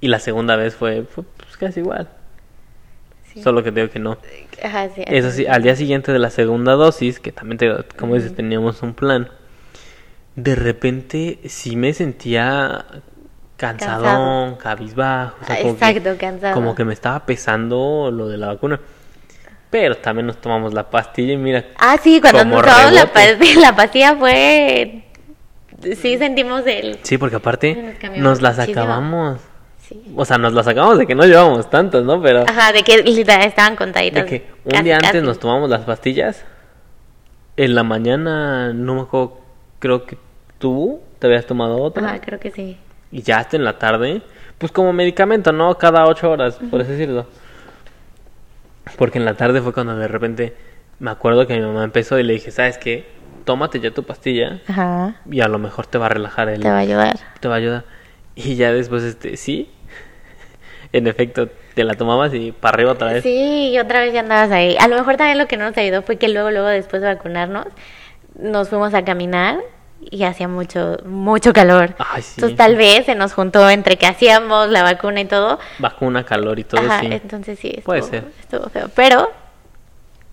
Y 0.00 0.08
la 0.08 0.18
segunda 0.18 0.56
vez 0.56 0.74
fue, 0.74 1.02
fue, 1.02 1.24
pues, 1.36 1.56
casi 1.56 1.80
igual. 1.80 2.08
Sí. 3.32 3.42
Solo 3.42 3.62
que 3.62 3.72
te 3.72 3.80
digo 3.80 3.92
que 3.92 3.98
no. 3.98 4.18
Ajá, 4.62 4.88
sí. 4.94 5.02
Eso 5.06 5.30
sí, 5.30 5.46
al 5.46 5.62
día 5.62 5.74
siguiente 5.76 6.12
de 6.12 6.18
la 6.18 6.30
segunda 6.30 6.72
dosis, 6.72 7.18
que 7.18 7.32
también 7.32 7.58
te 7.58 7.72
como 7.96 8.14
dices, 8.14 8.34
teníamos 8.34 8.82
un 8.82 8.94
plan. 8.94 9.28
De 10.36 10.54
repente 10.54 11.40
sí 11.46 11.76
me 11.76 11.92
sentía 11.92 12.84
cansadón, 13.66 14.56
Cansado. 14.56 14.58
cabizbajo. 14.58 15.36
o 15.40 15.46
sea, 15.46 15.54
Ah, 15.54 15.58
como 15.62 15.76
que- 15.78 15.84
exacto, 15.86 16.16
cansado. 16.18 16.54
Como 16.54 16.74
que 16.74 16.84
me 16.84 16.92
estaba 16.94 17.24
pesando 17.24 18.10
lo 18.12 18.26
de 18.28 18.36
la 18.38 18.48
vacuna. 18.48 18.80
Pero 19.70 19.96
también 19.96 20.26
nos 20.26 20.36
tomamos 20.38 20.74
la 20.74 20.90
pastilla 20.90 21.32
y 21.32 21.36
mira, 21.36 21.64
Ah, 21.78 21.96
sí, 22.02 22.20
cuando 22.20 22.44
nos 22.44 22.62
tomamos 22.62 22.92
la, 22.92 23.06
pastilla, 23.12 23.60
la 23.60 23.76
pastilla 23.76 24.16
fue... 24.16 25.04
Sí 25.96 26.18
sentimos 26.18 26.64
el... 26.66 26.98
sí, 27.02 27.18
porque 27.18 27.36
aparte 27.36 27.96
Nos 28.16 28.42
las 28.42 28.58
muchísimo. 28.58 28.82
acabamos. 28.82 29.40
Sí. 29.80 30.02
O 30.16 30.24
sea, 30.24 30.38
nos 30.38 30.52
las 30.52 30.66
acabamos 30.68 30.98
de 30.98 31.06
que 31.06 31.14
no 31.14 31.24
llevamos 31.24 31.68
tantas, 31.70 32.04
¿no? 32.04 32.20
Pero 32.22 32.44
Ajá, 32.48 32.72
de 32.72 32.82
que 32.82 33.02
literal 33.02 33.46
estaban 33.46 33.74
contaditas. 33.76 34.24
de 34.24 34.28
que 34.28 34.46
un 34.64 34.70
casi, 34.72 34.84
día 34.84 34.96
antes 34.96 35.10
casi. 35.12 35.24
nos 35.24 35.38
tomamos 35.38 35.70
las 35.70 35.80
pastillas. 35.82 36.44
En 37.56 37.74
la 37.74 37.82
mañana, 37.82 38.72
no 38.72 38.94
me 38.94 39.00
acuerdo, 39.02 39.40
creo 39.78 40.04
que 40.06 40.16
tú 40.58 41.00
te 41.18 41.26
habías 41.26 41.46
tomado 41.46 41.80
otra. 41.82 42.06
Ajá, 42.06 42.20
creo 42.20 42.38
que 42.40 42.50
sí. 42.50 42.76
Y 43.12 43.22
ya 43.22 43.38
hasta 43.38 43.56
en 43.56 43.64
la 43.64 43.78
tarde, 43.78 44.22
pues 44.58 44.72
como 44.72 44.92
medicamento, 44.92 45.52
¿no? 45.52 45.76
Cada 45.76 46.06
ocho 46.06 46.30
horas, 46.30 46.58
por 46.70 46.80
así 46.80 46.92
decirlo. 46.92 47.26
Porque 48.96 49.18
en 49.18 49.24
la 49.24 49.34
tarde 49.34 49.60
fue 49.60 49.72
cuando 49.72 49.94
de 49.96 50.08
repente 50.08 50.56
me 50.98 51.10
acuerdo 51.10 51.46
que 51.46 51.54
mi 51.54 51.60
mamá 51.60 51.84
empezó 51.84 52.18
y 52.18 52.22
le 52.22 52.32
dije, 52.34 52.50
¿sabes 52.50 52.78
qué? 52.78 53.06
Tómate 53.44 53.80
ya 53.80 53.90
tu 53.90 54.04
pastilla 54.04 54.60
Ajá. 54.68 55.16
y 55.30 55.40
a 55.40 55.48
lo 55.48 55.58
mejor 55.58 55.86
te 55.86 55.98
va 55.98 56.06
a 56.06 56.08
relajar 56.08 56.48
el... 56.48 56.62
Te 56.62 56.68
va 56.68 56.76
a 56.76 56.80
ayudar. 56.80 57.18
te 57.40 57.48
va 57.48 57.54
a 57.54 57.58
ayudar. 57.58 57.84
Y 58.34 58.54
ya 58.54 58.72
después, 58.72 59.02
este, 59.02 59.36
sí. 59.36 59.68
En 60.92 61.06
efecto, 61.06 61.48
te 61.74 61.84
la 61.84 61.94
tomabas 61.94 62.32
y 62.34 62.52
para 62.52 62.74
arriba 62.74 62.92
otra 62.92 63.12
vez. 63.12 63.22
Sí, 63.22 63.70
y 63.72 63.78
otra 63.78 64.00
vez 64.00 64.12
ya 64.12 64.20
andabas 64.20 64.50
ahí. 64.50 64.76
A 64.78 64.88
lo 64.88 64.96
mejor 64.96 65.16
también 65.16 65.38
lo 65.38 65.46
que 65.46 65.56
no 65.56 65.66
nos 65.66 65.76
ayudó 65.76 66.02
fue 66.02 66.16
que 66.16 66.28
luego, 66.28 66.50
luego 66.50 66.68
después 66.68 67.02
de 67.02 67.08
vacunarnos, 67.08 67.66
nos 68.38 68.68
fuimos 68.68 68.94
a 68.94 69.04
caminar 69.04 69.58
y 70.10 70.24
hacía 70.24 70.48
mucho, 70.48 70.96
mucho 71.04 71.52
calor. 71.52 71.94
Ay, 71.98 72.22
sí. 72.22 72.34
Entonces 72.36 72.56
tal 72.58 72.76
vez 72.76 73.06
se 73.06 73.14
nos 73.14 73.32
juntó 73.32 73.68
entre 73.70 73.96
que 73.96 74.06
hacíamos 74.06 74.68
la 74.68 74.82
vacuna 74.82 75.20
y 75.20 75.24
todo. 75.26 75.58
Vacuna, 75.78 76.24
calor 76.24 76.58
y 76.58 76.64
todo, 76.64 76.80
Ajá, 76.82 77.00
sí. 77.00 77.08
entonces 77.10 77.58
sí, 77.58 77.68
estuvo, 77.68 77.84
Puede 77.84 78.02
ser. 78.02 78.24
estuvo 78.40 78.68
feo. 78.68 78.88
Pero, 78.94 79.30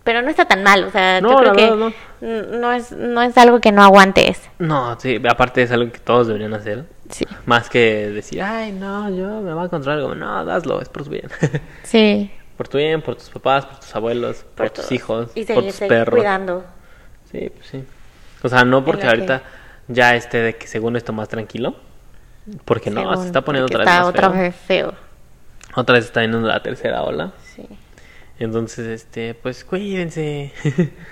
pero 0.04 0.22
no 0.22 0.30
está 0.30 0.46
tan 0.46 0.64
mal, 0.64 0.84
o 0.86 0.92
sea, 0.92 1.22
No, 1.22 1.30
yo 1.32 1.38
creo 1.38 1.54
que 1.54 1.94
no 2.22 2.72
es, 2.74 2.92
no 2.92 3.22
es 3.22 3.38
algo 3.38 3.60
que 3.60 3.72
no 3.72 3.84
aguantes. 3.84 4.50
No, 4.58 5.00
sí, 5.00 5.22
aparte 5.30 5.62
es 5.62 5.72
algo 5.72 5.92
que 5.92 6.00
todos 6.00 6.28
deberían 6.28 6.54
hacer. 6.54 6.86
Sí. 7.10 7.26
Más 7.46 7.70
que 7.70 8.10
decir, 8.10 8.42
ay, 8.42 8.72
no, 8.72 9.10
yo 9.10 9.42
me 9.42 9.54
voy 9.54 9.64
a 9.64 9.66
encontrar 9.66 9.98
algo. 9.98 10.16
No, 10.16 10.40
hazlo, 10.52 10.82
es 10.82 10.90
por 10.90 11.04
tu 11.04 11.10
bien. 11.12 11.30
Sí. 11.84 12.32
por 12.58 12.68
tu 12.68 12.78
bien, 12.78 13.02
por 13.02 13.16
tus 13.16 13.30
papás, 13.30 13.66
por 13.66 13.80
tus 13.80 13.96
abuelos, 13.96 14.46
por, 14.56 14.70
tus 14.70 14.92
hijos, 14.92 15.30
y 15.36 15.46
por 15.46 15.56
seguir, 15.56 15.64
tus 15.72 15.76
seguir 15.76 15.90
perros. 15.98 16.16
cuidando. 16.16 16.64
Sí, 17.32 17.50
pues 17.56 17.68
sí. 17.68 17.84
O 18.44 18.50
sea, 18.50 18.64
no 18.66 18.84
porque 18.84 19.02
que- 19.04 19.08
ahorita 19.08 19.42
ya 19.90 20.16
esté 20.16 20.38
de 20.38 20.56
que 20.56 20.66
según 20.68 20.96
esto 20.96 21.12
más 21.12 21.28
tranquilo. 21.28 21.76
Porque 22.66 22.90
no, 22.90 23.16
se 23.22 23.28
está 23.28 23.42
poniendo 23.42 23.66
otra 23.68 23.80
vez 23.80 23.88
está 23.88 24.00
más 24.00 24.08
otra 24.10 24.30
feo. 24.32 24.42
vez 24.42 24.56
feo. 24.56 24.94
Otra 25.76 25.96
vez 25.96 26.06
está 26.06 26.22
yendo 26.22 26.40
la 26.40 26.64
tercera 26.64 27.04
ola. 27.04 27.32
Sí. 27.56 27.68
Entonces, 28.40 28.88
este, 28.88 29.34
pues 29.36 29.64
cuídense. 29.66 30.52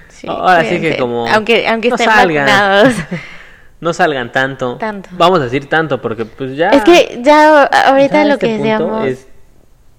Sí, 0.09 0.28
Ahora 0.30 0.63
sí 0.63 0.80
que 0.80 0.97
como 0.97 1.28
Aunque, 1.28 1.67
aunque 1.67 1.89
no 1.89 1.95
estén 1.95 2.09
salgan. 2.09 2.45
vacunados. 2.45 2.93
no 3.82 3.93
salgan 3.93 4.32
tanto. 4.32 4.78
Tanto. 4.78 5.09
Vamos 5.11 5.41
a 5.41 5.43
decir 5.43 5.67
tanto 5.69 6.01
porque 6.01 6.25
pues 6.25 6.55
ya 6.55 6.69
Es 6.71 6.84
que 6.84 7.19
ya 7.21 7.63
ahorita 7.65 8.13
ya 8.15 8.25
lo 8.25 8.34
este 8.36 8.47
que 8.47 8.53
decíamos, 8.57 9.05
es- 9.07 9.28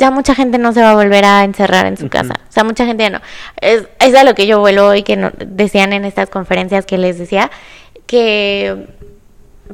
ya 0.01 0.11
mucha 0.13 0.35
gente 0.35 0.59
no 0.59 0.73
se 0.73 0.81
va 0.81 0.93
a 0.93 0.95
volver 0.95 1.25
a 1.25 1.43
encerrar 1.45 1.87
en 1.87 1.97
su 1.97 2.09
casa. 2.09 2.35
O 2.49 2.53
sea, 2.53 2.63
mucha 2.65 2.87
gente 2.87 3.03
ya 3.03 3.11
no. 3.11 3.21
Es, 3.61 3.89
es 4.01 4.15
a 4.15 4.23
lo 4.25 4.35
que 4.35 4.47
yo 4.47 4.61
vuelo 4.61 4.87
hoy 4.87 5.03
que 5.03 5.17
no- 5.17 5.33
decían 5.39 5.93
en 5.93 6.05
estas 6.05 6.31
conferencias 6.31 6.87
que 6.87 6.99
les 6.99 7.19
decía, 7.19 7.51
que 8.09 8.87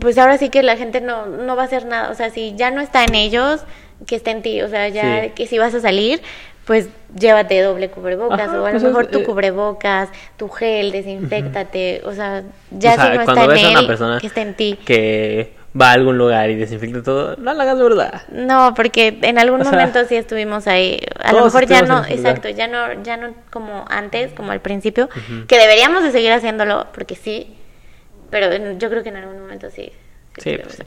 pues 0.00 0.18
ahora 0.18 0.36
sí 0.36 0.50
que 0.50 0.62
la 0.62 0.76
gente 0.76 1.00
no, 1.00 1.26
no 1.26 1.54
va 1.56 1.62
a 1.62 1.66
hacer 1.66 1.86
nada. 1.86 2.10
O 2.10 2.14
sea, 2.14 2.28
si 2.28 2.54
ya 2.56 2.70
no 2.72 2.80
está 2.82 3.04
en 3.04 3.14
ellos, 3.14 3.62
que 4.06 4.16
esté 4.16 4.32
en 4.32 4.42
ti. 4.42 4.60
O 4.60 4.68
sea, 4.68 4.88
ya 4.88 5.22
Sí. 5.22 5.30
que 5.36 5.46
si 5.46 5.56
vas 5.56 5.72
a 5.74 5.80
salir, 5.80 6.20
pues 6.66 6.88
llévate 7.16 7.60
doble 7.62 7.90
cubrebocas 7.90 8.40
Ajá, 8.48 8.60
o 8.60 8.64
a 8.66 8.70
lo 8.70 8.72
pues 8.72 8.82
mejor 8.82 9.04
es- 9.04 9.10
tu 9.12 9.22
cubrebocas, 9.22 10.08
tu 10.36 10.48
gel, 10.48 10.90
desinfectate. 10.90 12.02
O 12.04 12.12
sea, 12.12 12.42
ya 12.72 12.92
o 12.92 12.94
sea, 12.96 13.04
si 13.12 13.16
no 13.16 13.20
está 13.22 13.42
en 13.44 13.48
ves 13.48 13.64
a 13.64 13.70
una 13.70 13.80
él, 13.80 13.86
persona 13.86 14.18
que 14.20 14.26
esté 14.26 14.40
en 14.42 14.54
ti. 14.54 14.78
que 14.84 15.52
va 15.80 15.90
a 15.90 15.92
algún 15.92 16.18
lugar 16.18 16.50
y 16.50 16.56
desinfecta 16.56 17.02
todo, 17.02 17.36
no 17.36 17.54
lo 17.54 17.62
hagas 17.62 17.76
de 17.78 17.84
verdad. 17.84 18.22
No, 18.32 18.74
porque 18.74 19.16
en 19.22 19.38
algún 19.38 19.60
O 19.60 19.64
sea, 19.64 19.72
momento 19.72 20.04
sí 20.08 20.16
estuvimos 20.16 20.66
ahí. 20.66 21.00
A 21.22 21.32
lo 21.32 21.44
mejor 21.44 21.66
ya 21.66 21.82
no, 21.82 22.04
exacto, 22.04 22.48
ya 22.48 22.66
no, 22.66 23.00
ya 23.04 23.16
no 23.16 23.32
como 23.50 23.84
antes, 23.88 24.32
como 24.32 24.50
al 24.50 24.60
principio, 24.60 25.08
que 25.46 25.58
deberíamos 25.58 26.02
de 26.02 26.10
seguir 26.10 26.32
haciéndolo, 26.32 26.86
porque 26.92 27.14
sí, 27.14 27.54
pero 28.30 28.72
yo 28.78 28.90
creo 28.90 29.02
que 29.02 29.08
en 29.10 29.16
algún 29.16 29.40
momento 29.40 29.70
sí. 29.70 29.90
Sí, 30.38 30.56
pues. 30.62 30.82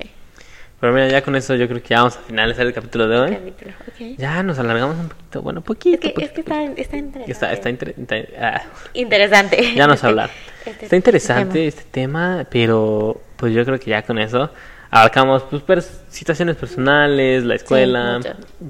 Pero 0.79 0.93
mira, 0.93 1.07
ya 1.07 1.23
con 1.23 1.35
eso 1.35 1.55
yo 1.55 1.67
creo 1.67 1.81
que 1.81 1.89
ya 1.89 1.97
vamos 1.97 2.17
a 2.17 2.19
finalizar 2.19 2.63
el 2.67 2.71
capítulo 2.73 3.07
de 3.07 3.17
hoy. 3.17 3.31
Capítulo. 3.31 3.71
Ya 4.17 4.43
nos 4.43 4.59
alargamos 4.59 4.95
un 4.97 5.09
poquito, 5.09 5.41
bueno, 5.41 5.59
Es 5.61 5.65
poquito. 5.65 6.07
es 6.07 6.13
poquito, 6.13 6.33
que 6.35 6.41
está, 6.41 6.63
está 6.63 6.97
interesante. 6.97 7.31
Está, 7.31 7.53
está 7.53 7.69
inter- 7.71 7.93
inter- 7.97 8.33
ah, 8.39 8.61
interesante. 8.93 9.73
ya 9.75 9.87
nos 9.87 10.03
hablar. 10.03 10.29
Este- 10.65 10.85
Está 10.85 10.95
interesante 10.97 11.53
tema. 11.53 11.65
este 11.67 11.83
tema, 11.89 12.45
pero 12.51 13.21
pues 13.37 13.53
yo 13.53 13.63
creo 13.65 13.79
que 13.79 13.89
ya 13.89 14.01
con 14.03 14.19
eso 14.19 14.51
abarcamos 14.91 15.43
pues 15.43 15.65
pers- 15.65 16.01
situaciones 16.09 16.57
personales, 16.57 17.43
la 17.45 17.55
escuela, 17.55 18.19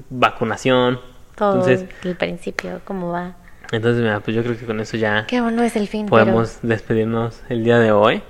vacunación. 0.08 1.00
Todo 1.36 1.54
Entonces, 1.68 1.84
el 2.04 2.16
principio, 2.16 2.80
cómo 2.84 3.10
va. 3.12 3.34
entonces 3.72 4.02
mira, 4.02 4.20
pues 4.20 4.34
yo 4.36 4.42
creo 4.42 4.56
que 4.58 4.64
con 4.64 4.80
eso 4.80 4.96
ya 4.96 5.26
Que 5.26 5.36
aún 5.38 5.54
no 5.56 5.62
es 5.62 5.76
el 5.76 5.88
fin, 5.88 6.06
podemos 6.06 6.58
despedirnos 6.62 7.40
el 7.48 7.64
día 7.64 7.78
de 7.78 7.92
hoy. 7.92 8.22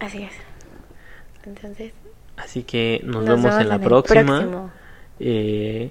Así 0.00 0.22
es. 0.22 0.32
Entonces, 1.44 1.92
Así 2.36 2.64
que 2.64 3.00
nos, 3.02 3.24
Nos 3.24 3.24
vemos 3.24 3.44
vemos 3.44 3.60
en 3.62 3.68
la 3.68 3.74
en 3.76 3.80
próxima. 3.80 4.70
Eh, 5.20 5.90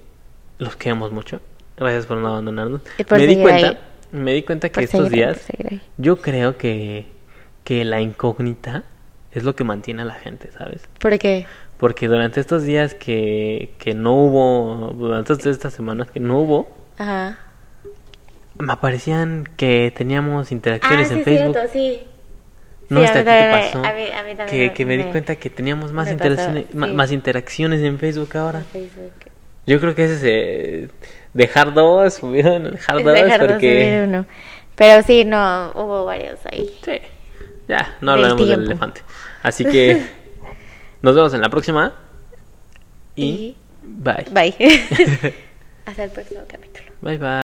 los 0.58 0.76
queremos 0.76 1.10
mucho. 1.10 1.40
Gracias 1.76 2.06
por 2.06 2.18
no 2.18 2.28
abandonarnos. 2.28 2.82
Por 3.08 3.18
me 3.18 3.26
di 3.26 3.36
cuenta, 3.42 3.68
ahí. 3.70 3.78
me 4.12 4.32
di 4.32 4.42
cuenta 4.44 4.68
que 4.68 4.74
por 4.74 4.84
estos 4.84 5.08
seguir 5.08 5.26
días 5.26 5.46
por 5.56 5.80
yo 5.98 6.16
creo 6.20 6.56
que 6.56 7.06
que 7.64 7.84
la 7.84 8.00
incógnita 8.00 8.84
es 9.32 9.42
lo 9.42 9.56
que 9.56 9.64
mantiene 9.64 10.02
a 10.02 10.04
la 10.04 10.14
gente, 10.14 10.52
¿sabes? 10.52 10.82
Porque 11.00 11.46
Porque 11.78 12.06
durante 12.06 12.38
estos 12.40 12.62
días 12.62 12.94
que, 12.94 13.74
que 13.78 13.92
no 13.94 14.14
hubo, 14.14 14.92
durante 14.96 15.32
estas 15.50 15.74
semanas 15.74 16.08
que 16.12 16.20
no 16.20 16.38
hubo, 16.38 16.68
Ajá. 16.96 17.38
me 18.56 18.72
aparecían 18.72 19.48
que 19.56 19.92
teníamos 19.96 20.50
Ah, 20.50 20.54
interacciones 20.54 21.08
sí, 21.08 21.14
en 21.14 21.18
es 21.20 21.24
Facebook. 21.24 21.52
cierto, 21.54 21.72
sí. 21.72 22.00
No 22.88 23.00
Sí, 23.00 23.06
sé 23.08 23.18
a 23.18 23.20
a 23.20 23.24
mí 23.24 23.24
ti 23.24 23.24
te 23.24 23.50
pasó. 23.72 23.78
a 23.84 23.92
mí- 23.92 24.10
a 24.10 24.22
mí 24.22 24.34
también 24.36 24.46
que, 24.46 24.58
me- 24.68 24.72
que 24.74 24.86
me 24.86 24.96
di 24.96 25.04
me- 25.04 25.10
cuenta 25.10 25.36
que 25.36 25.50
teníamos 25.50 25.92
más 25.92 26.10
interacciones, 26.10 26.66
sí. 26.70 26.76
más 26.76 27.10
interacciones 27.12 27.80
en 27.82 27.98
Facebook 27.98 28.36
ahora. 28.36 28.60
Facebook. 28.72 29.12
Yo 29.66 29.80
creo 29.80 29.94
que 29.96 30.04
ese 30.04 30.14
es 30.14 30.22
eh, 30.24 30.88
dejar 31.34 31.74
dos, 31.74 32.14
subieron 32.14 32.70
dejar 32.70 33.02
dos, 33.02 33.12
dejar 33.12 33.40
de 33.40 33.48
porque 33.48 33.84
subir 33.84 34.08
uno. 34.08 34.26
Pero 34.76 35.02
sí, 35.02 35.24
no, 35.24 35.72
hubo 35.74 36.04
varios 36.04 36.38
ahí. 36.46 36.70
sí, 36.84 37.00
ya, 37.66 37.96
no 38.00 38.12
Del 38.12 38.24
hablaremos 38.24 38.46
del 38.46 38.56
tiempo. 38.58 38.70
elefante. 38.72 39.00
Así 39.42 39.64
que 39.64 40.00
nos 41.02 41.14
vemos 41.16 41.34
en 41.34 41.40
la 41.40 41.48
próxima 41.48 41.92
y, 43.16 43.24
Y- 43.24 43.56
bye. 43.82 44.26
Bye. 44.30 44.54
Hasta 45.86 46.04
el 46.04 46.10
próximo 46.10 46.40
capítulo. 46.48 46.86
Bye 47.00 47.18
bye. 47.18 47.45